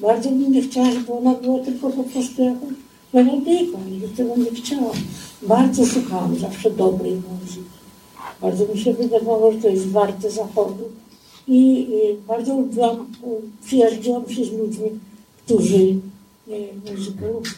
Bardzo 0.00 0.28
bym 0.30 0.52
nie 0.52 0.62
chciała, 0.62 0.92
żeby 0.92 1.12
ona 1.12 1.34
była 1.34 1.58
tylko 1.58 1.90
po 1.90 2.04
prostu 2.04 2.42
jakąś 2.42 2.74
melodyjką. 3.12 3.78
I 3.90 4.16
tego 4.16 4.36
nie 4.36 4.50
chciałam. 4.50 4.96
Bardzo 5.42 5.86
szukałam 5.86 6.38
zawsze 6.38 6.70
dobrej 6.70 7.12
muzyki. 7.12 7.64
Bardzo 8.42 8.66
mi 8.74 8.80
się 8.80 8.92
wydawało, 8.92 9.52
że 9.52 9.58
to 9.58 9.68
jest 9.68 9.88
warte 9.88 10.30
zachodu. 10.30 10.84
I 11.48 11.86
bardzo 12.28 12.56
lubiłam, 12.60 13.06
przyjaźniłam 13.66 14.30
się 14.30 14.44
z 14.44 14.52
ludźmi, 14.52 14.90
którzy 15.44 15.96
muzykę 16.90 17.26
lubią. 17.26 17.50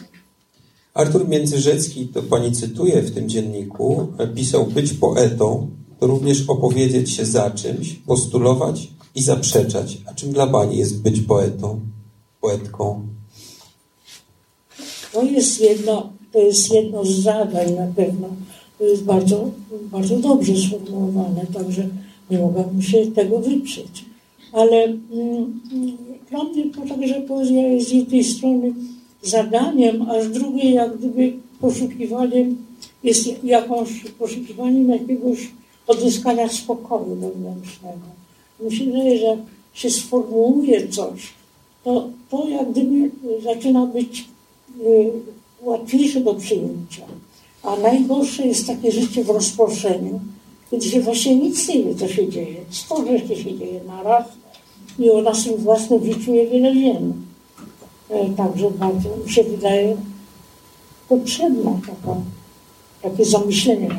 Artur 0.93 1.27
Międzyrzecki, 1.27 2.07
to 2.07 2.23
pani 2.23 2.51
cytuje 2.51 3.01
w 3.01 3.11
tym 3.11 3.29
dzienniku, 3.29 4.07
pisał 4.35 4.65
być 4.65 4.93
poetą 4.93 5.67
również 6.01 6.49
opowiedzieć 6.49 7.15
się 7.15 7.25
za 7.25 7.51
czymś, 7.51 7.93
postulować 7.93 8.87
i 9.15 9.21
zaprzeczać. 9.21 9.97
A 10.05 10.13
czym 10.13 10.31
dla 10.33 10.47
Pani 10.47 10.77
jest 10.77 11.01
być 11.01 11.21
poetą, 11.21 11.79
poetką? 12.41 13.07
To 15.13 15.23
jest 15.23 15.61
jedno, 15.61 16.09
to 16.31 16.39
jest 16.39 16.73
jedno 16.73 17.05
z 17.05 17.09
zadań 17.09 17.73
na 17.73 17.87
pewno. 17.95 18.27
To 18.77 18.83
jest 18.83 19.03
bardzo, 19.03 19.49
bardzo 19.91 20.17
dobrze 20.17 20.53
sformułowane, 20.57 21.45
także 21.53 21.87
nie 22.31 22.39
mogłabym 22.39 22.81
się 22.81 23.11
tego 23.11 23.39
wyprzeć. 23.39 24.05
Ale 24.53 24.83
mm, 24.83 25.59
dla 26.29 26.43
mnie 26.43 26.65
to 26.73 26.95
także 26.95 27.21
poezja 27.21 27.67
jest 27.67 27.89
z 27.89 27.91
jednej 27.91 28.23
strony 28.23 28.73
zadaniem, 29.23 30.01
a 30.01 30.23
z 30.23 30.31
drugiej 30.31 30.73
jak 30.73 30.97
gdyby 30.97 31.33
poszukiwaniem, 31.59 32.57
jest 33.03 33.43
jakąś 33.43 34.03
poszukiwaniem 34.19 34.89
jakiegoś 34.89 35.51
odzyskania 35.91 36.49
spokoju 36.49 37.15
wewnętrznego. 37.15 38.07
Myślę, 38.59 39.17
że 39.17 39.37
się 39.73 39.89
sformułuje 39.89 40.87
coś, 40.87 41.33
to, 41.83 42.07
to 42.29 42.47
jak 42.47 42.71
gdyby 42.71 43.11
zaczyna 43.43 43.85
być 43.85 44.25
y, 44.79 45.11
łatwiejsze 45.61 46.21
do 46.21 46.33
przyjęcia. 46.33 47.05
A 47.63 47.75
najgorsze 47.75 48.47
jest 48.47 48.67
takie 48.67 48.91
życie 48.91 49.23
w 49.23 49.29
rozproszeniu, 49.29 50.19
kiedy 50.71 50.85
się 50.85 51.01
właśnie 51.01 51.35
nic 51.35 51.67
nie 51.67 51.83
wie, 51.83 51.95
co 51.95 52.07
się 52.07 52.29
dzieje. 52.29 52.57
Sto 52.69 53.05
rzeczy 53.05 53.35
się 53.35 53.57
dzieje 53.57 53.81
naraz 53.87 54.25
i 54.99 55.09
o 55.09 55.21
naszym 55.21 55.57
własnym 55.57 56.05
życiu 56.05 56.31
niewiele 56.31 56.73
wiemy. 56.73 57.13
E, 58.09 58.29
także 58.29 58.71
bardzo 58.71 59.09
mi 59.25 59.31
się 59.31 59.43
wydaje 59.43 59.97
potrzebna 61.09 61.79
taka, 61.87 62.17
takie 63.01 63.25
zamyślenie 63.25 63.89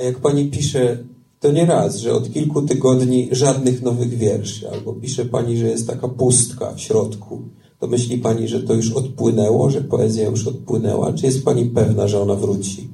a 0.00 0.02
jak 0.02 0.18
pani 0.18 0.44
pisze, 0.50 0.98
to 1.40 1.52
nie 1.52 1.66
raz, 1.66 1.96
że 1.96 2.12
od 2.12 2.32
kilku 2.32 2.62
tygodni 2.62 3.28
żadnych 3.32 3.82
nowych 3.82 4.18
wierszy, 4.18 4.70
albo 4.70 4.92
pisze 4.92 5.24
pani, 5.24 5.56
że 5.56 5.68
jest 5.68 5.86
taka 5.86 6.08
pustka 6.08 6.74
w 6.74 6.80
środku, 6.80 7.42
to 7.78 7.86
myśli 7.86 8.18
pani, 8.18 8.48
że 8.48 8.62
to 8.62 8.74
już 8.74 8.92
odpłynęło, 8.92 9.70
że 9.70 9.80
poezja 9.80 10.28
już 10.28 10.46
odpłynęła? 10.46 11.12
Czy 11.12 11.26
jest 11.26 11.44
pani 11.44 11.66
pewna, 11.66 12.08
że 12.08 12.20
ona 12.20 12.34
wróci? 12.34 12.88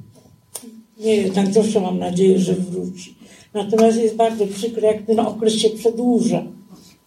Nie, 1.00 1.30
tak 1.30 1.52
zawsze 1.52 1.80
mam 1.80 1.98
nadzieję, 1.98 2.38
że 2.38 2.54
wróci. 2.54 3.14
Natomiast 3.54 3.98
jest 3.98 4.16
bardzo 4.16 4.46
przykre, 4.46 4.88
jak 4.88 5.06
ten 5.06 5.20
okres 5.20 5.54
się 5.54 5.70
przedłuża. 5.70 6.46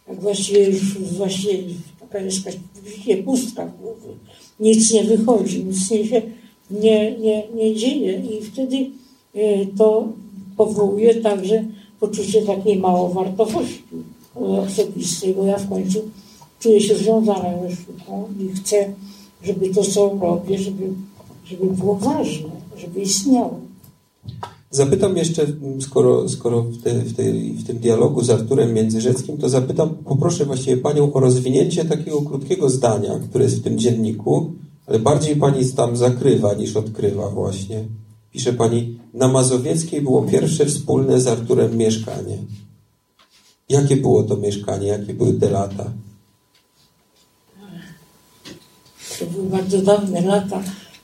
Jak 0.09 0.21
właściwie 0.21 0.69
już 0.69 0.97
właściwie 0.97 1.63
taka 1.99 2.19
jest 2.19 2.45
jakaś 2.45 2.59
pustka 3.25 3.65
w 3.65 3.81
głowie. 3.81 4.09
Nic 4.59 4.93
nie 4.93 5.03
wychodzi, 5.03 5.65
nic 5.65 5.91
nie 5.91 6.07
się 6.07 6.21
nie, 6.71 7.17
nie, 7.17 7.43
nie 7.55 7.75
dzieje 7.75 8.21
i 8.31 8.41
wtedy 8.41 8.89
to 9.77 10.07
powołuje 10.57 11.15
także 11.15 11.63
poczucie 11.99 12.41
takiej 12.41 12.79
małowartości 12.79 13.83
osobistej, 14.35 15.33
bo 15.33 15.45
ja 15.45 15.57
w 15.57 15.69
końcu 15.69 15.99
czuję 16.59 16.81
się 16.81 16.95
związana 16.95 17.49
ze 17.61 17.75
sztuką 17.75 18.27
i 18.39 18.55
chcę, 18.55 18.93
żeby 19.43 19.69
to, 19.69 19.83
co 19.83 20.17
robię, 20.21 20.57
żeby, 20.57 20.83
żeby 21.45 21.65
było 21.65 21.95
ważne, 21.95 22.49
żeby 22.77 23.01
istniało. 23.01 23.59
Zapytam 24.71 25.17
jeszcze, 25.17 25.45
skoro, 25.79 26.29
skoro 26.29 26.61
w, 26.61 26.83
te, 26.83 26.93
w, 26.93 27.15
tej, 27.15 27.53
w 27.53 27.67
tym 27.67 27.79
dialogu 27.79 28.23
z 28.23 28.29
Arturem 28.29 28.73
Międzyrzeckim, 28.73 29.37
to 29.37 29.49
zapytam, 29.49 29.89
poproszę 29.89 30.45
właściwie 30.45 30.77
Panią 30.77 31.13
o 31.13 31.19
rozwinięcie 31.19 31.85
takiego 31.85 32.21
krótkiego 32.21 32.69
zdania, 32.69 33.19
które 33.29 33.43
jest 33.43 33.59
w 33.59 33.63
tym 33.63 33.79
dzienniku, 33.79 34.51
ale 34.87 34.99
bardziej 34.99 35.35
Pani 35.35 35.65
tam 35.71 35.97
zakrywa 35.97 36.53
niż 36.53 36.75
odkrywa 36.75 37.29
właśnie. 37.29 37.83
Pisze 38.31 38.53
pani, 38.53 38.99
na 39.13 39.27
Mazowieckiej 39.27 40.01
było 40.01 40.21
pierwsze 40.21 40.65
wspólne 40.65 41.21
z 41.21 41.27
Arturem 41.27 41.77
mieszkanie. 41.77 42.37
Jakie 43.69 43.97
było 43.97 44.23
to 44.23 44.37
mieszkanie? 44.37 44.87
Jakie 44.87 45.13
były 45.13 45.33
te 45.33 45.49
lata? 45.49 45.91
To 49.19 49.25
były 49.25 49.49
bardzo 49.49 49.81
dawne 49.81 50.21
lata, 50.21 50.63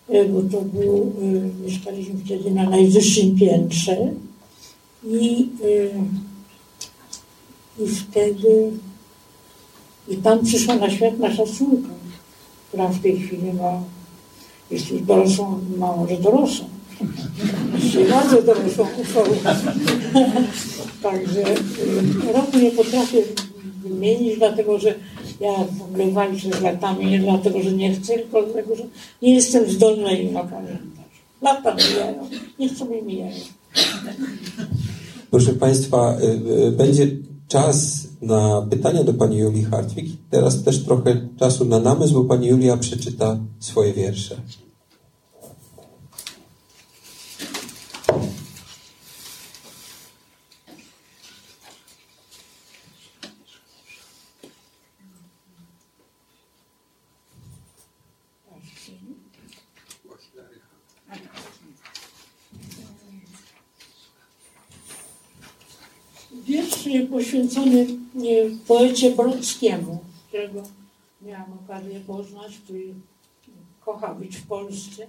e, 0.10 0.26
bo 0.26 0.42
to 0.42 0.62
był, 0.62 1.14
e, 1.22 1.64
mieszkaliśmy 1.66 2.20
wtedy 2.26 2.52
na 2.52 2.70
najwyższym 2.70 3.36
piętrze 3.36 4.14
i, 5.04 5.50
e, 5.64 5.90
i 7.84 7.88
wtedy 7.88 8.72
i 10.08 10.18
tam 10.18 10.46
przyszła 10.46 10.76
na 10.76 10.90
świat 10.90 11.20
nasza 11.20 11.46
córka, 11.46 11.90
która 12.68 12.88
w 12.88 13.02
tej 13.02 13.20
chwili 13.20 13.54
ma, 13.54 13.84
jest 14.72 14.92
już 14.92 15.02
dorosłą, 15.02 15.60
ma 15.78 15.96
może 15.96 16.18
dorosłą 16.18 16.75
bardzo 18.10 18.42
dorosłą 18.42 18.86
osobą. 19.02 19.36
Także 21.04 21.42
y, 21.42 22.34
roku 22.34 22.58
nie 22.60 22.72
potrafię 22.72 23.18
wymienić, 23.84 24.38
dlatego 24.38 24.80
że 24.80 24.96
ja 25.40 25.52
w 25.80 25.82
ogóle 25.82 26.12
walczę 26.12 26.50
z 26.60 26.62
latami, 26.62 27.06
nie 27.06 27.20
dlatego, 27.20 27.62
że 27.62 27.72
nie 27.72 27.94
chcę, 27.94 28.14
tylko 28.14 28.44
dlatego, 28.44 28.76
że 28.76 28.84
nie 29.22 29.36
jestem 29.36 29.72
zdolna 29.72 30.12
im 30.12 30.34
pamiętać. 30.34 31.06
Lata 31.42 31.76
mijają, 31.76 32.30
niech 32.60 32.78
sobie 32.78 33.02
mijają. 33.02 33.36
Proszę 35.32 35.54
Państwa, 35.54 36.18
y, 36.20 36.68
y, 36.68 36.72
będzie 36.72 37.08
czas 37.48 38.08
na 38.22 38.68
pytania 38.70 39.04
do 39.04 39.14
Pani 39.14 39.38
Julii 39.38 39.64
Hartwig. 39.64 40.06
Teraz 40.30 40.64
też 40.64 40.84
trochę 40.84 41.28
czasu 41.40 41.66
na 41.66 41.80
namysł, 41.80 42.14
bo 42.14 42.24
Pani 42.24 42.48
Julia 42.48 42.78
przeczyta 42.78 43.40
swoje 43.60 43.94
wiersze. 43.94 44.36
Poświęcony 67.12 67.88
poecie 68.68 69.12
Brodskiemu, 69.12 70.00
którego 70.28 70.64
miałam 71.22 71.54
okazję 71.66 72.00
poznać, 72.00 72.58
który 72.58 72.94
kocha 73.86 74.16
być 74.16 74.38
w 74.38 74.48
Polsce. 74.48 75.08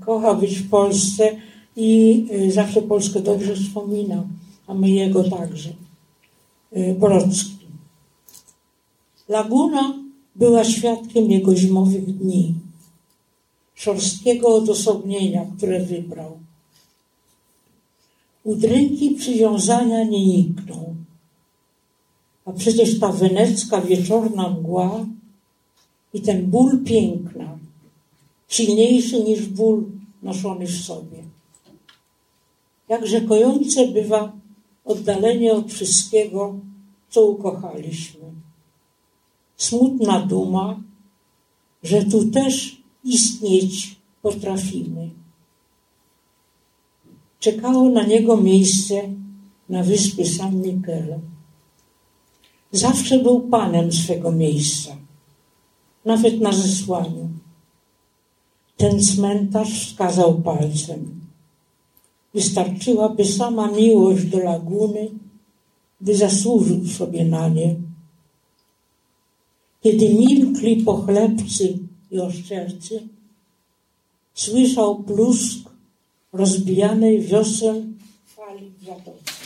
Kocha 0.00 0.34
być 0.34 0.58
w 0.58 0.70
Polsce 0.70 1.36
i 1.76 2.26
y, 2.30 2.52
zawsze 2.52 2.82
Polskę 2.82 3.20
dobrze 3.20 3.56
wspomina, 3.56 4.24
a 4.66 4.74
my 4.74 4.90
jego 4.90 5.24
także. 5.24 5.70
Y, 6.76 6.96
Brodski. 7.00 7.56
Laguna 9.28 9.94
była 10.36 10.64
świadkiem 10.64 11.30
jego 11.30 11.56
zimowych 11.56 12.16
dni, 12.16 12.54
szorstkiego 13.74 14.48
odosobnienia, 14.48 15.46
które 15.56 15.80
wybrał. 15.80 16.38
Udrynki 18.46 19.10
przywiązania 19.10 20.04
nie 20.04 20.26
nikną, 20.26 20.96
a 22.44 22.52
przecież 22.52 23.00
ta 23.00 23.12
wenecka 23.12 23.80
wieczorna 23.80 24.48
mgła 24.50 25.06
i 26.14 26.20
ten 26.20 26.50
ból 26.50 26.84
piękna, 26.84 27.58
silniejszy 28.48 29.24
niż 29.24 29.46
ból 29.46 29.84
noszony 30.22 30.66
w 30.66 30.84
sobie. 30.84 31.22
Jakże 32.88 33.20
kojące 33.20 33.88
bywa 33.88 34.32
oddalenie 34.84 35.52
od 35.52 35.72
wszystkiego, 35.72 36.54
co 37.10 37.26
ukochaliśmy. 37.26 38.24
Smutna 39.56 40.20
duma, 40.20 40.80
że 41.82 42.04
tu 42.04 42.30
też 42.30 42.82
istnieć 43.04 43.96
potrafimy. 44.22 45.10
Czekało 47.40 47.88
na 47.88 48.06
niego 48.06 48.36
miejsce 48.36 48.94
na 49.68 49.82
wyspie 49.82 50.26
San 50.26 50.60
Michele. 50.60 51.20
Zawsze 52.72 53.18
był 53.18 53.40
panem 53.40 53.92
swego 53.92 54.32
miejsca, 54.32 54.96
nawet 56.04 56.40
na 56.40 56.52
zesłaniu. 56.52 57.28
Ten 58.76 59.02
cmentarz 59.02 59.86
wskazał 59.86 60.34
palcem. 60.34 61.20
Wystarczyłaby 62.34 63.24
sama 63.24 63.70
miłość 63.70 64.24
do 64.24 64.38
laguny, 64.38 65.10
by 66.00 66.16
zasłużył 66.16 66.86
sobie 66.86 67.24
na 67.24 67.48
nie. 67.48 67.76
Kiedy 69.80 70.08
milkli 70.08 70.76
pochlebcy 70.76 71.78
i 72.10 72.18
oszczercy, 72.20 73.08
słyszał 74.34 75.02
plusk 75.02 75.70
rozbijanej 76.32 77.20
wiosel 77.20 77.84
fali 78.26 78.70
w 78.78 78.84
zatoce. 78.84 79.36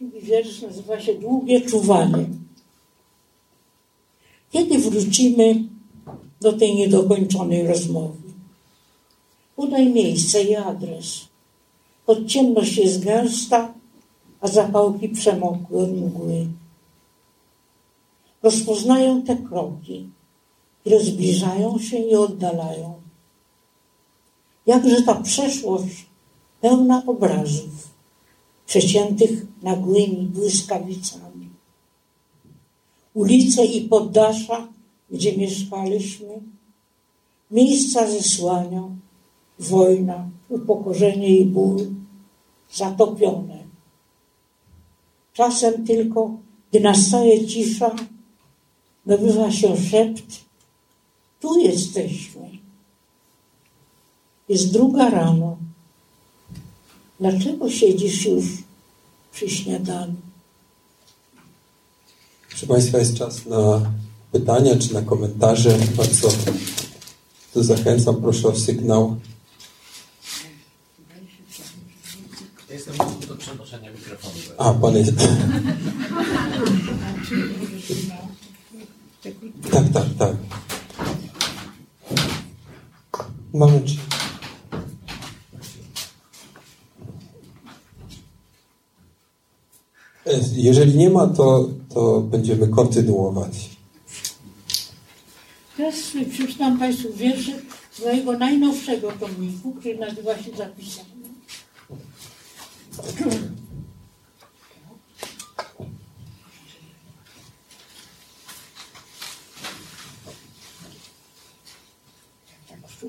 Drugi 0.00 0.20
wiersz 0.20 0.62
nazywa 0.62 1.00
się 1.00 1.14
Długie 1.14 1.60
czuwanie. 1.60 2.26
Kiedy 4.50 4.78
wrócimy 4.78 5.64
do 6.40 6.52
tej 6.52 6.74
niedokończonej 6.74 7.66
rozmowy? 7.66 8.18
Podaj 9.56 9.92
miejsce 9.92 10.42
i 10.42 10.56
adres. 10.56 11.20
Choć 12.06 12.32
ciemność 12.32 12.76
jest 12.76 13.04
gęsta, 13.04 13.74
a 14.40 14.48
zapałki 14.48 15.08
przemokły 15.08 15.82
od 15.82 15.92
mgły. 15.92 16.46
Rozpoznają 18.42 19.22
te 19.22 19.36
kroki, 19.36 20.10
które 20.80 21.00
zbliżają 21.00 21.78
się 21.78 21.96
i 21.96 22.16
oddalają. 22.16 22.94
Jakże 24.66 25.02
ta 25.02 25.14
przeszłość 25.14 26.06
pełna 26.60 27.02
obrazów, 27.06 27.88
przeciętych 28.66 29.46
nagłymi 29.62 30.26
błyskawicami. 30.26 31.50
Ulice 33.14 33.64
i 33.64 33.88
poddasza, 33.88 34.68
gdzie 35.10 35.36
mieszkaliśmy, 35.36 36.40
miejsca 37.50 38.06
zesłania, 38.06 38.82
wojna, 39.58 40.28
upokorzenie 40.48 41.38
i 41.38 41.44
ból, 41.44 41.86
zatopione. 42.72 43.64
Czasem 45.32 45.86
tylko, 45.86 46.30
gdy 46.70 46.80
nastaje 46.80 47.46
cisza, 47.46 47.96
dobywa 49.06 49.52
się 49.52 49.76
szept, 49.90 50.44
tu 51.40 51.60
jesteśmy. 51.60 52.50
Jest 54.48 54.72
druga 54.72 55.10
rano. 55.10 55.56
Dlaczego 57.20 57.70
siedzisz 57.70 58.24
już 58.24 58.44
przy 59.32 59.50
śniadaniu? 59.50 60.14
Proszę 62.48 62.66
Państwa, 62.66 62.98
jest 62.98 63.18
czas 63.18 63.46
na 63.46 63.92
pytania 64.32 64.78
czy 64.78 64.94
na 64.94 65.02
komentarze. 65.02 65.78
Bardzo 65.96 66.28
tu 67.54 67.62
zachęcam, 67.62 68.16
proszę 68.16 68.48
o 68.48 68.56
sygnał. 68.56 69.16
Ja 72.68 72.74
jestem 72.74 72.94
do 73.28 73.36
przenoszenia 73.36 73.92
mikrofonu. 73.92 74.34
A, 74.58 74.74
Pan 74.74 74.96
jest. 74.96 75.12
Tak, 79.72 79.84
tak, 79.92 80.06
tak. 80.18 80.36
Moment. 83.52 83.90
Jeżeli 90.52 90.98
nie 90.98 91.10
ma, 91.10 91.26
to, 91.26 91.68
to 91.94 92.20
będziemy 92.20 92.68
kontynuować. 92.68 93.70
Teraz 95.76 95.94
przeczytam 96.30 96.78
Państwu 96.78 97.12
wiersze 97.12 97.52
z 97.92 98.00
mojego 98.00 98.38
najnowszego 98.38 99.12
tomiku, 99.12 99.72
który 99.72 99.98
nazywa 99.98 100.38
się 100.38 100.50
Zapisane. 100.56 101.16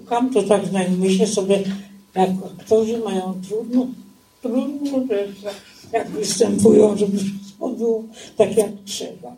Szukam, 0.08 0.34
to 0.34 0.44
tak 0.44 0.62
myślę 0.98 1.28
sobie, 1.28 1.64
jak 2.16 2.30
aktorzy 2.60 2.98
mają 2.98 3.42
trudno, 3.48 3.88
trudno, 4.42 4.90
że 5.42 5.52
jak 5.92 6.10
występują, 6.10 6.98
żeby 6.98 7.18
wszystko 7.18 7.70
było 7.70 8.04
tak 8.38 8.58
jak 8.58 8.72
trzeba. 8.86 9.36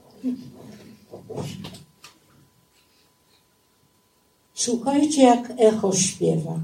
Słuchajcie, 4.53 5.23
jak 5.23 5.53
echo 5.57 5.93
śpiewa 5.93 6.59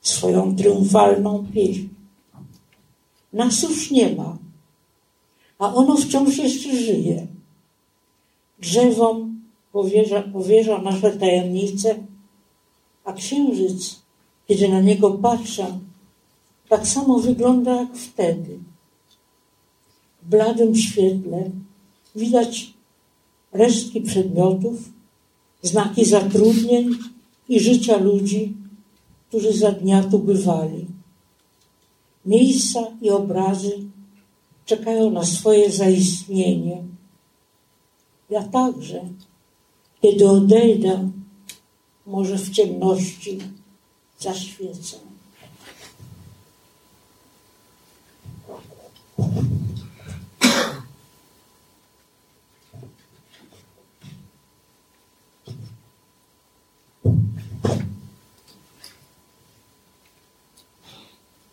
swoją 0.00 0.56
triumfalną 0.56 1.46
pieśń. 1.54 1.88
Nas 3.32 3.62
już 3.62 3.90
nie 3.90 4.14
ma, 4.16 4.38
a 5.58 5.74
ono 5.74 5.96
wciąż 5.96 6.36
jeszcze 6.38 6.76
żyje. 6.76 7.26
Drzewom 8.60 9.40
powierza, 9.72 10.22
powierza 10.22 10.78
nasze 10.78 11.10
tajemnice, 11.10 11.94
a 13.08 13.12
księżyc, 13.12 14.02
kiedy 14.48 14.68
na 14.68 14.80
niego 14.80 15.10
patrzę, 15.10 15.78
tak 16.68 16.86
samo 16.86 17.18
wygląda 17.18 17.74
jak 17.74 17.96
wtedy. 17.96 18.58
W 20.22 20.28
bladym 20.28 20.74
świetle 20.74 21.50
widać 22.16 22.74
resztki 23.52 24.00
przedmiotów, 24.00 24.92
znaki 25.62 26.04
zatrudnień 26.04 26.90
i 27.48 27.60
życia 27.60 27.96
ludzi, 27.96 28.54
którzy 29.28 29.52
za 29.52 29.72
dnia 29.72 30.02
tu 30.02 30.18
bywali. 30.18 30.86
Miejsca 32.26 32.80
i 33.02 33.10
obrazy 33.10 33.72
czekają 34.64 35.10
na 35.10 35.24
swoje 35.24 35.70
zaistnienie. 35.70 36.84
Ja 38.30 38.42
także, 38.42 39.00
kiedy 40.02 40.28
odejdę, 40.28 41.10
może 42.08 42.38
w 42.38 42.50
ciemności 42.50 43.38
zaświecę. 44.18 44.96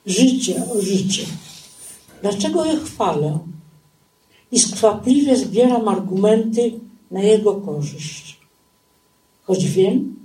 Życie 0.06 0.64
o 0.72 0.82
życie. 0.82 1.26
Dlaczego 2.22 2.66
je 2.66 2.80
chwalę? 2.80 3.40
I 4.52 4.60
skwapliwie 4.60 5.38
zbieram 5.38 5.88
argumenty 5.88 6.80
na 7.12 7.22
jego 7.22 7.56
korzyść. 7.56 8.40
Choć 9.44 9.66
wiem, 9.66 10.16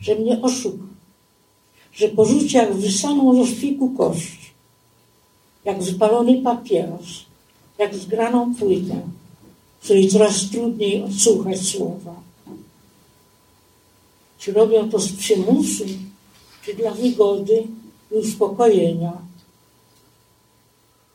że 0.00 0.14
mnie 0.14 0.42
oszuka, 0.42 0.84
że 1.92 2.08
porzuci 2.08 2.56
jak 2.56 2.74
wysaną 2.74 3.44
ze 3.44 3.52
szpiku 3.52 3.90
kość, 3.90 4.52
jak 5.64 5.82
wypalony 5.82 6.42
papieros, 6.42 7.24
jak 7.78 7.94
zgraną 7.94 8.54
płytę, 8.54 9.00
której 9.82 10.08
coraz 10.08 10.50
trudniej 10.50 11.02
odsłuchać 11.02 11.60
słowa. 11.60 12.14
Czy 14.38 14.52
robią 14.52 14.90
to 14.90 14.98
z 14.98 15.12
przymusu, 15.12 15.84
czy 16.64 16.74
dla 16.74 16.90
wygody, 16.90 17.66
i 18.12 18.14
uspokojenia. 18.14 19.12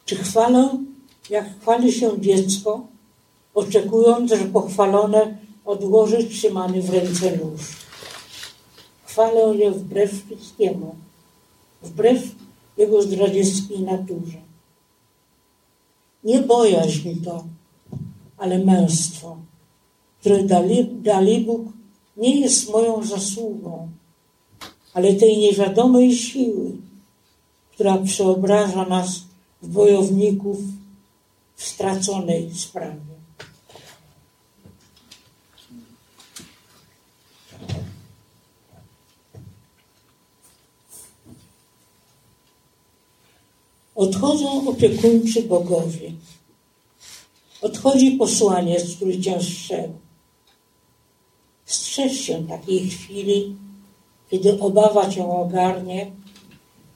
Czy 0.06 0.16
chwalę, 0.16 0.78
jak 1.30 1.60
chwali 1.62 1.92
się 1.92 2.22
dziecko, 2.22 2.88
oczekując, 3.54 4.32
że 4.32 4.38
pochwalone 4.38 5.38
odłoży 5.66 6.24
trzymany 6.24 6.82
w 6.82 6.90
ręce 6.90 7.38
nóż. 7.38 7.83
Chwalę 9.14 9.56
je 9.56 9.72
wbrew 9.72 10.26
wszystkiemu, 10.26 10.96
wbrew 11.84 12.36
jego 12.78 13.02
zdradzieckiej 13.02 13.80
naturze. 13.80 14.42
Nie 16.24 16.40
bojaźń 16.40 17.10
to, 17.26 17.44
ale 18.38 18.60
męstwo, 18.60 19.38
które 20.20 20.44
dali, 20.44 20.90
dali 21.02 21.46
Bóg, 21.46 21.62
nie 22.18 22.40
jest 22.40 22.72
moją 22.72 23.04
zasługą, 23.04 23.90
ale 24.94 25.14
tej 25.14 25.38
niewiadomej 25.38 26.16
siły, 26.16 26.72
która 27.72 27.98
przeobraża 27.98 28.86
nas 28.86 29.22
w 29.62 29.68
bojowników 29.68 30.58
w 31.56 31.64
straconej 31.64 32.52
sprawie. 32.56 33.13
Odchodzą 43.96 44.68
opiekuńczy 44.70 45.44
bogowie. 45.44 46.12
Odchodzi 47.62 48.12
posłaniec, 48.12 48.96
który 48.96 49.20
cię 49.20 49.42
strzegł. 49.42 49.94
Strzeż 51.66 52.20
się 52.20 52.48
takiej 52.48 52.90
chwili, 52.90 53.56
kiedy 54.30 54.60
obawa 54.60 55.10
cię 55.10 55.26
ogarnie 55.26 56.12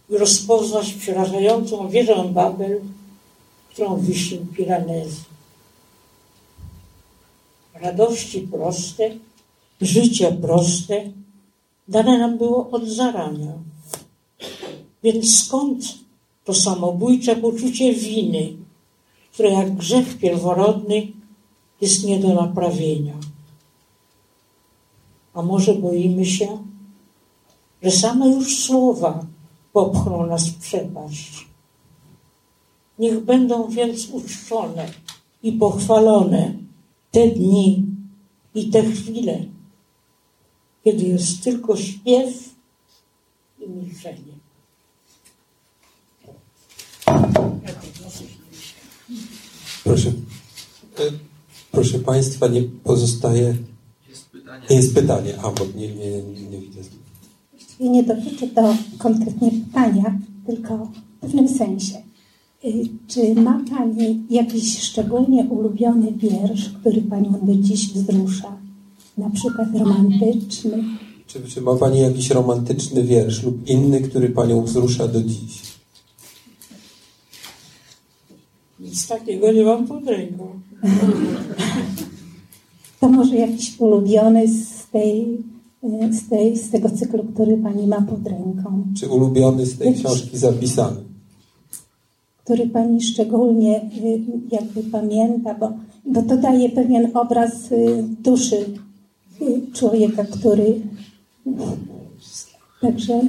i 0.10 0.18
rozpoznasz 0.18 0.94
przerażającą 0.94 1.90
wieżę 1.90 2.30
Babel, 2.34 2.82
którą 3.70 4.00
wiśnił 4.00 4.46
Piranezji. 4.46 5.24
Radości 7.74 8.42
proste, 8.42 9.10
życie 9.82 10.32
proste 10.32 11.12
dane 11.88 12.18
nam 12.18 12.38
było 12.38 12.70
od 12.70 12.88
zarania. 12.88 13.54
Więc 15.04 15.40
skąd 15.40 16.07
to 16.48 16.54
samobójcze 16.54 17.36
poczucie 17.36 17.94
winy, 17.94 18.54
które 19.34 19.50
jak 19.50 19.76
grzech 19.76 20.18
pierworodny 20.18 21.08
jest 21.82 22.04
nie 22.04 22.20
do 22.20 22.34
naprawienia? 22.34 23.14
A 25.34 25.42
może 25.42 25.76
boimy 25.76 26.26
się, 26.26 26.48
że 27.84 27.92
same 27.92 28.28
już 28.30 28.60
słowa 28.60 29.26
popchną 29.74 30.26
nas 30.26 30.50
w 30.50 30.60
przepaść. 30.60 31.48
Niech 33.00 33.20
będą 33.20 33.70
więc 33.70 34.10
uczczone 34.10 34.92
i 35.44 35.52
pochwalone 35.52 36.54
te 37.12 37.28
dni 37.28 37.86
i 38.56 38.70
te 38.70 38.84
chwile, 38.84 39.46
kiedy 40.84 41.06
jest 41.06 41.44
tylko 41.44 41.78
śpiew 41.78 42.56
i 43.60 43.70
milczenie. 43.70 44.37
Proszę, 49.84 50.10
e, 51.00 51.04
proszę 51.72 52.00
Państwa, 52.00 52.48
nie 52.48 52.64
pozostaje. 52.84 53.56
Jest 54.10 54.26
pytanie. 54.30 54.66
Jest 54.70 54.96
pytanie, 54.96 55.34
a 55.44 55.52
bo 55.52 55.66
nie, 55.76 55.88
nie, 55.96 56.24
nie 56.52 56.58
widzę. 56.60 56.82
I 57.80 57.90
nie 57.90 58.04
dotyczy 58.04 58.48
to 58.48 58.76
konkretnie 58.98 59.52
pytania, 59.52 60.20
tylko 60.46 60.78
w 60.78 61.20
pewnym 61.22 61.50
sensie. 61.50 61.96
Y, 62.66 62.88
Czy 63.08 63.36
ma 63.36 63.62
Pani 63.70 64.24
jakiś 64.30 64.80
szczególnie 64.82 65.44
ulubiony 65.44 66.12
wiersz, 66.12 66.70
który 66.70 67.02
Panią 67.02 67.40
do 67.44 67.56
dziś 67.56 67.94
wzrusza? 67.94 68.58
Na 69.18 69.30
przykład 69.30 69.68
romantyczny? 69.80 70.84
Czy, 71.28 71.42
czy 71.42 71.62
ma 71.62 71.76
Pani 71.76 72.00
jakiś 72.00 72.30
romantyczny 72.30 73.04
wiersz 73.04 73.44
lub 73.44 73.68
inny, 73.70 74.02
który 74.02 74.30
Panią 74.30 74.64
wzrusza 74.64 75.08
do 75.08 75.24
dziś? 75.24 75.77
Nic 78.88 79.08
takiego 79.08 79.52
nie 79.52 79.64
mam 79.64 79.88
pod 79.88 80.08
ręką. 80.08 80.48
To 83.00 83.10
może 83.10 83.36
jakiś 83.36 83.80
ulubiony 83.80 84.48
z, 84.48 84.88
tej, 84.92 85.44
y, 85.84 86.14
z, 86.14 86.30
tej, 86.30 86.58
z 86.58 86.70
tego 86.70 86.90
cyklu, 86.90 87.24
który 87.24 87.58
Pani 87.58 87.88
ma 87.88 88.02
pod 88.02 88.28
ręką? 88.28 88.84
Czy 89.00 89.08
ulubiony 89.08 89.66
z 89.66 89.78
tej 89.78 89.94
książki 89.94 90.38
zapisany? 90.38 91.08
który 92.48 92.70
Pani 92.70 93.02
szczególnie 93.02 93.82
y, 93.82 94.20
jakby 94.52 94.84
pamięta, 94.84 95.54
bo, 95.54 95.74
bo 96.06 96.22
to 96.22 96.38
daje 96.38 96.70
pewien 96.70 97.18
obraz 97.18 97.72
y, 97.72 98.04
duszy 98.24 98.66
człowieka, 99.74 100.26
który. 100.26 100.82
Także 102.82 103.22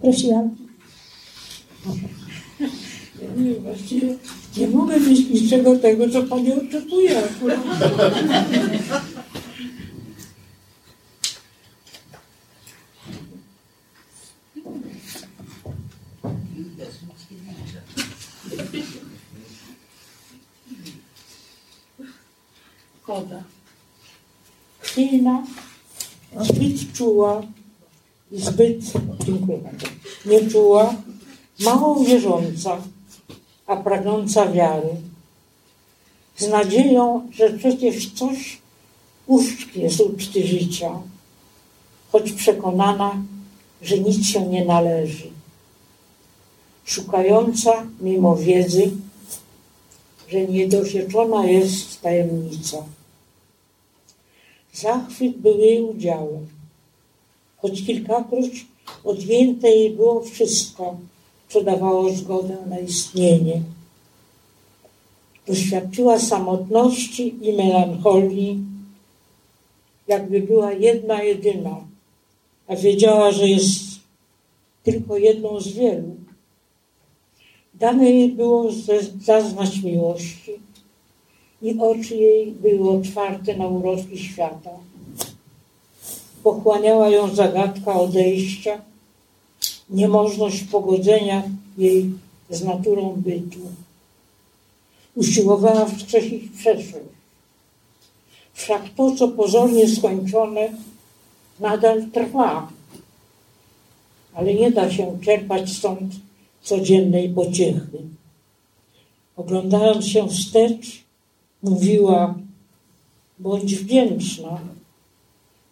prosiłam. 0.00 0.50
Ja 3.22 3.42
nie, 3.42 3.54
właściwie 3.54 4.16
nie 4.56 4.68
mogę 4.68 5.00
mieć 5.00 5.30
niczego 5.30 5.76
tego, 5.76 6.08
co 6.10 6.22
Pani 6.22 6.52
oczekuje 6.52 7.24
akurat. 7.24 7.60
Koda. 23.02 23.42
Chwilna, 24.80 25.46
zbyt 26.40 26.92
czuła 26.92 27.42
i 28.32 28.40
zbyt, 28.40 28.80
dziękuję 29.26 29.58
bardzo, 29.58 29.86
nieczuła, 30.26 30.94
mało 31.60 32.04
wierząca, 32.04 32.78
a 33.68 33.76
pragnąca 33.76 34.52
wiary. 34.52 34.88
Z 36.36 36.48
nadzieją, 36.48 37.28
że 37.32 37.50
przecież 37.50 38.12
coś 38.12 38.58
uszczknie 39.26 39.90
z 39.90 40.00
uczty 40.00 40.46
życia, 40.46 40.90
choć 42.12 42.32
przekonana, 42.32 43.22
że 43.82 43.98
nic 43.98 44.26
się 44.26 44.46
nie 44.46 44.64
należy. 44.64 45.30
Szukająca 46.84 47.86
mimo 48.00 48.36
wiedzy, 48.36 48.90
że 50.28 50.40
niedoświadczona 50.40 51.46
jest 51.46 52.00
tajemnica. 52.00 52.84
Zachwyt 54.72 55.36
był 55.36 55.58
jej 55.58 55.82
udziałem, 55.82 56.46
choć 57.56 57.86
kilkakroć 57.86 58.66
odjęte 59.04 59.68
jej 59.68 59.90
było 59.90 60.20
wszystko, 60.20 60.96
co 61.48 61.62
dawało 61.62 62.10
zgodę 62.10 62.56
na 62.66 62.78
istnienie. 62.78 63.62
Doświadczyła 65.46 66.18
samotności 66.18 67.34
i 67.48 67.52
melancholii, 67.52 68.64
jakby 70.08 70.40
była 70.40 70.72
jedna 70.72 71.22
jedyna, 71.22 71.76
a 72.66 72.76
wiedziała, 72.76 73.32
że 73.32 73.48
jest 73.48 73.80
tylko 74.82 75.18
jedną 75.18 75.60
z 75.60 75.68
wielu. 75.68 76.16
Dane 77.74 78.10
jej 78.10 78.28
było 78.28 78.72
zaznać 79.20 79.82
miłości 79.82 80.52
i 81.62 81.78
oczy 81.78 82.16
jej 82.16 82.52
były 82.52 82.90
otwarte 82.90 83.56
na 83.56 83.66
uroki 83.66 84.18
świata. 84.18 84.70
Pochłaniała 86.42 87.08
ją 87.08 87.34
zagadka 87.34 87.94
odejścia, 87.94 88.80
niemożność 89.90 90.64
pogodzenia 90.64 91.42
jej 91.78 92.10
z 92.50 92.64
naturą 92.64 93.14
bytu. 93.16 93.58
Usiłowała 95.14 95.86
wskrzesić 95.86 96.52
przeszłość. 96.58 97.06
Wszak 98.54 98.82
to, 98.96 99.16
co 99.16 99.28
pozornie 99.28 99.88
skończone, 99.88 100.68
nadal 101.60 102.06
trwa, 102.10 102.68
ale 104.34 104.54
nie 104.54 104.70
da 104.70 104.90
się 104.90 105.18
czerpać 105.24 105.72
stąd 105.72 106.14
codziennej 106.62 107.28
pociechy. 107.28 107.98
Oglądając 109.36 110.06
się 110.06 110.28
wstecz, 110.28 111.04
mówiła: 111.62 112.34
Bądź 113.38 113.74
wdzięczna, 113.74 114.60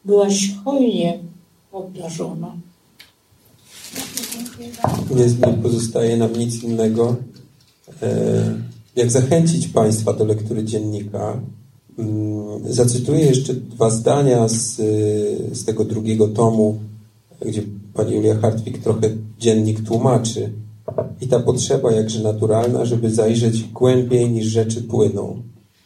byłaś 0.05 0.51
hojnie 0.65 1.19
obdarzona. 1.73 2.57
Nie, 5.17 5.25
nie 5.27 5.63
pozostaje 5.63 6.17
nam 6.17 6.33
nic 6.33 6.63
innego, 6.63 7.17
e, 8.03 8.55
jak 8.97 9.11
zachęcić 9.11 9.69
Państwa 9.69 10.13
do 10.13 10.25
lektury 10.25 10.65
dziennika. 10.65 11.41
Mm, 11.99 12.73
Zacytuję 12.73 13.21
jeszcze 13.21 13.55
dwa 13.55 13.91
zdania 13.91 14.49
z, 14.49 14.77
z 15.53 15.65
tego 15.65 15.85
drugiego 15.85 16.29
tomu, 16.29 16.79
gdzie 17.47 17.63
pani 17.95 18.15
Julia 18.15 18.39
Hartwig 18.39 18.79
trochę 18.79 19.11
dziennik 19.39 19.85
tłumaczy. 19.85 20.53
I 21.21 21.29
ta 21.29 21.41
potrzeba 21.41 21.93
jakże 21.93 22.23
naturalna, 22.23 22.85
żeby 22.85 23.11
zajrzeć 23.11 23.63
głębiej 23.63 24.31
niż 24.31 24.47
rzeczy 24.47 24.83
płyną. 24.83 25.43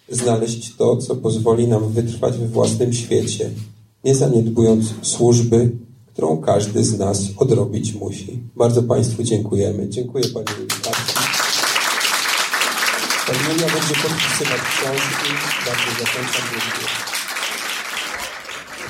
Znaleźć 0.08 0.76
to, 0.76 0.96
co 0.96 1.16
pozwoli 1.16 1.68
nam 1.68 1.88
wytrwać 1.88 2.38
we 2.38 2.46
własnym 2.46 2.92
świecie, 2.92 3.50
nie 4.04 4.14
zaniedbując 4.14 4.94
służby, 5.02 5.70
którą 6.20 6.40
każdy 6.40 6.84
z 6.84 6.98
nas 6.98 7.18
odrobić 7.36 7.94
musi. 7.94 8.42
Bardzo 8.56 8.82
Państwu 8.82 9.22
dziękujemy. 9.22 9.88
Dziękuję 9.88 10.24
Pani 10.24 10.44
bardzo. 10.44 11.12
Pani 13.26 13.38
Julia 13.38 13.66
będzie 13.66 13.94
podpisywać 14.02 14.60
książki. 14.60 15.30
Bardzo 15.66 15.90
zachęcam. 16.00 16.42
Dziękuję. 16.50 16.88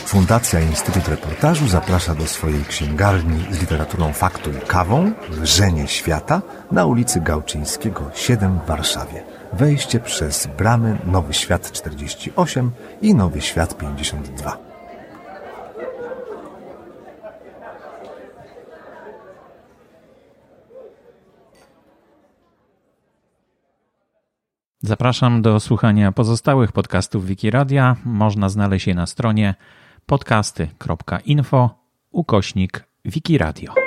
Fundacja 0.07 0.61
Instytut 0.61 1.09
Reportażu 1.09 1.69
zaprasza 1.69 2.15
do 2.15 2.27
swojej 2.27 2.65
księgarni 2.65 3.45
z 3.51 3.61
literaturą 3.61 4.13
faktu 4.13 4.51
i 4.51 4.67
kawą 4.67 5.13
Lżenie 5.43 5.89
Świata 5.89 6.43
na 6.73 6.87
ulicy 6.87 7.21
Gałczyńskiego 7.21 8.11
7 8.15 8.59
w 8.65 8.69
Warszawie. 8.69 9.25
Wejście 9.53 10.01
przez 10.01 10.49
bramy 10.59 10.99
Nowy 11.07 11.35
Świat 11.35 11.73
48 11.73 12.71
i 13.03 13.15
Nowy 13.15 13.41
Świat 13.41 13.79
52. 13.79 14.70
Zapraszam 24.83 25.43
do 25.43 25.61
słuchania 25.61 26.13
pozostałych 26.13 26.73
podcastów 26.73 27.27
Wikiradia. 27.27 27.97
Można 28.05 28.49
znaleźć 28.49 28.87
je 28.87 28.95
na 28.95 29.07
stronie 29.07 29.55
podcasty.info 30.07 31.71
ukośnik 32.11 32.85
Wikiradio. 33.05 33.80